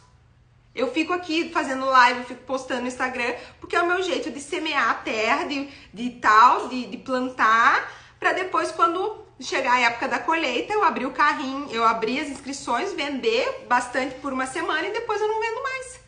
Eu 0.75 0.91
fico 0.91 1.13
aqui 1.13 1.49
fazendo 1.49 1.85
live, 1.85 2.25
fico 2.25 2.43
postando 2.43 2.81
no 2.81 2.87
Instagram, 2.87 3.33
porque 3.61 3.75
é 3.75 3.81
o 3.81 3.87
meu 3.87 4.03
jeito 4.03 4.29
de 4.29 4.41
semear 4.41 4.89
a 4.89 4.95
terra, 4.95 5.45
de, 5.45 5.69
de 5.93 6.09
tal, 6.19 6.67
de, 6.67 6.87
de 6.87 6.97
plantar, 6.97 7.89
para 8.19 8.33
depois, 8.33 8.71
quando 8.71 9.22
chegar 9.43 9.73
a 9.73 9.79
época 9.79 10.07
da 10.07 10.19
colheita, 10.19 10.73
eu 10.73 10.83
abrir 10.83 11.05
o 11.05 11.11
carrinho, 11.11 11.69
eu 11.71 11.83
abrir 11.83 12.19
as 12.19 12.29
inscrições, 12.29 12.93
vender 12.93 13.65
bastante 13.67 14.15
por 14.15 14.33
uma 14.33 14.45
semana 14.45 14.87
e 14.87 14.93
depois 14.93 15.19
eu 15.21 15.27
não 15.27 15.39
vendo 15.39 15.63
mais. 15.63 15.99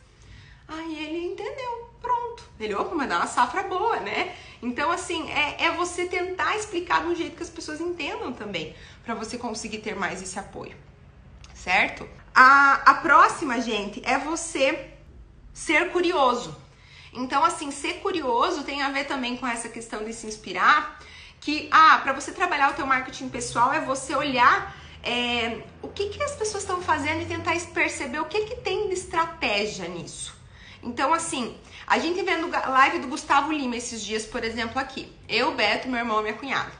Aí 0.68 1.04
ele 1.04 1.26
entendeu, 1.26 1.90
pronto. 2.00 2.44
Ele, 2.58 2.74
opa, 2.74 2.94
mas 2.94 3.08
dá 3.08 3.18
uma 3.18 3.26
safra 3.26 3.62
boa, 3.62 4.00
né? 4.00 4.34
Então, 4.62 4.90
assim, 4.90 5.30
é, 5.30 5.64
é 5.66 5.70
você 5.70 6.06
tentar 6.06 6.56
explicar 6.56 7.02
de 7.02 7.08
um 7.08 7.14
jeito 7.14 7.36
que 7.36 7.42
as 7.42 7.50
pessoas 7.50 7.80
entendam 7.80 8.32
também, 8.32 8.74
para 9.04 9.14
você 9.14 9.38
conseguir 9.38 9.78
ter 9.78 9.94
mais 9.94 10.22
esse 10.22 10.38
apoio, 10.38 10.74
certo? 11.54 12.08
A, 12.34 12.90
a 12.90 12.94
próxima, 12.94 13.60
gente, 13.60 14.02
é 14.04 14.18
você 14.18 14.90
ser 15.52 15.90
curioso. 15.90 16.56
Então, 17.12 17.44
assim, 17.44 17.70
ser 17.70 18.00
curioso 18.00 18.62
tem 18.64 18.82
a 18.82 18.90
ver 18.90 19.04
também 19.04 19.36
com 19.36 19.46
essa 19.46 19.68
questão 19.68 20.04
de 20.04 20.12
se 20.12 20.26
inspirar, 20.26 20.98
que, 21.46 21.68
ah, 21.70 22.00
para 22.02 22.12
você 22.12 22.32
trabalhar 22.32 22.72
o 22.72 22.74
teu 22.74 22.84
marketing 22.84 23.28
pessoal 23.28 23.72
é 23.72 23.78
você 23.80 24.16
olhar 24.16 24.76
é, 25.00 25.62
o 25.80 25.86
que, 25.86 26.08
que 26.08 26.20
as 26.20 26.32
pessoas 26.32 26.64
estão 26.64 26.82
fazendo 26.82 27.22
e 27.22 27.24
tentar 27.24 27.56
perceber 27.72 28.18
o 28.18 28.24
que, 28.24 28.46
que 28.46 28.56
tem 28.56 28.88
de 28.88 28.94
estratégia 28.94 29.86
nisso. 29.86 30.34
Então, 30.82 31.14
assim, 31.14 31.56
a 31.86 32.00
gente 32.00 32.20
vendo 32.20 32.50
live 32.50 32.98
do 32.98 33.06
Gustavo 33.06 33.52
Lima 33.52 33.76
esses 33.76 34.02
dias, 34.02 34.26
por 34.26 34.42
exemplo, 34.42 34.80
aqui. 34.80 35.08
Eu, 35.28 35.54
Beto, 35.54 35.86
meu 35.88 36.00
irmão 36.00 36.18
e 36.18 36.22
minha 36.24 36.34
cunhada. 36.34 36.72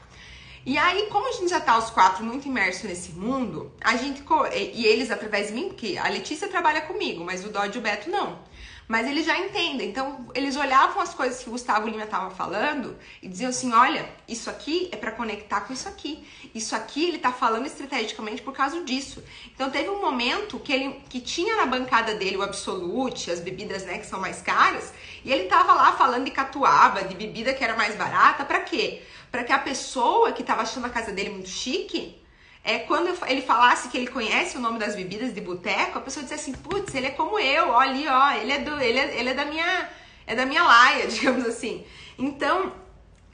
E 0.65 0.77
aí, 0.77 1.07
como 1.09 1.29
a 1.29 1.31
gente 1.31 1.47
já 1.47 1.61
tá 1.61 1.77
os 1.77 1.89
quatro 1.89 2.25
muito 2.25 2.45
imersos 2.45 2.83
nesse 2.83 3.13
mundo, 3.13 3.71
a 3.81 3.95
gente. 3.95 4.21
E 4.53 4.85
eles 4.85 5.09
através 5.09 5.47
de 5.47 5.53
mim, 5.53 5.69
porque 5.69 5.97
a 5.97 6.09
Letícia 6.09 6.49
trabalha 6.49 6.81
comigo, 6.81 7.23
mas 7.23 7.45
o 7.45 7.49
Dodge 7.49 7.77
e 7.77 7.79
o 7.79 7.81
Beto 7.81 8.09
não. 8.09 8.37
Mas 8.87 9.05
eles 9.05 9.25
já 9.25 9.37
entendem. 9.37 9.89
Então, 9.89 10.25
eles 10.33 10.55
olhavam 10.55 11.01
as 11.01 11.13
coisas 11.13 11.43
que 11.43 11.49
o 11.49 11.51
Gustavo 11.51 11.89
Lima 11.89 12.03
estava 12.03 12.29
falando 12.29 12.97
e 13.21 13.27
diziam 13.27 13.49
assim: 13.49 13.73
olha, 13.73 14.09
isso 14.27 14.49
aqui 14.49 14.87
é 14.93 14.95
para 14.95 15.11
conectar 15.11 15.61
com 15.61 15.73
isso 15.73 15.89
aqui. 15.89 16.25
Isso 16.55 16.73
aqui 16.73 17.05
ele 17.05 17.17
está 17.17 17.33
falando 17.33 17.65
estrategicamente 17.65 18.41
por 18.41 18.53
causa 18.53 18.81
disso. 18.83 19.21
Então, 19.53 19.69
teve 19.69 19.89
um 19.89 19.99
momento 19.99 20.57
que 20.57 20.71
ele 20.71 21.01
que 21.09 21.19
tinha 21.19 21.57
na 21.57 21.65
bancada 21.65 22.15
dele 22.15 22.37
o 22.37 22.41
Absolute, 22.41 23.29
as 23.29 23.41
bebidas 23.41 23.83
né, 23.83 23.97
que 23.97 24.05
são 24.05 24.21
mais 24.21 24.41
caras, 24.41 24.93
e 25.25 25.33
ele 25.33 25.43
estava 25.43 25.73
lá 25.73 25.91
falando 25.93 26.23
de 26.23 26.31
catuaba, 26.31 27.03
de 27.03 27.15
bebida 27.15 27.53
que 27.53 27.63
era 27.63 27.75
mais 27.75 27.95
barata, 27.95 28.45
para 28.45 28.61
quê? 28.61 29.01
Para 29.29 29.43
que 29.43 29.51
a 29.51 29.59
pessoa 29.59 30.31
que 30.31 30.41
estava 30.41 30.61
achando 30.61 30.85
a 30.85 30.89
casa 30.89 31.11
dele 31.11 31.31
muito 31.31 31.49
chique 31.49 32.25
é, 32.67 32.79
quando 32.79 33.17
ele 33.27 33.41
falasse 33.41 33.87
que 33.87 33.97
ele 33.97 34.07
conhece 34.07 34.57
o 34.57 34.59
nome 34.59 34.77
das 34.77 34.93
bebidas 34.93 35.33
de 35.33 35.39
boteco, 35.39 35.97
a 35.97 36.01
pessoa 36.01 36.21
dizia 36.21 36.35
assim, 36.35 36.51
putz, 36.51 36.93
ele 36.93 37.07
é 37.07 37.11
como 37.11 37.39
eu, 37.39 37.69
ó, 37.69 37.79
ali, 37.79 38.05
ó, 38.05 38.31
ele 38.31 38.51
é, 38.51 38.59
do, 38.59 38.77
ele 38.81 38.99
é, 38.99 39.17
ele 39.17 39.29
é 39.29 39.33
da 39.33 39.45
minha 39.45 39.89
é 40.27 40.35
da 40.35 40.45
minha 40.45 40.61
laia, 40.61 41.07
digamos 41.07 41.45
assim. 41.45 41.85
Então, 42.19 42.73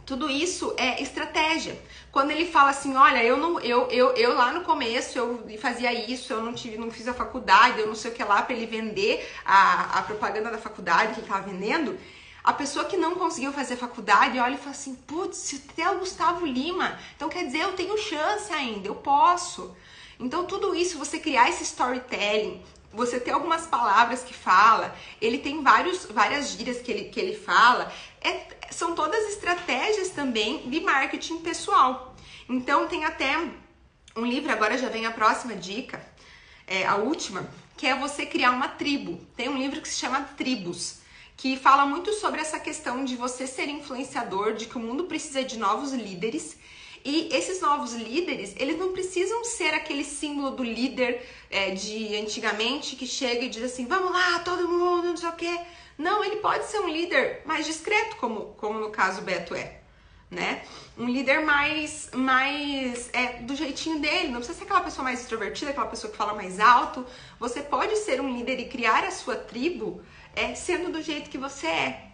tudo 0.05 0.29
isso 0.29 0.75
é 0.77 1.01
estratégia. 1.01 1.75
Quando 2.11 2.29
ele 2.29 2.45
fala 2.45 2.69
assim, 2.69 2.95
olha, 2.95 3.23
eu 3.23 3.35
não, 3.35 3.59
eu, 3.59 3.87
eu, 3.89 4.11
eu 4.11 4.35
lá 4.35 4.51
no 4.51 4.61
começo 4.61 5.17
eu 5.17 5.43
fazia 5.59 5.91
isso, 5.91 6.31
eu 6.31 6.43
não 6.43 6.53
tive, 6.53 6.77
não 6.77 6.91
fiz 6.91 7.07
a 7.07 7.13
faculdade, 7.13 7.79
eu 7.79 7.87
não 7.87 7.95
sei 7.95 8.11
o 8.11 8.13
que 8.13 8.23
lá 8.23 8.43
para 8.43 8.55
ele 8.55 8.67
vender 8.67 9.27
a, 9.43 9.97
a 9.97 10.01
propaganda 10.03 10.51
da 10.51 10.59
faculdade 10.59 11.13
que 11.13 11.21
ele 11.21 11.27
estava 11.27 11.49
vendendo. 11.49 11.97
A 12.43 12.51
pessoa 12.51 12.83
que 12.83 12.97
não 12.97 13.15
conseguiu 13.15 13.53
fazer 13.53 13.77
faculdade 13.77 14.37
olha 14.37 14.55
e 14.55 14.57
fala 14.57 14.71
assim: 14.71 14.95
putz, 14.95 15.37
se 15.37 15.59
tem 15.59 15.87
o 15.87 15.99
Gustavo 15.99 16.45
Lima, 16.45 16.99
então 17.15 17.29
quer 17.29 17.45
dizer, 17.45 17.59
eu 17.59 17.73
tenho 17.73 17.97
chance 17.97 18.51
ainda, 18.51 18.87
eu 18.87 18.95
posso. 18.95 19.73
Então, 20.19 20.45
tudo 20.45 20.75
isso, 20.75 20.97
você 20.97 21.19
criar 21.19 21.49
esse 21.49 21.63
storytelling, 21.63 22.61
você 22.91 23.19
ter 23.19 23.31
algumas 23.31 23.65
palavras 23.65 24.23
que 24.23 24.33
fala, 24.33 24.93
ele 25.21 25.37
tem 25.37 25.63
vários, 25.63 26.05
várias 26.05 26.51
gírias 26.51 26.81
que 26.81 26.91
ele, 26.91 27.05
que 27.05 27.19
ele 27.19 27.35
fala, 27.35 27.91
é, 28.21 28.45
são 28.71 28.93
todas 28.93 29.29
estratégias 29.29 30.09
também 30.09 30.69
de 30.69 30.81
marketing 30.81 31.39
pessoal. 31.39 32.13
Então, 32.47 32.87
tem 32.87 33.05
até 33.05 33.37
um 34.15 34.25
livro, 34.25 34.51
agora 34.51 34.77
já 34.77 34.89
vem 34.89 35.05
a 35.05 35.11
próxima 35.11 35.55
dica, 35.55 36.05
é, 36.67 36.85
a 36.85 36.95
última, 36.95 37.49
que 37.77 37.87
é 37.87 37.95
você 37.95 38.25
criar 38.25 38.51
uma 38.51 38.67
tribo. 38.67 39.19
Tem 39.35 39.49
um 39.49 39.57
livro 39.57 39.81
que 39.81 39.87
se 39.87 39.97
chama 39.97 40.21
Tribos 40.37 41.02
que 41.43 41.57
fala 41.57 41.85
muito 41.85 42.13
sobre 42.13 42.39
essa 42.39 42.57
questão 42.57 43.03
de 43.03 43.17
você 43.17 43.45
ser 43.45 43.67
influenciador, 43.67 44.53
de 44.53 44.65
que 44.65 44.77
o 44.77 44.79
mundo 44.79 45.03
precisa 45.03 45.43
de 45.43 45.59
novos 45.59 45.91
líderes. 45.91 46.55
E 47.03 47.27
esses 47.33 47.59
novos 47.59 47.91
líderes, 47.91 48.55
eles 48.55 48.79
não 48.79 48.93
precisam 48.93 49.43
ser 49.43 49.73
aquele 49.73 50.05
símbolo 50.05 50.51
do 50.51 50.63
líder 50.63 51.21
é, 51.51 51.71
de 51.71 52.15
antigamente 52.15 52.95
que 52.95 53.05
chega 53.05 53.43
e 53.43 53.49
diz 53.49 53.61
assim: 53.61 53.85
vamos 53.85 54.13
lá, 54.13 54.39
todo 54.39 54.69
mundo, 54.69 55.09
não 55.09 55.17
sei 55.17 55.27
o 55.27 55.33
quê. 55.33 55.59
Não, 55.97 56.23
ele 56.23 56.37
pode 56.37 56.63
ser 56.67 56.79
um 56.79 56.87
líder 56.87 57.41
mais 57.45 57.65
discreto, 57.65 58.15
como, 58.15 58.55
como 58.55 58.79
no 58.79 58.89
caso 58.89 59.21
Beto 59.21 59.53
é. 59.53 59.81
Né? 60.31 60.63
Um 60.97 61.09
líder 61.09 61.41
mais, 61.41 62.09
mais 62.13 63.09
é, 63.11 63.41
do 63.41 63.53
jeitinho 63.53 63.99
dele, 63.99 64.29
não 64.29 64.37
precisa 64.37 64.57
ser 64.57 64.63
aquela 64.63 64.79
pessoa 64.79 65.03
mais 65.03 65.19
extrovertida, 65.19 65.71
aquela 65.71 65.87
pessoa 65.87 66.09
que 66.09 66.17
fala 66.17 66.33
mais 66.33 66.57
alto. 66.61 67.05
Você 67.37 67.61
pode 67.61 67.97
ser 67.97 68.21
um 68.21 68.33
líder 68.33 68.61
e 68.61 68.69
criar 68.69 69.03
a 69.03 69.11
sua 69.11 69.35
tribo 69.35 70.01
é, 70.35 70.55
sendo 70.55 70.91
do 70.91 71.01
jeito 71.01 71.29
que 71.29 71.37
você 71.37 71.67
é. 71.67 72.07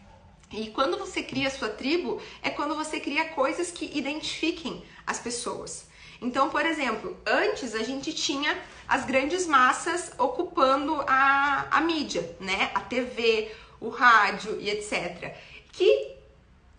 E 0.52 0.72
quando 0.72 0.98
você 0.98 1.22
cria 1.22 1.48
a 1.48 1.52
sua 1.52 1.70
tribo, 1.70 2.22
é 2.42 2.50
quando 2.50 2.76
você 2.76 3.00
cria 3.00 3.26
coisas 3.30 3.70
que 3.70 3.98
identifiquem 3.98 4.84
as 5.06 5.20
pessoas. 5.20 5.88
Então, 6.22 6.50
por 6.50 6.66
exemplo, 6.66 7.18
antes 7.26 7.76
a 7.76 7.84
gente 7.84 8.12
tinha 8.14 8.58
as 8.88 9.06
grandes 9.06 9.46
massas 9.46 10.12
ocupando 10.18 11.02
a, 11.08 11.68
a 11.72 11.82
mídia, 11.82 12.36
né? 12.40 12.72
A 12.74 12.82
TV, 12.82 13.52
o 13.80 13.90
rádio 13.90 14.60
e 14.60 14.70
etc. 14.70 15.36
Que 15.72 16.18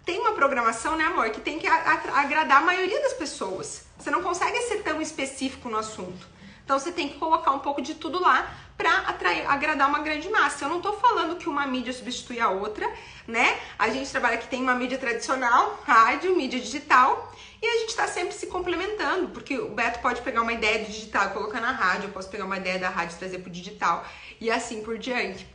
tem 0.04 0.18
uma 0.18 0.32
programação, 0.32 0.96
né, 0.96 1.04
amor, 1.04 1.30
que 1.30 1.40
tem 1.40 1.58
que 1.58 1.66
agradar 1.66 2.58
a 2.58 2.66
maioria 2.66 3.00
das 3.00 3.12
pessoas. 3.14 3.84
Você 3.98 4.10
não 4.10 4.22
consegue 4.22 4.60
ser 4.62 4.82
tão 4.82 5.00
específico 5.00 5.68
no 5.68 5.78
assunto. 5.78 6.26
Então 6.64 6.78
você 6.78 6.92
tem 6.92 7.08
que 7.08 7.18
colocar 7.18 7.52
um 7.52 7.60
pouco 7.60 7.80
de 7.80 7.94
tudo 7.94 8.20
lá 8.20 8.52
para 8.80 9.52
agradar 9.52 9.86
uma 9.88 9.98
grande 9.98 10.30
massa. 10.30 10.64
Eu 10.64 10.70
não 10.70 10.80
tô 10.80 10.94
falando 10.94 11.36
que 11.36 11.48
uma 11.48 11.66
mídia 11.66 11.92
substitui 11.92 12.40
a 12.40 12.48
outra, 12.48 12.90
né? 13.28 13.58
A 13.78 13.90
gente 13.90 14.10
trabalha 14.10 14.38
que 14.38 14.48
tem 14.48 14.62
uma 14.62 14.74
mídia 14.74 14.96
tradicional, 14.96 15.78
rádio, 15.84 16.34
mídia 16.34 16.58
digital, 16.58 17.30
e 17.62 17.66
a 17.66 17.78
gente 17.80 17.94
tá 17.94 18.08
sempre 18.08 18.32
se 18.32 18.46
complementando, 18.46 19.28
porque 19.28 19.58
o 19.58 19.68
Beto 19.68 19.98
pode 19.98 20.22
pegar 20.22 20.40
uma 20.40 20.54
ideia 20.54 20.82
do 20.82 20.90
digital 20.90 21.26
e 21.26 21.32
colocar 21.34 21.60
na 21.60 21.72
rádio, 21.72 22.06
eu 22.06 22.12
posso 22.12 22.30
pegar 22.30 22.46
uma 22.46 22.56
ideia 22.56 22.78
da 22.78 22.88
rádio 22.88 23.16
e 23.16 23.18
trazer 23.18 23.38
pro 23.40 23.50
digital, 23.50 24.02
e 24.40 24.50
assim 24.50 24.82
por 24.82 24.96
diante. 24.96 25.46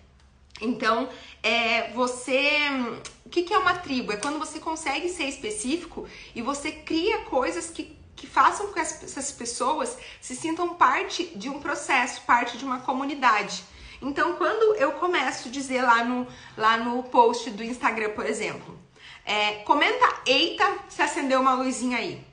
Então, 0.61 1.09
é, 1.41 1.89
você. 1.91 2.51
O 3.25 3.29
que, 3.29 3.41
que 3.41 3.53
é 3.53 3.57
uma 3.57 3.73
tribo? 3.73 4.13
É 4.13 4.17
quando 4.17 4.37
você 4.37 4.59
consegue 4.59 5.09
ser 5.09 5.25
específico 5.25 6.07
e 6.33 6.41
você 6.41 6.71
cria 6.71 7.21
coisas 7.25 7.69
que 7.71 7.97
que 8.25 8.31
façam 8.31 8.67
com 8.67 8.73
que 8.73 8.79
essas 8.79 9.31
pessoas 9.31 9.97
se 10.19 10.35
sintam 10.35 10.69
parte 10.69 11.25
de 11.35 11.47
um 11.47 11.59
processo, 11.59 12.21
parte 12.21 12.57
de 12.57 12.65
uma 12.65 12.79
comunidade. 12.79 13.63
Então, 14.01 14.33
quando 14.33 14.75
eu 14.75 14.93
começo 14.93 15.47
a 15.47 15.51
dizer 15.51 15.83
lá 15.83 16.03
no, 16.03 16.27
lá 16.57 16.77
no 16.77 17.03
post 17.03 17.51
do 17.51 17.63
Instagram, 17.63 18.09
por 18.11 18.25
exemplo, 18.25 18.77
é, 19.23 19.55
comenta 19.63 20.21
eita 20.25 20.65
se 20.89 21.01
acendeu 21.01 21.39
uma 21.39 21.53
luzinha 21.53 21.99
aí. 21.99 22.25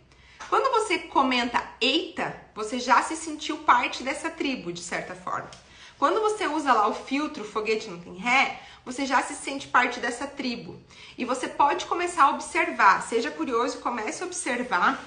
Quando 0.48 0.70
você 0.70 0.98
comenta 0.98 1.62
eita, 1.80 2.34
você 2.54 2.78
já 2.78 3.02
se 3.02 3.16
sentiu 3.16 3.58
parte 3.58 4.02
dessa 4.02 4.30
tribo, 4.30 4.72
de 4.72 4.82
certa 4.82 5.14
forma. 5.14 5.50
Quando 5.98 6.20
você 6.20 6.46
usa 6.46 6.72
lá 6.72 6.88
o 6.88 6.94
filtro 6.94 7.44
foguete 7.44 7.88
não 7.88 8.00
tem 8.00 8.16
ré, 8.16 8.60
você 8.84 9.06
já 9.06 9.22
se 9.22 9.34
sente 9.34 9.68
parte 9.68 10.00
dessa 10.00 10.26
tribo. 10.26 10.80
E 11.16 11.24
você 11.24 11.46
pode 11.46 11.86
começar 11.86 12.24
a 12.24 12.30
observar, 12.30 13.02
seja 13.02 13.30
curioso, 13.30 13.78
comece 13.78 14.22
a 14.22 14.26
observar 14.26 15.00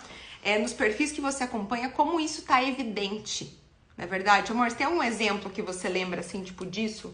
é, 0.46 0.60
nos 0.60 0.74
perfis 0.74 1.12
que 1.12 1.20
você 1.20 1.44
acompanha, 1.44 1.90
como 1.90 2.20
isso 2.20 2.42
está 2.42 2.64
evidente. 2.64 3.60
Não 3.98 4.06
é 4.06 4.08
verdade? 4.08 4.52
Amor, 4.52 4.70
você 4.70 4.78
tem 4.78 4.88
um 4.88 5.02
exemplo 5.02 5.50
que 5.50 5.62
você 5.62 5.90
lembra, 5.90 6.20
assim, 6.20 6.44
tipo 6.44 6.64
disso? 6.64 7.12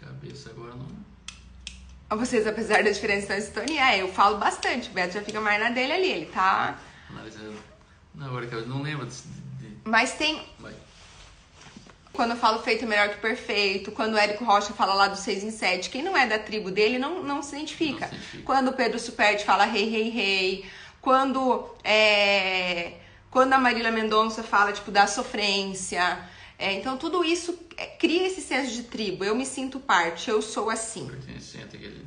Cabeça 0.00 0.48
agora 0.48 0.74
não. 0.74 2.16
Vocês, 2.16 2.46
apesar 2.46 2.82
da 2.82 2.90
diferença 2.90 3.28
da 3.28 3.40
sintonia, 3.40 3.94
é, 3.94 4.02
eu 4.02 4.08
falo 4.08 4.38
bastante. 4.38 4.88
O 4.88 4.92
Beto 4.92 5.14
já 5.14 5.22
fica 5.22 5.40
mais 5.40 5.60
na 5.60 5.68
dele 5.68 5.92
ali, 5.92 6.10
ele 6.10 6.26
tá. 6.26 6.78
Analisando. 7.10 7.58
Não, 8.14 8.26
agora 8.26 8.46
que 8.46 8.54
eu 8.54 8.66
não 8.66 8.80
lembro 8.80 9.06
de. 9.06 9.14
Mas 9.84 10.14
tem. 10.14 10.42
Vai. 10.58 10.74
Quando 12.12 12.32
eu 12.32 12.36
falo 12.36 12.62
feito 12.62 12.86
melhor 12.86 13.08
que 13.10 13.16
perfeito, 13.16 13.90
quando 13.92 14.14
o 14.14 14.18
Érico 14.18 14.44
Rocha 14.44 14.74
fala 14.74 14.94
lá 14.94 15.08
do 15.08 15.16
6 15.16 15.44
em 15.44 15.50
7, 15.50 15.88
quem 15.88 16.02
não 16.02 16.16
é 16.16 16.26
da 16.26 16.38
tribo 16.38 16.70
dele 16.70 16.98
não, 16.98 17.22
não 17.22 17.42
se 17.42 17.54
identifica. 17.54 18.00
Não 18.00 18.08
se 18.08 18.14
identifica. 18.14 18.42
Quando 18.44 18.68
o 18.68 18.72
Pedro 18.74 18.98
Superti 18.98 19.44
fala 19.44 19.64
rei, 19.64 19.88
rei, 19.88 20.10
rei 20.10 20.64
quando 21.02 21.68
é, 21.84 22.94
quando 23.30 23.52
a 23.52 23.58
Marília 23.58 23.90
Mendonça 23.90 24.42
fala 24.42 24.72
tipo 24.72 24.90
da 24.90 25.06
sofrência. 25.06 26.30
É, 26.58 26.72
então 26.74 26.96
tudo 26.96 27.24
isso 27.24 27.58
é, 27.76 27.86
cria 27.86 28.26
esse 28.26 28.40
senso 28.40 28.72
de 28.72 28.84
tribo. 28.84 29.24
Eu 29.24 29.34
me 29.34 29.44
sinto 29.44 29.80
parte, 29.80 30.30
eu 30.30 30.40
sou 30.40 30.70
assim, 30.70 31.10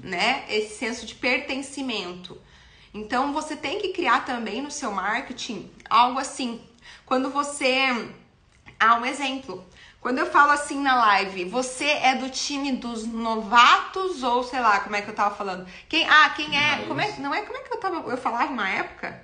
né? 0.01 0.45
Esse 0.49 0.77
senso 0.77 1.05
de 1.05 1.13
pertencimento. 1.13 2.41
Então 2.93 3.33
você 3.33 3.57
tem 3.57 3.81
que 3.81 3.89
criar 3.89 4.23
também 4.25 4.61
no 4.61 4.71
seu 4.71 4.91
marketing 4.91 5.69
algo 5.89 6.17
assim. 6.17 6.61
Quando 7.05 7.29
você. 7.29 8.09
Ah, 8.79 8.97
um 8.97 9.05
exemplo. 9.05 9.65
Quando 10.05 10.19
eu 10.19 10.27
falo 10.27 10.51
assim 10.51 10.83
na 10.83 10.93
live, 10.97 11.45
você 11.45 11.87
é 11.87 12.13
do 12.13 12.29
time 12.29 12.73
dos 12.73 13.07
novatos 13.07 14.21
ou 14.21 14.43
sei 14.43 14.59
lá, 14.59 14.81
como 14.81 14.95
é 14.95 15.01
que 15.01 15.09
eu 15.09 15.15
tava 15.15 15.33
falando? 15.33 15.67
Quem, 15.89 16.07
ah, 16.07 16.29
quem 16.29 16.55
é? 16.55 16.85
Como 16.87 17.01
é, 17.01 17.11
não 17.17 17.33
é 17.33 17.41
como 17.41 17.57
é 17.57 17.61
que 17.61 17.73
eu 17.73 17.79
tava, 17.79 18.11
eu 18.11 18.15
falava 18.15 18.51
uma 18.51 18.69
época? 18.69 19.19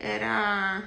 Era 0.00 0.84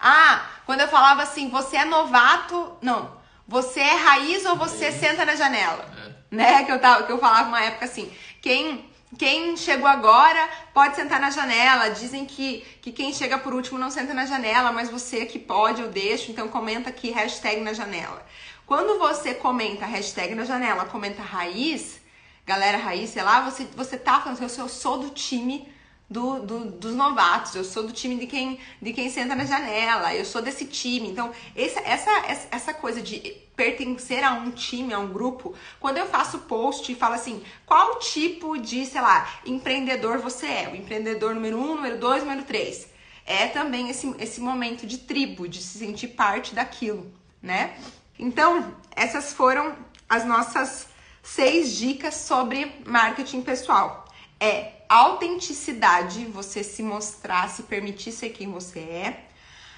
Ah, 0.00 0.46
quando 0.66 0.80
eu 0.80 0.88
falava 0.88 1.22
assim, 1.22 1.48
você 1.48 1.76
é 1.76 1.84
novato, 1.84 2.76
não, 2.82 3.16
você 3.46 3.78
é 3.78 3.94
raiz 3.94 4.44
ou 4.46 4.56
você 4.56 4.90
senta 4.90 5.24
na 5.24 5.36
janela? 5.36 5.88
É. 6.32 6.34
Né? 6.34 6.64
Que 6.64 6.72
eu 6.72 6.80
tava, 6.80 7.04
que 7.04 7.12
eu 7.12 7.18
falava 7.18 7.46
uma 7.46 7.62
época 7.62 7.84
assim, 7.84 8.12
quem 8.42 8.89
quem 9.18 9.56
chegou 9.56 9.88
agora 9.88 10.48
pode 10.72 10.94
sentar 10.94 11.20
na 11.20 11.30
janela. 11.30 11.90
Dizem 11.90 12.24
que, 12.24 12.64
que 12.80 12.92
quem 12.92 13.12
chega 13.12 13.38
por 13.38 13.52
último 13.52 13.78
não 13.78 13.90
senta 13.90 14.14
na 14.14 14.24
janela, 14.24 14.72
mas 14.72 14.88
você 14.88 15.26
que 15.26 15.38
pode, 15.38 15.82
eu 15.82 15.88
deixo. 15.88 16.30
Então 16.30 16.48
comenta 16.48 16.90
aqui 16.90 17.10
hashtag 17.10 17.60
na 17.60 17.72
janela. 17.72 18.24
Quando 18.66 18.98
você 18.98 19.34
comenta 19.34 19.84
hashtag 19.84 20.34
na 20.34 20.44
janela, 20.44 20.84
comenta 20.84 21.22
raiz, 21.22 22.00
galera 22.46 22.78
raiz, 22.78 23.10
sei 23.10 23.22
lá, 23.22 23.40
você, 23.40 23.66
você 23.74 23.98
tá 23.98 24.20
falando 24.20 24.42
assim, 24.42 24.60
eu 24.60 24.68
sou 24.68 24.98
do 24.98 25.10
time 25.10 25.68
do, 26.10 26.40
do, 26.40 26.64
dos 26.72 26.94
novatos, 26.96 27.54
eu 27.54 27.62
sou 27.62 27.84
do 27.84 27.92
time 27.92 28.16
de 28.16 28.26
quem, 28.26 28.58
de 28.82 28.92
quem 28.92 29.08
senta 29.08 29.36
na 29.36 29.44
janela, 29.44 30.12
eu 30.12 30.24
sou 30.24 30.42
desse 30.42 30.64
time. 30.64 31.08
Então, 31.08 31.30
essa, 31.54 31.78
essa, 31.80 32.48
essa 32.50 32.74
coisa 32.74 33.00
de 33.00 33.20
pertencer 33.54 34.24
a 34.24 34.32
um 34.32 34.50
time, 34.50 34.92
a 34.92 34.98
um 34.98 35.12
grupo, 35.12 35.54
quando 35.78 35.98
eu 35.98 36.06
faço 36.06 36.40
post 36.40 36.90
e 36.90 36.96
falo 36.96 37.14
assim, 37.14 37.44
qual 37.64 38.00
tipo 38.00 38.58
de, 38.58 38.84
sei 38.86 39.00
lá, 39.00 39.30
empreendedor 39.46 40.18
você 40.18 40.46
é? 40.46 40.68
O 40.72 40.74
empreendedor 40.74 41.32
número 41.32 41.56
um, 41.56 41.76
número 41.76 41.96
dois, 41.96 42.24
número 42.24 42.42
três. 42.42 42.88
É 43.24 43.46
também 43.46 43.88
esse, 43.88 44.12
esse 44.18 44.40
momento 44.40 44.84
de 44.86 44.98
tribo, 44.98 45.46
de 45.46 45.62
se 45.62 45.78
sentir 45.78 46.08
parte 46.08 46.56
daquilo, 46.56 47.14
né? 47.40 47.76
Então, 48.18 48.74
essas 48.96 49.32
foram 49.32 49.76
as 50.08 50.24
nossas 50.24 50.88
seis 51.22 51.76
dicas 51.76 52.14
sobre 52.16 52.82
marketing 52.84 53.42
pessoal. 53.42 54.06
É 54.40 54.79
autenticidade, 54.90 56.24
você 56.24 56.64
se 56.64 56.82
mostrar, 56.82 57.48
se 57.48 57.62
permitir 57.62 58.10
ser 58.10 58.30
quem 58.30 58.50
você 58.50 58.80
é. 58.80 59.26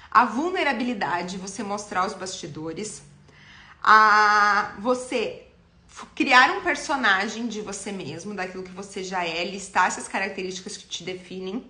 A 0.09 0.25
vulnerabilidade, 0.25 1.37
você 1.37 1.61
mostrar 1.61 2.07
os 2.07 2.15
bastidores. 2.15 3.03
A 3.83 4.73
você 4.79 5.45
criar 6.15 6.49
um 6.57 6.61
personagem 6.61 7.47
de 7.47 7.61
você 7.61 7.91
mesmo, 7.91 8.33
daquilo 8.33 8.63
que 8.63 8.71
você 8.71 9.03
já 9.03 9.23
é, 9.23 9.43
listar 9.43 9.85
essas 9.85 10.07
características 10.07 10.77
que 10.77 10.87
te 10.87 11.03
definem. 11.03 11.63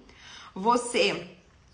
Você 0.55 1.27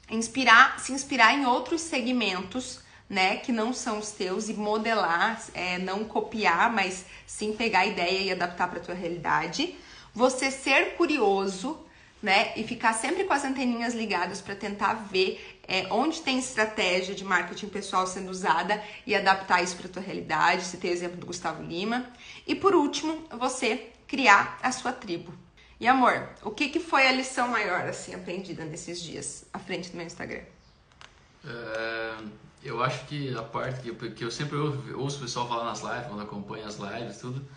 inspirar, 0.10 0.80
se 0.80 0.92
inspirar 0.92 1.36
em 1.36 1.46
outros 1.46 1.82
segmentos, 1.82 2.80
né, 3.08 3.38
que 3.38 3.52
não 3.52 3.74
são 3.74 4.00
os 4.00 4.10
teus 4.10 4.50
e 4.50 4.54
modelar, 4.54 5.40
é, 5.54 5.78
não 5.78 6.04
copiar, 6.04 6.74
mas 6.74 7.06
sim 7.28 7.54
pegar 7.54 7.82
a 7.82 7.86
ideia 7.86 8.22
e 8.22 8.32
adaptar 8.32 8.68
para 8.68 8.80
tua 8.80 8.96
realidade 8.96 9.78
você 10.14 10.52
ser 10.52 10.96
curioso, 10.96 11.80
né? 12.22 12.52
E 12.56 12.64
ficar 12.64 12.94
sempre 12.94 13.24
com 13.24 13.34
as 13.34 13.46
anteninhas 13.46 13.94
ligadas 13.94 14.42
para 14.42 14.56
tentar 14.56 14.94
ver 14.94 15.60
é, 15.68 15.88
onde 15.92 16.22
tem 16.22 16.40
estratégia 16.40 17.16
de 17.16 17.24
marketing 17.24 17.70
pessoal 17.70 18.06
sendo 18.06 18.30
usada 18.30 18.84
e 19.06 19.16
adaptar 19.16 19.64
isso 19.64 19.78
para 19.78 19.88
tua 19.88 20.02
realidade. 20.02 20.78
Tem 20.78 20.92
o 20.92 20.94
exemplo 20.94 21.18
do 21.18 21.26
Gustavo 21.26 21.64
Lima. 21.64 22.08
E 22.46 22.56
por 22.56 22.76
último, 22.76 23.26
você 23.38 23.90
criar 24.08 24.58
a 24.62 24.72
sua 24.72 24.92
tribo. 24.92 25.34
E 25.80 25.88
amor, 25.88 26.28
o 26.44 26.52
que, 26.52 26.68
que 26.68 26.80
foi 26.80 27.08
a 27.08 27.12
lição 27.12 27.48
maior 27.48 27.88
assim 27.88 28.14
aprendida 28.14 28.66
nesses 28.66 29.02
dias 29.02 29.46
à 29.54 29.60
frente 29.60 29.92
do 29.92 29.98
meu 29.98 30.06
Instagram? 30.06 30.42
É, 31.46 32.16
eu 32.64 32.84
acho 32.84 33.06
que 33.06 33.34
a 33.34 33.44
parte 33.44 33.82
que 33.82 33.90
eu, 33.90 33.96
que 33.96 34.26
eu 34.26 34.32
sempre 34.32 34.58
ouço 34.58 35.18
o 35.18 35.22
pessoal 35.22 35.48
falar 35.48 35.64
nas 35.64 35.82
lives, 35.82 36.08
quando 36.08 36.22
acompanha 36.22 36.68
as 36.68 36.76
lives, 36.76 37.18
tudo 37.20 37.48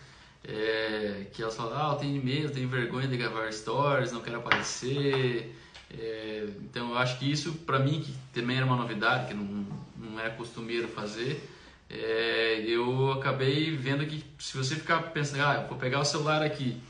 é, 0.45 1.27
que 1.33 1.43
elas 1.43 1.57
falam, 1.57 1.75
ah, 1.77 1.93
eu 1.95 1.99
tenho 1.99 2.23
medo, 2.23 2.53
tenho 2.53 2.69
vergonha 2.69 3.07
de 3.07 3.17
gravar 3.17 3.51
stories, 3.53 4.13
não 4.13 4.21
quero 4.21 4.39
aparecer. 4.39 5.55
É, 5.91 6.47
então 6.63 6.91
eu 6.91 6.99
acho 6.99 7.19
que 7.19 7.31
isso 7.31 7.53
para 7.67 7.79
mim, 7.79 8.01
que 8.01 8.15
também 8.33 8.57
era 8.57 8.67
uma 8.67 8.77
novidade, 8.77 9.29
que 9.29 9.35
não, 9.35 9.67
não 9.97 10.21
é 10.21 10.31
costumeiro 10.31 10.89
fazer, 10.89 11.49
é, 11.91 12.65
eu 12.67 13.13
acabei 13.13 13.77
vendo 13.77 14.07
que 14.07 14.25
se 14.39 14.57
você 14.57 14.75
ficar 14.75 15.03
pensando, 15.11 15.43
ah, 15.43 15.67
vou 15.69 15.77
pegar 15.77 16.01
o 16.01 16.05
celular 16.05 16.43
aqui, 16.43 16.81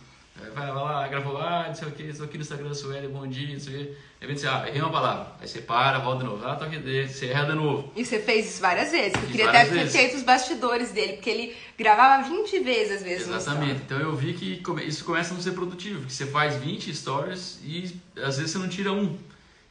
vai 0.50 0.72
lá, 0.72 1.06
gravou, 1.08 1.36
ah, 1.38 1.66
não 1.68 1.74
sei 1.74 1.88
o 1.88 1.90
que, 1.92 2.02
estou 2.02 2.26
aqui 2.26 2.36
no 2.36 2.42
Instagram, 2.42 2.74
sou 2.74 2.94
ele, 2.94 3.08
bom 3.08 3.26
dia, 3.26 3.52
não 3.52 3.60
sei 3.60 3.74
o 3.74 3.78
que. 3.78 3.96
Aí 4.20 4.26
vem 4.26 4.34
dizer, 4.34 4.48
ah, 4.48 4.64
errei 4.66 4.80
uma 4.80 4.90
palavra. 4.90 5.32
Aí 5.40 5.48
você 5.48 5.60
para, 5.60 5.98
volta 5.98 6.20
de 6.20 6.30
novo, 6.30 6.46
ah, 6.46 6.54
toque 6.54 6.78
dele, 6.78 7.08
você 7.08 7.26
erra 7.26 7.46
de 7.46 7.54
novo. 7.54 7.92
E 7.96 8.04
você 8.04 8.18
fez 8.18 8.50
isso 8.50 8.60
várias 8.60 8.90
vezes. 8.90 9.14
Eu 9.14 9.28
queria 9.28 9.48
até 9.48 9.64
ter 9.64 9.86
feito 9.88 10.16
os 10.16 10.22
bastidores 10.22 10.92
dele, 10.92 11.14
porque 11.14 11.30
ele 11.30 11.56
gravava 11.76 12.28
20 12.28 12.60
vezes 12.60 12.96
às 12.98 13.02
vezes. 13.02 13.28
Exatamente. 13.28 13.82
Então 13.84 13.98
eu 13.98 14.14
vi 14.14 14.34
que 14.34 14.62
isso 14.86 15.04
começa 15.04 15.32
a 15.32 15.34
não 15.34 15.42
ser 15.42 15.52
produtivo, 15.52 16.06
que 16.06 16.12
você 16.12 16.26
faz 16.26 16.56
20 16.56 16.94
stories 16.94 17.60
e 17.64 18.00
às 18.16 18.36
vezes 18.36 18.52
você 18.52 18.58
não 18.58 18.68
tira 18.68 18.92
um. 18.92 19.18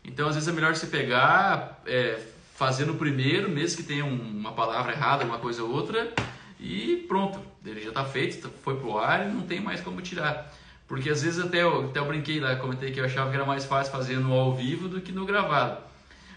Então 0.04 0.28
às 0.28 0.36
vezes 0.36 0.50
é 0.50 0.52
melhor 0.52 0.76
você 0.76 0.88
pegar, 0.88 1.82
é, 1.86 2.20
fazer 2.56 2.86
no 2.86 2.96
primeiro, 2.96 3.50
mesmo 3.50 3.78
que 3.78 3.84
tenha 3.84 4.06
uma 4.06 4.52
palavra 4.52 4.92
errada, 4.92 5.24
uma 5.24 5.40
coisa 5.40 5.64
ou 5.64 5.72
outra, 5.72 6.14
e 6.60 7.06
pronto. 7.08 7.40
Ele 7.66 7.82
já 7.82 7.90
está 7.90 8.04
feito, 8.04 8.50
foi 8.64 8.76
pro 8.78 8.98
ar 8.98 9.28
e 9.28 9.32
não 9.32 9.42
tem 9.42 9.60
mais 9.60 9.82
como 9.82 10.02
tirar. 10.02 10.52
Porque 10.92 11.10
às 11.10 11.22
vezes 11.22 11.40
até 11.40 11.64
eu, 11.64 11.86
até 11.86 12.02
eu 12.02 12.06
brinquei 12.06 12.42
lá, 12.42 12.58
comentei 12.58 12.92
que 12.92 13.00
eu 13.00 13.06
achava 13.06 13.30
que 13.30 13.36
era 13.38 13.46
mais 13.46 13.64
fácil 13.64 13.94
fazer 13.94 14.20
no 14.20 14.34
ao 14.34 14.54
vivo 14.54 14.90
do 14.90 15.00
que 15.00 15.14
no 15.14 15.26
gravado. 15.26 15.82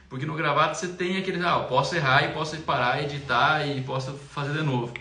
Porque 0.08 0.24
no 0.24 0.36
gravado 0.36 0.76
você 0.76 0.86
tem 0.86 1.16
aquele, 1.16 1.44
ah, 1.44 1.58
eu 1.62 1.64
posso 1.64 1.96
errar 1.96 2.22
e 2.22 2.32
posso 2.32 2.56
parar, 2.58 3.02
editar 3.02 3.66
e 3.66 3.80
posso 3.80 4.12
fazer 4.12 4.52
de 4.52 4.62
novo. 4.62 4.94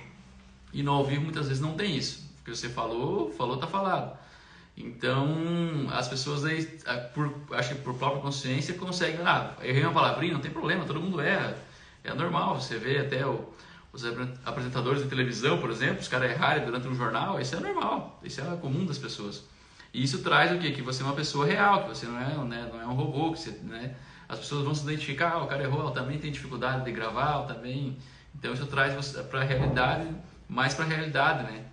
E 0.74 0.82
no 0.82 0.92
ao 0.94 1.06
vivo 1.06 1.22
muitas 1.22 1.50
vezes 1.50 1.62
não 1.62 1.76
tem 1.76 1.96
isso. 1.96 2.28
Porque 2.38 2.56
você 2.56 2.68
falou, 2.68 3.32
falou, 3.38 3.56
tá 3.58 3.68
falado. 3.68 4.18
Então, 4.76 5.88
as 5.92 6.08
pessoas 6.08 6.44
aí, 6.46 6.66
por, 7.14 7.32
acho 7.52 7.76
que 7.76 7.82
por 7.82 7.94
própria 7.94 8.24
consciência, 8.24 8.74
conseguem, 8.74 9.20
ah, 9.24 9.52
errei 9.62 9.84
uma 9.84 9.94
palavrinha, 9.94 10.34
não 10.34 10.42
tem 10.42 10.50
problema, 10.50 10.84
todo 10.84 11.00
mundo 11.00 11.22
erra. 11.22 11.56
É 12.04 12.12
normal, 12.12 12.60
você 12.60 12.80
vê 12.80 12.98
até 12.98 13.24
o, 13.24 13.54
os 13.94 14.04
apresentadores 14.44 15.04
de 15.04 15.08
televisão, 15.08 15.60
por 15.60 15.70
exemplo, 15.70 16.00
os 16.00 16.08
caras 16.08 16.32
errarem 16.32 16.66
durante 16.66 16.88
um 16.88 16.96
jornal, 16.96 17.40
isso 17.40 17.56
é 17.56 17.60
normal, 17.60 18.20
isso 18.24 18.42
é 18.42 18.44
comum 18.58 18.86
das 18.86 18.98
pessoas. 18.98 19.44
E 19.94 20.04
isso 20.04 20.24
traz 20.24 20.52
o 20.52 20.58
quê? 20.58 20.72
Que 20.72 20.82
você 20.82 21.04
é 21.04 21.06
uma 21.06 21.14
pessoa 21.14 21.46
real, 21.46 21.84
que 21.84 21.90
você 21.90 22.08
não 22.08 22.20
é, 22.20 22.36
né, 22.46 22.70
não 22.74 22.82
é 22.82 22.88
um 22.88 22.94
robô, 22.94 23.32
que 23.32 23.40
você, 23.40 23.52
né, 23.52 23.96
as 24.28 24.40
pessoas 24.40 24.66
vão 24.66 24.74
se 24.74 24.84
identificar, 24.84 25.34
ah, 25.34 25.44
o 25.44 25.48
cara 25.48 25.64
errou, 25.64 25.82
ela 25.82 25.92
também 25.92 26.18
tem 26.18 26.32
dificuldade 26.32 26.84
de 26.84 26.92
gravar, 26.92 27.34
ela 27.34 27.46
também... 27.46 27.96
Então 28.36 28.52
isso 28.52 28.66
traz 28.66 29.12
para 29.30 29.42
a 29.42 29.44
realidade, 29.44 30.10
mais 30.50 30.74
para 30.74 30.86
a 30.86 30.88
realidade, 30.88 31.44
né? 31.44 31.66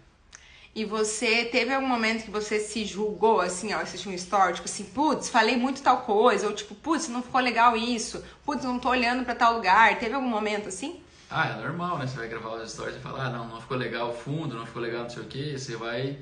E 0.75 0.85
você 0.85 1.47
teve 1.47 1.73
algum 1.73 1.89
momento 1.89 2.25
que 2.25 2.31
você 2.31 2.61
se 2.61 2.85
julgou, 2.85 3.41
assim, 3.41 3.73
ó, 3.73 3.79
assistiu 3.79 4.13
um 4.13 4.15
story, 4.15 4.55
tipo 4.55 4.69
assim, 4.69 4.85
putz, 4.85 5.31
falei 5.31 5.57
muito 5.57 5.83
tal 5.83 6.03
coisa, 6.03 6.47
ou 6.47 6.53
tipo, 6.53 6.75
putz, 6.75 7.09
não 7.09 7.23
ficou 7.23 7.41
legal 7.41 7.77
isso, 7.77 8.23
putz, 8.45 8.63
não 8.63 8.79
tô 8.79 8.91
olhando 8.91 9.25
para 9.25 9.35
tal 9.35 9.55
lugar. 9.55 9.99
Teve 9.99 10.15
algum 10.15 10.29
momento 10.29 10.69
assim? 10.69 11.01
Ah, 11.31 11.49
é 11.49 11.63
normal, 11.63 11.99
né? 11.99 12.07
Você 12.07 12.17
vai 12.17 12.29
gravar 12.29 12.57
as 12.57 12.73
stories 12.73 12.97
e 12.97 12.99
falar, 12.99 13.27
ah, 13.27 13.31
não, 13.31 13.47
não 13.47 13.61
ficou 13.61 13.77
legal 13.77 14.11
o 14.11 14.13
fundo, 14.13 14.57
não 14.57 14.67
ficou 14.67 14.83
legal 14.83 15.03
não 15.03 15.11
sei 15.11 15.23
o 15.23 15.27
que, 15.27 15.57
você 15.57 15.77
vai... 15.77 16.19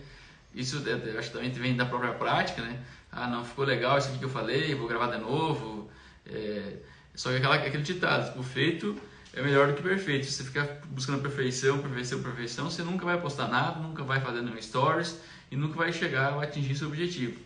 Isso 0.55 0.83
eu 0.87 1.19
acho 1.19 1.29
que 1.29 1.35
também 1.35 1.51
vem 1.51 1.77
da 1.77 1.87
própria 1.87 2.13
prática, 2.13 2.63
né? 2.63 2.83
Ah, 3.13 3.27
não 3.27 3.45
ficou 3.45 3.65
legal 3.65 3.97
isso 3.99 4.09
aqui 4.09 4.19
que 4.19 4.25
eu 4.25 4.31
falei, 4.31 4.75
vou 4.75 4.89
gravar 4.89 5.15
de 5.15 5.19
novo. 5.19 5.91
É... 6.27 6.77
Só 7.15 7.31
que 7.31 7.37
aquela, 7.37 7.55
aquele 7.57 7.83
ditado, 7.83 8.39
o 8.39 8.43
feito 8.43 8.97
é 9.33 9.43
melhor 9.43 9.69
do 9.69 9.75
que 9.75 9.83
perfeito. 9.83 10.27
Se 10.27 10.33
você 10.33 10.45
ficar 10.45 10.67
buscando 10.87 11.23
perfeição, 11.23 11.79
perfeição, 11.79 12.23
perfeição, 12.23 12.71
você 12.71 12.83
nunca 12.83 13.05
vai 13.05 13.21
postar 13.21 13.49
nada, 13.49 13.81
nunca 13.81 14.03
vai 14.03 14.21
fazer 14.21 14.43
nenhum 14.43 14.61
stories 14.61 15.19
e 15.51 15.57
nunca 15.57 15.77
vai 15.77 15.93
chegar 15.93 16.33
a 16.33 16.43
atingir 16.43 16.75
seu 16.77 16.89
objetivo. 16.89 17.41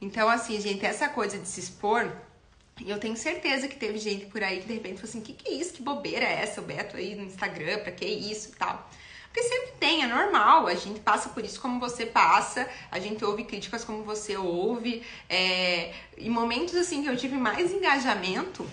Então, 0.00 0.28
assim, 0.28 0.60
gente, 0.60 0.84
essa 0.84 1.08
coisa 1.08 1.38
de 1.38 1.48
se 1.48 1.60
expor 1.60 2.10
e 2.80 2.90
eu 2.90 2.98
tenho 2.98 3.16
certeza 3.16 3.68
que 3.68 3.76
teve 3.76 3.98
gente 3.98 4.26
por 4.26 4.42
aí 4.42 4.60
que 4.60 4.66
de 4.66 4.74
repente 4.74 4.96
falou 4.96 5.08
assim: 5.08 5.20
que 5.20 5.32
que 5.32 5.48
é 5.48 5.52
isso? 5.54 5.74
Que 5.74 5.82
bobeira 5.82 6.24
é 6.24 6.42
essa? 6.42 6.60
O 6.60 6.64
Beto 6.64 6.96
aí 6.96 7.14
no 7.14 7.24
Instagram, 7.24 7.78
pra 7.78 7.92
que 7.92 8.04
isso 8.04 8.50
e 8.50 8.52
tal. 8.52 8.88
Porque 9.26 9.42
sempre 9.42 9.72
tem, 9.78 10.02
é 10.02 10.06
normal, 10.06 10.66
a 10.66 10.74
gente 10.74 11.00
passa 11.00 11.28
por 11.28 11.44
isso 11.44 11.60
como 11.60 11.78
você 11.78 12.06
passa, 12.06 12.66
a 12.90 12.98
gente 12.98 13.22
ouve 13.22 13.44
críticas 13.44 13.84
como 13.84 14.02
você 14.02 14.36
ouve. 14.36 15.02
É... 15.28 15.92
Em 16.16 16.30
momentos 16.30 16.74
assim 16.74 17.02
que 17.02 17.08
eu 17.08 17.16
tive 17.16 17.36
mais 17.36 17.70
engajamento, 17.70 18.66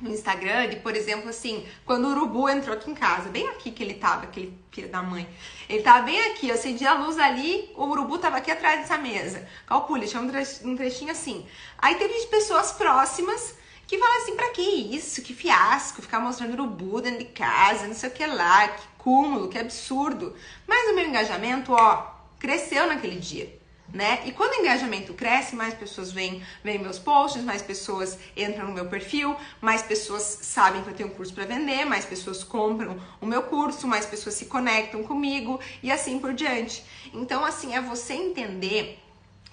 no 0.00 0.10
Instagram, 0.10 0.68
de, 0.68 0.76
por 0.76 0.94
exemplo, 0.96 1.28
assim, 1.28 1.66
quando 1.84 2.06
o 2.06 2.10
urubu 2.10 2.48
entrou 2.48 2.76
aqui 2.76 2.90
em 2.90 2.94
casa, 2.94 3.28
bem 3.28 3.48
aqui 3.48 3.70
que 3.70 3.82
ele 3.82 3.94
tava, 3.94 4.24
aquele 4.24 4.56
filho 4.70 4.88
da 4.88 5.02
mãe. 5.02 5.28
Ele 5.68 5.82
tava 5.82 6.02
bem 6.02 6.20
aqui, 6.30 6.48
eu 6.48 6.54
acendi 6.54 6.86
a 6.86 6.94
luz 6.94 7.18
ali, 7.18 7.70
o 7.76 7.84
urubu 7.84 8.18
tava 8.18 8.36
aqui 8.38 8.50
atrás 8.50 8.80
dessa 8.80 8.98
mesa. 8.98 9.46
Calcule, 9.66 10.06
tinha 10.06 10.22
um 10.22 10.76
trechinho 10.76 11.10
assim. 11.10 11.46
Aí 11.78 11.94
teve 11.96 12.26
pessoas 12.26 12.72
próximas 12.72 13.54
que 13.86 13.98
falaram 13.98 14.22
assim, 14.22 14.36
pra 14.36 14.50
que 14.50 14.62
isso? 14.62 15.20
Que 15.20 15.34
fiasco, 15.34 16.00
ficar 16.00 16.20
mostrando 16.20 16.54
urubu 16.54 17.00
dentro 17.00 17.18
de 17.18 17.24
casa, 17.26 17.86
não 17.86 17.94
sei 17.94 18.08
o 18.08 18.12
que 18.12 18.24
lá, 18.24 18.68
que 18.68 18.86
cúmulo, 18.98 19.48
que 19.48 19.58
absurdo. 19.58 20.36
Mas 20.66 20.90
o 20.90 20.94
meu 20.94 21.06
engajamento, 21.06 21.72
ó, 21.72 22.06
cresceu 22.38 22.86
naquele 22.86 23.18
dia. 23.18 23.59
Né? 23.92 24.22
E 24.24 24.32
quando 24.32 24.52
o 24.52 24.60
engajamento 24.60 25.12
cresce, 25.14 25.56
mais 25.56 25.74
pessoas 25.74 26.12
veem, 26.12 26.42
veem 26.62 26.78
meus 26.78 26.98
posts, 26.98 27.42
mais 27.42 27.62
pessoas 27.62 28.18
entram 28.36 28.66
no 28.68 28.72
meu 28.72 28.86
perfil, 28.86 29.36
mais 29.60 29.82
pessoas 29.82 30.22
sabem 30.42 30.82
que 30.82 30.90
eu 30.90 30.94
tenho 30.94 31.08
um 31.08 31.12
curso 31.12 31.34
para 31.34 31.44
vender, 31.44 31.84
mais 31.84 32.04
pessoas 32.04 32.44
compram 32.44 33.00
o 33.20 33.26
meu 33.26 33.42
curso, 33.42 33.86
mais 33.86 34.06
pessoas 34.06 34.34
se 34.34 34.46
conectam 34.46 35.02
comigo 35.02 35.60
e 35.82 35.90
assim 35.90 36.18
por 36.18 36.32
diante. 36.32 36.84
Então, 37.12 37.44
assim, 37.44 37.74
é 37.74 37.80
você 37.80 38.14
entender 38.14 38.98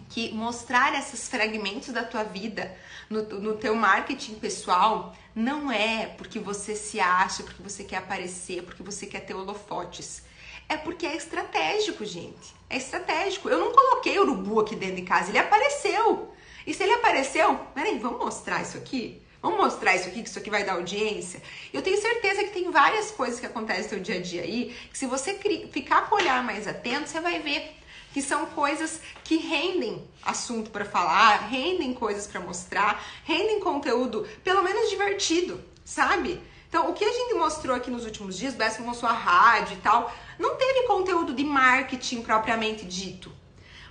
que 0.10 0.32
mostrar 0.34 0.98
esses 0.98 1.28
fragmentos 1.28 1.90
da 1.90 2.04
tua 2.04 2.24
vida 2.24 2.76
no, 3.10 3.24
no 3.24 3.58
teu 3.58 3.76
marketing 3.76 4.36
pessoal 4.36 5.16
não 5.36 5.72
é 5.72 6.08
porque 6.18 6.40
você 6.40 6.76
se 6.76 7.00
acha, 7.00 7.44
porque 7.44 7.62
você 7.62 7.84
quer 7.84 7.98
aparecer, 7.98 8.64
porque 8.64 8.82
você 8.82 9.06
quer 9.06 9.22
ter 9.22 9.34
holofotes. 9.34 10.24
É 10.70 10.76
porque 10.76 11.06
é 11.06 11.16
estratégico, 11.16 12.04
gente. 12.04 12.57
É 12.70 12.78
estratégico. 12.78 13.50
Eu 13.50 13.60
não 13.60 13.72
coloquei 13.72 14.20
urubu 14.20 14.60
aqui 14.60 14.76
dentro 14.76 14.98
de 14.98 15.04
casa, 15.04 15.30
ele 15.30 15.38
apareceu. 15.38 16.34
E 16.66 16.74
se 16.74 16.84
ele 16.84 16.94
apareceu, 16.94 17.56
peraí, 17.74 17.98
vamos 17.98 18.20
mostrar 18.20 18.62
isso 18.62 18.78
aqui? 18.78 19.22
Vamos 19.42 19.60
mostrar 19.60 19.96
isso 19.96 20.10
aqui, 20.10 20.24
que 20.24 20.30
isso 20.30 20.40
aqui 20.40 20.50
vai 20.50 20.64
dar 20.64 20.74
audiência? 20.74 21.42
Eu 21.72 21.82
tenho 21.82 22.02
certeza 22.02 22.44
que 22.44 22.50
tem 22.50 22.70
várias 22.72 23.12
coisas 23.12 23.40
que 23.40 23.46
acontecem 23.46 23.84
no 23.84 23.90
seu 23.90 24.00
dia 24.00 24.16
a 24.16 24.22
dia 24.22 24.42
aí, 24.42 24.76
que 24.92 24.98
se 24.98 25.06
você 25.06 25.36
ficar 25.72 26.10
com 26.10 26.16
o 26.16 26.18
olhar 26.18 26.44
mais 26.44 26.68
atento, 26.68 27.08
você 27.08 27.22
vai 27.22 27.40
ver 27.40 27.76
que 28.12 28.22
são 28.22 28.48
coisas 28.48 29.00
que 29.24 29.38
rendem 29.38 30.06
assunto 30.26 30.72
para 30.72 30.84
falar, 30.84 31.48
rendem 31.50 31.94
coisas 31.94 32.26
para 32.26 32.42
mostrar, 32.42 33.02
rendem 33.24 33.60
conteúdo, 33.60 34.28
pelo 34.44 34.64
menos 34.64 34.90
divertido, 34.90 35.64
sabe? 35.86 36.42
Então, 36.68 36.90
o 36.90 36.94
que 36.94 37.06
a 37.06 37.14
gente 37.14 37.36
mostrou 37.36 37.76
aqui 37.76 37.90
nos 37.90 38.06
últimos 38.06 38.38
dias, 38.38 38.54
o 38.54 38.58
Besso 38.58 38.82
mostrou 38.82 39.10
a 39.10 39.14
rádio 39.14 39.78
e 39.78 39.82
tal, 39.82 40.14
não 40.38 40.56
teve 40.56 40.88
conteúdo 40.88 41.34
de 41.34 41.44
marketing 41.44 42.22
propriamente 42.22 42.86
dito. 42.86 43.32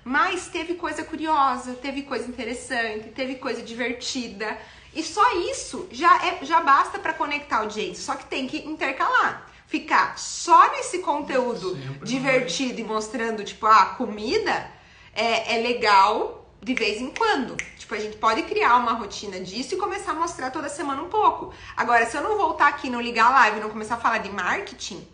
Mas 0.05 0.47
teve 0.47 0.75
coisa 0.75 1.03
curiosa, 1.03 1.75
teve 1.75 2.03
coisa 2.03 2.29
interessante, 2.29 3.09
teve 3.09 3.37
coisa 3.37 3.61
divertida. 3.61 4.57
E 4.95 5.03
só 5.03 5.37
isso 5.51 5.89
já, 5.91 6.25
é, 6.25 6.45
já 6.45 6.61
basta 6.61 6.99
para 6.99 7.13
conectar 7.13 7.57
a 7.57 7.61
audiência. 7.61 8.05
Só 8.05 8.15
que 8.15 8.25
tem 8.27 8.47
que 8.47 8.59
intercalar 8.59 9.51
ficar 9.67 10.17
só 10.17 10.71
nesse 10.73 11.01
conteúdo 11.01 11.71
Sempre 11.71 12.07
divertido 12.07 12.81
e 12.81 12.85
mostrando, 12.85 13.45
tipo, 13.45 13.67
a 13.67 13.87
comida, 13.87 14.71
é, 15.13 15.57
é 15.57 15.63
legal 15.63 16.47
de 16.63 16.75
vez 16.75 17.01
em 17.01 17.11
quando. 17.11 17.57
Tipo, 17.77 17.95
a 17.95 17.99
gente 17.99 18.17
pode 18.17 18.43
criar 18.45 18.77
uma 18.77 18.93
rotina 18.93 19.41
disso 19.41 19.75
e 19.75 19.77
começar 19.77 20.13
a 20.13 20.15
mostrar 20.15 20.51
toda 20.51 20.69
semana 20.69 21.03
um 21.03 21.09
pouco. 21.09 21.53
Agora, 21.77 22.07
se 22.07 22.17
eu 22.17 22.23
não 22.23 22.37
voltar 22.37 22.69
aqui, 22.69 22.89
não 22.89 23.01
ligar 23.01 23.27
a 23.27 23.31
live, 23.31 23.61
não 23.61 23.71
começar 23.71 23.97
a 23.97 24.01
falar 24.01 24.19
de 24.19 24.31
marketing, 24.31 25.07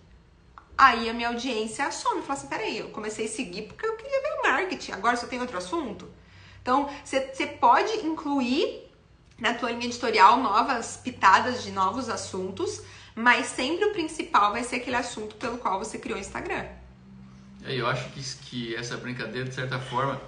aí 0.76 1.08
a 1.08 1.12
minha 1.12 1.28
audiência 1.28 1.90
some. 1.90 2.22
Fala 2.22 2.38
assim, 2.38 2.48
peraí, 2.48 2.78
eu 2.78 2.88
comecei 2.88 3.26
a 3.26 3.28
seguir 3.28 3.62
porque 3.62 3.86
eu 3.86 3.96
queria 3.96 4.22
ver 4.22 4.48
marketing, 4.48 4.92
agora 4.92 5.16
só 5.16 5.26
tem 5.26 5.40
outro 5.40 5.58
assunto. 5.58 6.08
Então, 6.60 6.88
você 7.04 7.46
pode 7.46 8.06
incluir 8.06 8.88
na 9.38 9.52
tua 9.54 9.72
linha 9.72 9.86
editorial 9.86 10.40
novas 10.40 11.00
pitadas 11.02 11.64
de 11.64 11.72
novos 11.72 12.08
assuntos, 12.08 12.80
mas 13.14 13.46
sempre 13.46 13.84
o 13.84 13.92
principal 13.92 14.52
vai 14.52 14.62
ser 14.62 14.76
aquele 14.76 14.96
assunto 14.96 15.34
pelo 15.36 15.58
qual 15.58 15.78
você 15.78 15.98
criou 15.98 16.16
o 16.16 16.20
Instagram. 16.20 16.64
É, 17.64 17.74
eu 17.74 17.86
acho 17.86 18.08
que, 18.10 18.22
que 18.22 18.76
essa 18.76 18.96
brincadeira, 18.96 19.48
de 19.48 19.54
certa 19.54 19.78
forma, 19.78 20.20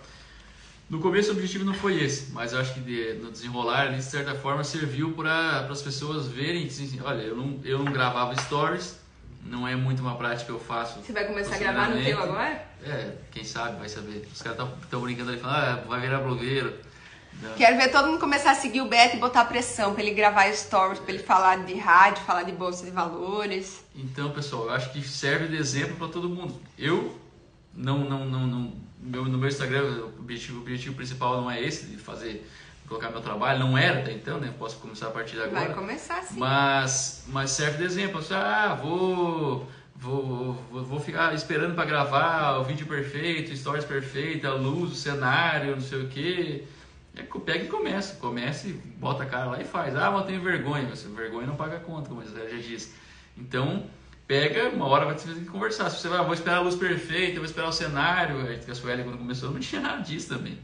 no 0.88 1.00
começo 1.00 1.30
o 1.30 1.32
objetivo 1.32 1.64
não 1.64 1.74
foi 1.74 2.02
esse, 2.02 2.30
mas 2.32 2.52
eu 2.52 2.60
acho 2.60 2.74
que 2.74 2.80
de, 2.80 3.14
no 3.14 3.30
desenrolar, 3.30 3.94
de 3.94 4.02
certa 4.02 4.34
forma, 4.34 4.62
serviu 4.62 5.12
para 5.12 5.60
as 5.60 5.82
pessoas 5.82 6.26
verem 6.28 6.66
assim, 6.66 7.00
olha, 7.02 7.22
eu 7.22 7.36
não, 7.36 7.60
eu 7.64 7.78
não 7.78 7.92
gravava 7.92 8.36
stories, 8.42 8.98
não 9.44 9.66
é 9.68 9.76
muito 9.76 10.00
uma 10.00 10.16
prática 10.16 10.46
que 10.46 10.52
eu 10.52 10.60
faço. 10.60 11.00
Você 11.00 11.12
vai 11.12 11.24
começar 11.26 11.56
a 11.56 11.58
gravar 11.58 11.90
no 11.90 12.02
teu 12.02 12.18
agora? 12.18 12.66
É, 12.82 13.12
quem 13.30 13.44
sabe, 13.44 13.78
vai 13.78 13.88
saber. 13.88 14.26
Os 14.32 14.42
caras 14.42 14.58
estão 14.82 15.00
brincando 15.00 15.30
ali, 15.30 15.40
falando, 15.40 15.56
ah, 15.56 15.84
vai 15.86 16.00
virar 16.00 16.20
blogueiro. 16.20 16.74
Quero 17.56 17.76
ver 17.76 17.90
todo 17.90 18.06
mundo 18.06 18.20
começar 18.20 18.52
a 18.52 18.54
seguir 18.54 18.80
o 18.80 18.88
Beto 18.88 19.16
e 19.16 19.18
botar 19.18 19.44
pressão 19.44 19.92
para 19.92 20.02
ele 20.02 20.14
gravar 20.14 20.50
stories, 20.52 20.98
para 20.98 21.12
ele 21.12 21.22
falar 21.22 21.64
de 21.64 21.74
rádio, 21.74 22.22
falar 22.22 22.44
de 22.44 22.52
bolsa 22.52 22.84
de 22.84 22.90
valores. 22.90 23.84
Então, 23.94 24.30
pessoal, 24.30 24.64
eu 24.64 24.70
acho 24.70 24.92
que 24.92 25.02
serve 25.02 25.48
de 25.48 25.56
exemplo 25.56 25.96
para 25.96 26.08
todo 26.08 26.28
mundo. 26.28 26.54
Eu 26.78 27.18
não, 27.74 27.98
não, 27.98 28.24
não, 28.24 28.46
não 28.46 28.72
meu, 29.00 29.24
no 29.24 29.36
meu 29.36 29.48
Instagram, 29.48 29.82
o 29.82 30.20
objetivo, 30.20 30.58
o 30.58 30.62
objetivo 30.62 30.94
principal 30.94 31.40
não 31.40 31.50
é 31.50 31.62
esse 31.62 31.86
de 31.86 31.96
fazer 31.98 32.48
colocar 32.88 33.10
meu 33.10 33.20
trabalho, 33.20 33.60
não 33.60 33.76
era 33.76 34.00
até 34.00 34.12
então, 34.12 34.38
né? 34.38 34.52
Posso 34.58 34.78
começar 34.78 35.08
a 35.08 35.10
partir 35.10 35.36
de 35.36 35.42
agora. 35.42 35.66
Vai 35.66 35.74
começar 35.74 36.22
sim. 36.22 36.38
Mas, 36.38 37.24
mas 37.28 37.50
serve 37.50 37.78
de 37.78 37.84
exemplo. 37.84 38.18
Assim, 38.18 38.34
ah, 38.34 38.78
vou 38.80 39.66
vou, 39.96 40.54
vou, 40.70 40.84
vou 40.84 41.00
ficar 41.00 41.34
esperando 41.34 41.74
para 41.74 41.84
gravar 41.84 42.58
o 42.58 42.64
vídeo 42.64 42.86
perfeito, 42.86 43.56
stories 43.56 43.84
perfeita, 43.84 44.48
a 44.48 44.54
luz, 44.54 44.92
o 44.92 44.94
cenário, 44.94 45.72
não 45.72 45.80
sei 45.80 46.02
o 46.02 46.08
que. 46.08 46.64
É, 47.16 47.22
pega 47.22 47.64
e 47.64 47.68
começa, 47.68 48.16
começa 48.16 48.68
e 48.68 48.72
bota 48.72 49.22
a 49.22 49.26
cara 49.26 49.46
lá 49.46 49.60
e 49.60 49.64
faz. 49.64 49.94
Ah, 49.96 50.10
mas 50.10 50.22
eu 50.22 50.26
tenho 50.26 50.42
vergonha. 50.42 50.88
Você, 50.88 51.08
vergonha 51.08 51.46
não 51.46 51.56
paga 51.56 51.78
conta, 51.78 52.08
como 52.08 52.20
você 52.20 52.50
já 52.50 52.56
disse. 52.56 52.92
Então, 53.36 53.86
pega, 54.26 54.68
uma 54.70 54.86
hora 54.86 55.06
vai 55.06 55.14
ter 55.14 55.32
que 55.32 55.44
conversar. 55.46 55.88
Se 55.90 56.00
você 56.00 56.08
vai, 56.08 56.18
ah, 56.18 56.22
vou 56.22 56.34
esperar 56.34 56.58
a 56.58 56.60
luz 56.60 56.74
perfeita, 56.74 57.36
vou 57.36 57.44
esperar 57.44 57.68
o 57.68 57.72
cenário. 57.72 58.36
A 58.40 58.74
Sueli, 58.74 59.04
quando 59.04 59.18
começou, 59.18 59.50
não 59.50 59.60
tinha 59.60 59.80
nada 59.80 60.02
disso 60.02 60.28
também. 60.28 60.58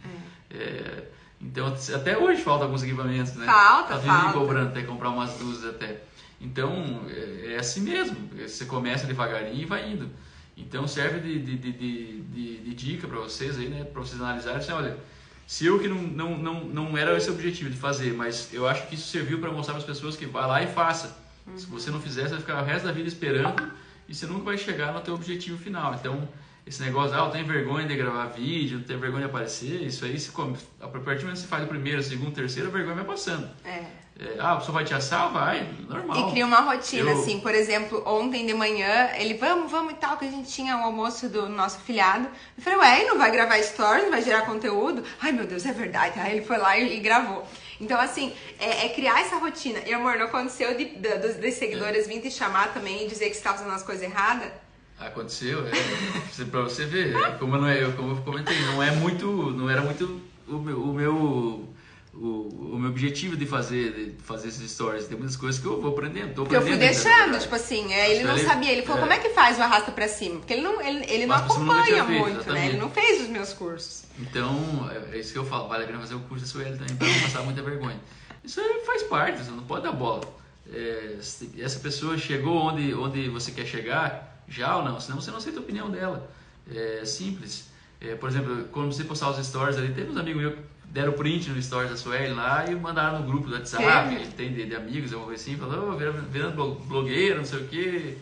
É. 0.50 0.56
É, 0.56 1.04
então, 1.41 1.74
até 1.95 2.18
hoje 2.18 2.43
falta 2.43 2.64
alguns 2.64 2.82
equipamentos, 2.82 3.34
né? 3.34 3.47
Falta, 3.47 3.95
tá 3.95 4.01
falta. 4.01 4.38
cobrando, 4.38 4.68
até 4.68 4.82
comprar 4.82 5.09
umas 5.09 5.41
luzes 5.41 5.64
até. 5.64 6.03
Então, 6.38 7.03
é, 7.09 7.55
é, 7.55 7.59
assim 7.59 7.80
mesmo. 7.80 8.16
Você 8.36 8.66
começa 8.66 9.07
devagarinho 9.07 9.62
e 9.62 9.64
vai 9.64 9.91
indo. 9.91 10.11
Então, 10.57 10.86
serve 10.86 11.20
de, 11.20 11.38
de, 11.38 11.57
de, 11.57 12.22
de, 12.22 12.57
de 12.59 12.74
dica 12.74 13.09
para 13.09 13.18
vocês 13.18 13.59
aí, 13.59 13.68
né? 13.68 13.84
Para 13.84 14.03
vocês 14.03 14.20
analisarem. 14.20 14.59
Assim, 14.59 14.72
olha, 14.72 14.99
se 15.47 15.64
eu 15.64 15.80
que 15.80 15.88
não, 15.88 16.03
não, 16.03 16.36
não, 16.36 16.64
não 16.64 16.99
era 16.99 17.16
esse 17.16 17.30
o 17.30 17.32
objetivo 17.32 17.70
de 17.70 17.76
fazer, 17.76 18.12
mas 18.12 18.53
eu 18.53 18.68
acho 18.68 18.86
que 18.86 18.95
isso 18.95 19.09
serviu 19.09 19.41
para 19.41 19.51
mostrar 19.51 19.74
para 19.74 19.80
as 19.80 19.86
pessoas 19.86 20.16
que 20.16 20.26
vai 20.26 20.47
lá 20.47 20.62
e 20.62 20.66
faça. 20.66 21.16
Uhum. 21.47 21.57
Se 21.57 21.66
você 21.66 21.91
não 21.91 22.01
fizer, 22.01 22.24
você 22.24 22.30
vai 22.30 22.41
ficar 22.41 22.62
o 22.62 22.64
resto 22.66 22.86
da 22.86 22.93
vida 22.93 23.09
esperando 23.09 23.72
e 24.07 24.14
você 24.14 24.26
nunca 24.26 24.45
vai 24.45 24.59
chegar 24.59 24.93
no 24.93 25.01
teu 25.01 25.14
objetivo 25.14 25.57
final. 25.57 25.95
Então, 25.95 26.28
esse 26.70 26.82
negócio, 26.82 27.16
ah, 27.16 27.26
eu 27.26 27.30
tenho 27.30 27.44
vergonha 27.44 27.84
de 27.84 27.96
gravar 27.96 28.26
vídeo, 28.26 28.80
tenho 28.86 29.00
vergonha 29.00 29.24
de 29.24 29.30
aparecer, 29.30 29.82
isso 29.82 30.04
aí, 30.04 30.18
se, 30.20 30.30
a 30.30 30.86
partir 30.86 31.00
do 31.02 31.22
momento 31.22 31.32
que 31.32 31.38
você 31.38 31.46
faz 31.48 31.64
o 31.64 31.66
primeiro, 31.66 31.98
o 31.98 32.02
segundo, 32.02 32.28
o 32.28 32.32
terceiro, 32.32 32.68
a 32.68 32.72
vergonha 32.72 32.94
vai 32.94 33.04
passando. 33.04 33.50
É. 33.64 33.86
É, 34.20 34.36
ah, 34.38 34.52
a 34.52 34.56
pessoa 34.58 34.74
vai 34.74 34.84
te 34.84 34.94
assar? 34.94 35.32
Vai, 35.32 35.66
normal. 35.88 36.28
E 36.28 36.30
cria 36.30 36.46
uma 36.46 36.60
rotina, 36.60 37.10
eu... 37.10 37.18
assim, 37.18 37.40
por 37.40 37.52
exemplo, 37.54 38.04
ontem 38.06 38.46
de 38.46 38.54
manhã, 38.54 39.10
ele, 39.16 39.34
vamos, 39.34 39.68
vamos 39.68 39.94
e 39.94 39.96
tal, 39.96 40.16
que 40.16 40.24
a 40.24 40.30
gente 40.30 40.48
tinha 40.48 40.76
o 40.76 40.84
almoço 40.84 41.28
do 41.28 41.48
nosso 41.48 41.80
filhado. 41.80 42.28
Eu 42.56 42.62
falei, 42.62 42.78
ué, 42.78 43.04
não 43.04 43.18
vai 43.18 43.32
gravar 43.32 43.60
stories, 43.60 44.04
não 44.04 44.10
vai 44.12 44.22
gerar 44.22 44.42
conteúdo? 44.42 45.02
Ai, 45.20 45.32
meu 45.32 45.46
Deus, 45.46 45.66
é 45.66 45.72
verdade. 45.72 46.20
Aí 46.20 46.36
ele 46.36 46.44
foi 46.44 46.56
lá 46.56 46.78
e, 46.78 46.98
e 46.98 47.00
gravou. 47.00 47.44
Então, 47.80 47.98
assim, 47.98 48.32
é, 48.60 48.86
é, 48.86 48.88
criar 48.90 49.22
essa 49.22 49.38
rotina. 49.38 49.80
E, 49.84 49.92
amor, 49.92 50.16
não 50.18 50.26
aconteceu 50.26 50.76
de, 50.76 50.84
de, 50.84 51.18
dos, 51.18 51.34
dos 51.34 51.54
seguidores 51.54 52.04
é. 52.04 52.08
vir 52.08 52.20
te 52.20 52.30
chamar 52.30 52.72
também 52.72 53.04
e 53.04 53.08
dizer 53.08 53.24
que 53.24 53.32
você 53.32 53.38
estava 53.38 53.58
fazendo 53.58 53.74
as 53.74 53.82
coisas 53.82 54.04
erradas? 54.04 54.52
Aconteceu, 55.01 55.66
é. 55.66 56.44
pra 56.44 56.61
você 56.61 56.84
ver, 56.84 57.14
como, 57.38 57.57
não 57.57 57.66
é, 57.66 57.90
como 57.92 58.12
eu 58.12 58.16
comentei, 58.22 58.61
não 58.66 58.82
é 58.82 58.90
muito, 58.90 59.51
não 59.51 59.68
era 59.68 59.80
muito 59.80 60.20
o 60.46 60.59
meu, 60.59 60.82
o 60.82 60.92
meu 60.92 61.70
o, 62.12 62.72
o 62.74 62.78
meu 62.78 62.90
objetivo 62.90 63.36
de 63.36 63.46
fazer, 63.46 63.92
de 63.92 64.22
fazer 64.22 64.48
esses 64.48 64.70
stories. 64.70 65.07
Tem 65.07 65.16
muitas 65.16 65.36
coisas 65.36 65.61
que 65.61 65.66
eu 65.66 65.80
vou 65.80 65.92
aprendendo. 65.92 66.34
Tô 66.34 66.42
aprendendo 66.42 66.66
eu 66.66 66.76
fui 66.76 66.76
deixando, 66.76 67.38
tipo 67.38 67.55
assim, 67.55 67.92
é, 67.92 68.11
ele 68.14 68.24
não 68.24 68.36
ele, 68.36 68.46
sabia. 68.46 68.72
Ele 68.72 68.82
falou, 68.82 68.98
é, 68.98 69.01
como 69.03 69.12
é 69.12 69.18
que 69.18 69.30
faz 69.30 69.59
o 69.59 69.62
arrasta 69.62 69.92
pra 69.92 70.09
cima? 70.09 70.40
Porque 70.40 70.53
ele 70.53 70.62
não, 70.62 70.80
ele, 70.82 71.05
ele 71.09 71.26
não 71.26 71.36
acompanha 71.36 72.05
muito, 72.05 72.53
né? 72.53 72.68
Ele 72.68 72.76
não 72.76 72.90
fez 72.90 73.22
os 73.22 73.28
meus 73.28 73.53
cursos. 73.53 74.05
Então, 74.18 74.90
é, 74.90 75.16
é 75.16 75.20
isso 75.20 75.32
que 75.32 75.38
eu 75.38 75.46
falo. 75.46 75.68
Vale 75.68 75.84
a 75.84 75.86
pena 75.86 75.98
fazer 76.01 76.14
o 76.14 76.20
curso 76.20 76.44
da 76.44 76.51
Sueli 76.51 76.76
também 76.76 76.96
pra 76.96 77.09
não 77.09 77.20
passar 77.20 77.42
muita 77.42 77.62
vergonha. 77.62 78.01
Isso 78.44 78.61
faz 78.84 79.03
parte, 79.05 79.42
você 79.42 79.51
não 79.51 79.62
pode 79.62 79.84
dar 79.84 79.92
bola. 79.92 80.22
É, 80.72 81.16
essa 81.59 81.80
pessoa 81.80 82.16
chegou 82.18 82.57
onde, 82.57 82.94
onde 82.94 83.28
você 83.28 83.51
quer 83.51 83.66
chegar, 83.66 84.39
já 84.51 84.76
ou 84.76 84.84
não, 84.84 85.01
senão 85.01 85.20
você 85.20 85.30
não 85.30 85.38
aceita 85.38 85.61
a 85.61 85.62
opinião 85.62 85.88
dela. 85.88 86.30
É 86.70 87.05
simples. 87.05 87.70
É, 88.01 88.14
por 88.14 88.28
exemplo, 88.28 88.64
quando 88.72 88.92
você 88.92 89.05
postar 89.05 89.30
os 89.30 89.46
stories 89.46 89.78
ali, 89.78 89.92
teve 89.94 90.11
uns 90.11 90.16
amigos 90.16 90.42
meus 90.42 90.55
deram 90.90 91.12
print 91.12 91.48
no 91.51 91.59
story 91.59 91.88
da 91.88 91.96
Sueli 91.96 92.34
lá 92.34 92.66
e 92.68 92.74
mandaram 92.74 93.20
no 93.20 93.26
grupo 93.26 93.46
do 93.46 93.55
WhatsApp, 93.55 94.12
ele 94.12 94.26
tem 94.32 94.53
de, 94.53 94.66
de, 94.66 94.74
amigos, 94.74 95.12
alguma 95.12 95.28
coisa 95.28 95.42
assim, 95.42 95.57
falou, 95.57 95.92
oh, 95.92 95.96
virando, 95.96 96.74
blogueiro, 96.86 97.38
não 97.38 97.44
sei 97.44 97.61
o 97.61 97.68
quê, 97.68 98.16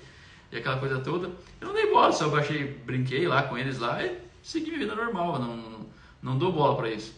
e 0.53 0.57
aquela 0.57 0.77
coisa 0.77 0.99
toda. 1.01 1.31
Eu 1.61 1.69
não 1.69 1.75
dei 1.75 1.91
bola, 1.91 2.13
só 2.13 2.29
baixei, 2.29 2.79
brinquei 2.85 3.27
lá 3.27 3.43
com 3.43 3.57
eles 3.57 3.79
lá 3.79 4.05
e 4.05 4.19
segui 4.43 4.67
minha 4.67 4.81
vida 4.81 4.95
normal, 4.95 5.39
não, 5.39 5.57
não, 5.57 5.87
não 6.23 6.39
dou 6.39 6.53
bola 6.53 6.77
para 6.77 6.91
isso. 6.91 7.15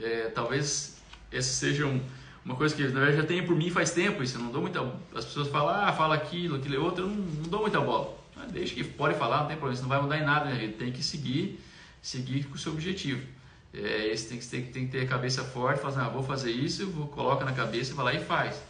É, 0.00 0.30
talvez 0.32 1.02
essa 1.32 1.52
seja 1.52 1.86
um, 1.86 2.00
uma 2.44 2.54
coisa 2.54 2.74
que 2.74 2.82
na 2.84 3.00
verdade 3.00 3.16
já 3.16 3.24
tenho 3.24 3.44
por 3.46 3.56
mim 3.56 3.70
faz 3.70 3.90
tempo 3.90 4.22
isso, 4.22 4.38
eu 4.38 4.42
não 4.42 4.52
dou 4.52 4.62
muita... 4.62 4.80
As 5.14 5.24
pessoas 5.24 5.48
falam, 5.48 5.74
ah, 5.74 5.92
fala 5.92 6.14
aquilo, 6.14 6.56
aquilo 6.56 6.76
é 6.76 6.78
outro, 6.78 7.02
eu 7.02 7.08
não, 7.08 7.16
não 7.16 7.48
dou 7.48 7.62
muita 7.62 7.80
bola. 7.80 8.16
Deixa 8.50 8.74
que 8.74 8.84
pode 8.84 9.18
falar, 9.18 9.40
não 9.40 9.46
tem 9.46 9.56
problema, 9.56 9.74
isso 9.74 9.82
não 9.82 9.88
vai 9.88 10.00
mudar 10.00 10.18
em 10.18 10.24
nada, 10.24 10.46
né? 10.46 10.72
tem 10.78 10.92
que 10.92 11.02
seguir, 11.02 11.60
seguir 12.02 12.44
com 12.44 12.54
o 12.54 12.58
seu 12.58 12.72
objetivo. 12.72 13.26
É, 13.72 14.06
esse 14.06 14.28
tem 14.28 14.38
que, 14.38 14.46
ter, 14.46 14.62
tem 14.72 14.86
que 14.86 14.92
ter 14.92 15.00
a 15.02 15.06
cabeça 15.06 15.42
forte, 15.42 15.80
falar 15.80 15.94
assim, 15.94 16.02
ah, 16.02 16.08
vou 16.08 16.22
fazer 16.22 16.52
isso, 16.52 16.86
vou, 16.86 17.08
coloca 17.08 17.44
na 17.44 17.52
cabeça, 17.52 17.94
vai 17.94 18.04
lá 18.04 18.14
e 18.14 18.24
faz. 18.24 18.62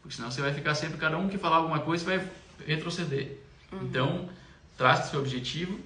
Porque 0.00 0.14
senão 0.14 0.30
você 0.30 0.40
vai 0.40 0.52
ficar 0.52 0.74
sempre, 0.74 0.96
cada 0.96 1.18
um 1.18 1.28
que 1.28 1.38
falar 1.38 1.56
alguma 1.56 1.80
coisa 1.80 2.04
vai 2.04 2.28
retroceder. 2.66 3.38
Uhum. 3.72 3.80
Então, 3.82 4.28
trace 4.76 5.10
seu 5.10 5.20
objetivo, 5.20 5.78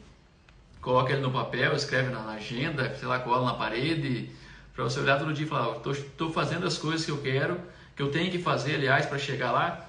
coloca 0.81 1.13
ele 1.13 1.23
no 1.23 1.31
papel, 1.31 1.75
escreve 1.75 2.11
na 2.11 2.25
agenda, 2.33 2.95
sei 2.97 3.09
lá, 3.09 3.19
cola 3.21 3.47
na 3.47 3.55
parede, 3.55 4.31
para 4.75 4.85
você 4.85 5.01
olhar 5.01 5.19
todo 5.19 5.33
dia 5.33 5.47
e 5.47 5.49
falar, 5.49 5.79
estou 5.91 6.31
fazendo 6.31 6.67
as 6.67 6.77
coisas 6.77 7.05
que 7.05 7.11
eu 7.11 7.19
quero, 7.19 7.61
que 7.97 8.03
eu 8.03 8.11
tenho 8.11 8.31
que 8.31 8.39
fazer, 8.39 8.75
aliás, 8.75 9.07
para 9.07 9.19
chegar 9.19 9.51
lá. 9.51 9.85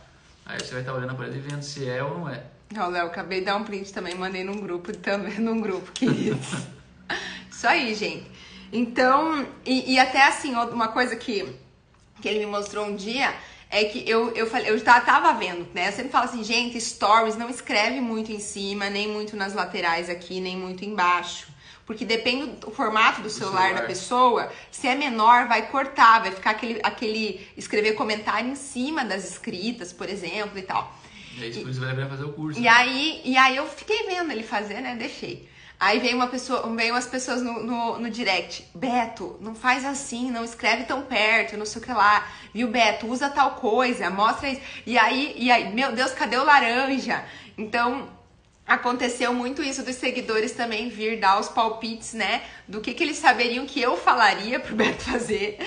Aí 0.45 0.59
você 0.59 0.71
vai 0.71 0.81
estar 0.81 0.93
olhando 0.93 1.11
a 1.11 1.15
parede 1.15 1.37
e 1.37 1.41
vendo 1.41 1.61
se 1.61 1.87
é 1.87 2.03
ou 2.03 2.19
não 2.19 2.29
é. 2.29 2.43
Ó, 2.77 2.87
Léo, 2.87 3.07
acabei 3.07 3.39
de 3.39 3.45
dar 3.45 3.55
um 3.55 3.63
print 3.63 3.91
também, 3.91 4.13
mandei 4.15 4.43
num 4.43 4.59
grupo, 4.59 4.95
também 4.95 5.37
num 5.39 5.59
grupo, 5.59 5.91
queridos. 5.91 6.47
Isso 7.49 7.67
aí, 7.67 7.95
gente. 7.95 8.29
Então, 8.71 9.47
e, 9.65 9.93
e, 9.93 9.99
até 9.99 10.27
assim, 10.27 10.53
uma 10.53 10.89
coisa 10.89 11.15
que, 11.15 11.47
que 12.21 12.27
ele 12.27 12.39
me 12.39 12.45
mostrou 12.45 12.85
um 12.85 12.95
dia 12.95 13.33
é 13.71 13.83
que 13.85 14.07
eu, 14.07 14.31
eu 14.35 14.47
falei, 14.47 14.69
eu 14.69 14.77
já 14.77 15.01
tava 15.01 15.33
vendo, 15.33 15.67
né? 15.73 15.87
Eu 15.87 15.91
sempre 15.91 16.11
falo 16.11 16.25
assim, 16.25 16.43
gente, 16.43 16.79
stories 16.79 17.35
não 17.35 17.49
escreve 17.49 17.99
muito 17.99 18.31
em 18.31 18.39
cima, 18.39 18.89
nem 18.89 19.07
muito 19.07 19.35
nas 19.35 19.53
laterais 19.53 20.09
aqui, 20.09 20.39
nem 20.39 20.55
muito 20.55 20.85
embaixo. 20.85 21.47
Porque 21.85 22.05
depende 22.05 22.57
do 22.57 22.69
formato 22.69 23.21
do 23.21 23.31
celular, 23.31 23.69
celular, 23.69 23.81
da 23.81 23.87
pessoa, 23.87 24.51
se 24.69 24.87
é 24.87 24.93
menor, 24.93 25.47
vai 25.47 25.67
cortar, 25.69 26.21
vai 26.21 26.31
ficar 26.31 26.51
aquele, 26.51 26.79
aquele 26.83 27.47
escrever 27.57 27.93
comentário 27.93 28.47
em 28.47 28.55
cima 28.55 29.03
das 29.03 29.27
escritas, 29.27 29.91
por 29.91 30.07
exemplo, 30.07 30.57
e 30.59 30.61
tal. 30.61 30.95
E 31.47 31.63
vai 31.63 32.09
fazer 32.09 32.23
o 32.23 32.33
curso. 32.33 32.59
E, 32.59 32.63
né? 32.63 32.69
aí, 32.69 33.21
e 33.23 33.37
aí 33.37 33.55
eu 33.55 33.67
fiquei 33.67 34.05
vendo 34.05 34.31
ele 34.31 34.43
fazer, 34.43 34.81
né? 34.81 34.95
Deixei. 34.95 35.49
Aí 35.79 35.99
veio 35.99 36.17
uma 36.17 36.27
pessoa, 36.27 36.69
veio 36.75 36.93
umas 36.93 37.07
pessoas 37.07 37.41
no, 37.41 37.63
no, 37.63 37.99
no, 37.99 38.09
direct. 38.09 38.65
Beto, 38.75 39.37
não 39.39 39.55
faz 39.55 39.85
assim, 39.85 40.29
não 40.29 40.43
escreve 40.43 40.83
tão 40.83 41.03
perto, 41.03 41.55
não 41.55 41.65
sei 41.65 41.81
o 41.81 41.85
que 41.85 41.93
lá. 41.93 42.27
Viu, 42.53 42.67
Beto? 42.67 43.07
Usa 43.07 43.29
tal 43.29 43.51
coisa, 43.51 44.09
mostra 44.09 44.49
isso. 44.49 44.61
E 44.85 44.97
aí, 44.97 45.33
e 45.37 45.49
aí, 45.49 45.73
meu 45.73 45.93
Deus, 45.93 46.11
cadê 46.11 46.35
o 46.35 46.43
laranja? 46.43 47.23
Então, 47.57 48.09
aconteceu 48.67 49.33
muito 49.33 49.63
isso 49.63 49.81
dos 49.81 49.95
seguidores 49.95 50.51
também 50.51 50.89
vir 50.89 51.19
dar 51.19 51.39
os 51.39 51.47
palpites, 51.47 52.13
né? 52.13 52.43
Do 52.67 52.81
que, 52.81 52.93
que 52.93 53.01
eles 53.01 53.17
saberiam 53.17 53.65
que 53.65 53.81
eu 53.81 53.95
falaria 53.95 54.59
pro 54.59 54.75
Beto 54.75 55.03
fazer 55.03 55.57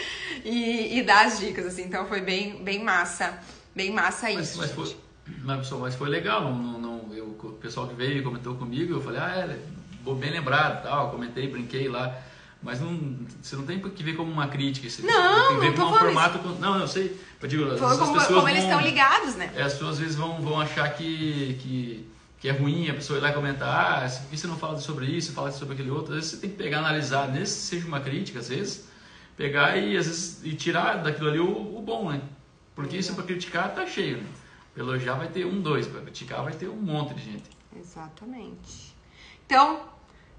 e, 0.44 0.98
e 0.98 1.02
dar 1.02 1.26
as 1.26 1.40
dicas, 1.40 1.64
assim. 1.64 1.84
Então 1.84 2.06
foi 2.06 2.20
bem, 2.20 2.62
bem 2.62 2.84
massa, 2.84 3.38
bem 3.74 3.90
massa 3.90 4.30
isso. 4.30 4.58
Mas, 4.58 4.74
mas 4.76 4.88
foi, 4.88 4.96
mas, 5.44 5.70
mas 5.70 5.94
foi 5.94 6.08
legal, 6.08 6.42
não, 6.42 6.78
não, 6.78 7.14
eu, 7.14 7.26
o 7.26 7.58
pessoal 7.60 7.86
que 7.86 7.94
veio 7.94 8.22
comentou 8.22 8.54
comigo, 8.54 8.94
eu 8.94 9.00
falei, 9.00 9.20
ah, 9.20 9.48
é 9.48 10.14
bem 10.14 10.30
lembrado, 10.30 10.82
tal, 10.82 11.10
comentei, 11.10 11.48
brinquei 11.48 11.88
lá. 11.88 12.18
Mas 12.62 12.80
não, 12.80 13.16
você 13.42 13.56
não 13.56 13.66
tem 13.66 13.80
que 13.80 14.02
ver 14.04 14.14
como 14.14 14.30
uma 14.30 14.46
crítica. 14.46 14.88
Você 14.88 15.02
não, 15.02 15.48
tem 15.48 15.58
que 15.58 15.66
ver 15.66 15.74
como 15.74 15.96
um 15.96 15.98
formato. 15.98 16.38
Isso. 16.38 16.60
Não, 16.60 16.78
eu 16.78 16.86
sei. 16.86 17.20
Eu 17.40 17.48
digo, 17.48 17.64
as, 17.64 17.80
como, 17.80 17.90
pessoas 17.90 18.26
como 18.28 18.40
vão, 18.40 18.48
eles 18.48 18.62
estão 18.62 18.80
ligados, 18.80 19.34
né? 19.34 19.52
É, 19.56 19.62
as 19.62 19.72
pessoas 19.72 19.94
às 19.94 19.98
vezes 19.98 20.14
vão, 20.14 20.40
vão 20.40 20.60
achar 20.60 20.88
que, 20.90 21.58
que, 21.60 22.08
que 22.38 22.48
é 22.48 22.52
ruim 22.52 22.88
a 22.88 22.94
pessoa 22.94 23.18
ir 23.18 23.22
lá 23.22 23.30
e 23.30 23.32
comentar, 23.32 24.04
ah, 24.04 24.08
por 24.08 24.30
que 24.30 24.36
você 24.36 24.46
não 24.46 24.56
fala 24.56 24.78
sobre 24.78 25.06
isso, 25.06 25.32
fala 25.32 25.50
sobre 25.50 25.74
aquele 25.74 25.90
outro? 25.90 26.12
Às 26.12 26.20
vezes 26.20 26.30
você 26.30 26.36
tem 26.36 26.50
que 26.50 26.56
pegar, 26.56 26.78
analisar, 26.78 27.26
nesse 27.26 27.66
seja 27.66 27.84
uma 27.84 27.98
crítica, 27.98 28.38
às 28.38 28.48
vezes, 28.48 28.88
pegar 29.36 29.76
e 29.76 29.96
às 29.96 30.06
vezes 30.06 30.40
e 30.44 30.54
tirar 30.54 31.02
daquilo 31.02 31.30
ali 31.30 31.40
o, 31.40 31.76
o 31.76 31.82
bom, 31.84 32.10
né? 32.12 32.20
Porque 32.76 32.96
isso 32.96 33.12
para 33.14 33.24
criticar 33.24 33.74
tá 33.74 33.84
cheio, 33.86 34.18
né? 34.18 34.26
Elogiar 34.76 35.16
vai 35.16 35.28
ter 35.28 35.44
um, 35.44 35.60
dois, 35.60 35.86
para 35.86 36.00
criticar 36.00 36.42
vai 36.42 36.52
ter 36.52 36.68
um 36.68 36.76
monte 36.76 37.14
de 37.14 37.22
gente. 37.22 37.50
Exatamente. 37.76 38.94
Então, 39.44 39.82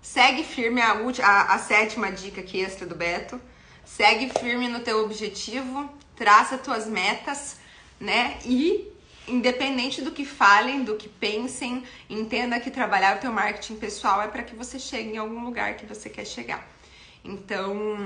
Segue 0.03 0.43
firme 0.43 0.81
a, 0.81 0.91
a, 1.23 1.53
a 1.53 1.59
sétima 1.59 2.11
dica 2.11 2.41
aqui 2.41 2.59
extra 2.59 2.85
do 2.85 2.93
Beto. 2.93 3.39
Segue 3.85 4.29
firme 4.37 4.67
no 4.67 4.81
teu 4.81 5.01
objetivo, 5.01 5.89
traça 6.13 6.57
tuas 6.57 6.87
metas, 6.87 7.57
né? 8.01 8.37
E 8.43 8.91
independente 9.25 10.01
do 10.01 10.11
que 10.11 10.25
falem, 10.25 10.83
do 10.83 10.97
que 10.97 11.07
pensem, 11.07 11.85
entenda 12.09 12.59
que 12.59 12.69
trabalhar 12.69 13.15
o 13.15 13.21
teu 13.21 13.31
marketing 13.31 13.77
pessoal 13.77 14.21
é 14.21 14.27
para 14.27 14.43
que 14.43 14.53
você 14.53 14.77
chegue 14.77 15.11
em 15.11 15.17
algum 15.17 15.45
lugar 15.45 15.77
que 15.77 15.85
você 15.85 16.09
quer 16.09 16.25
chegar. 16.25 16.67
Então, 17.23 17.97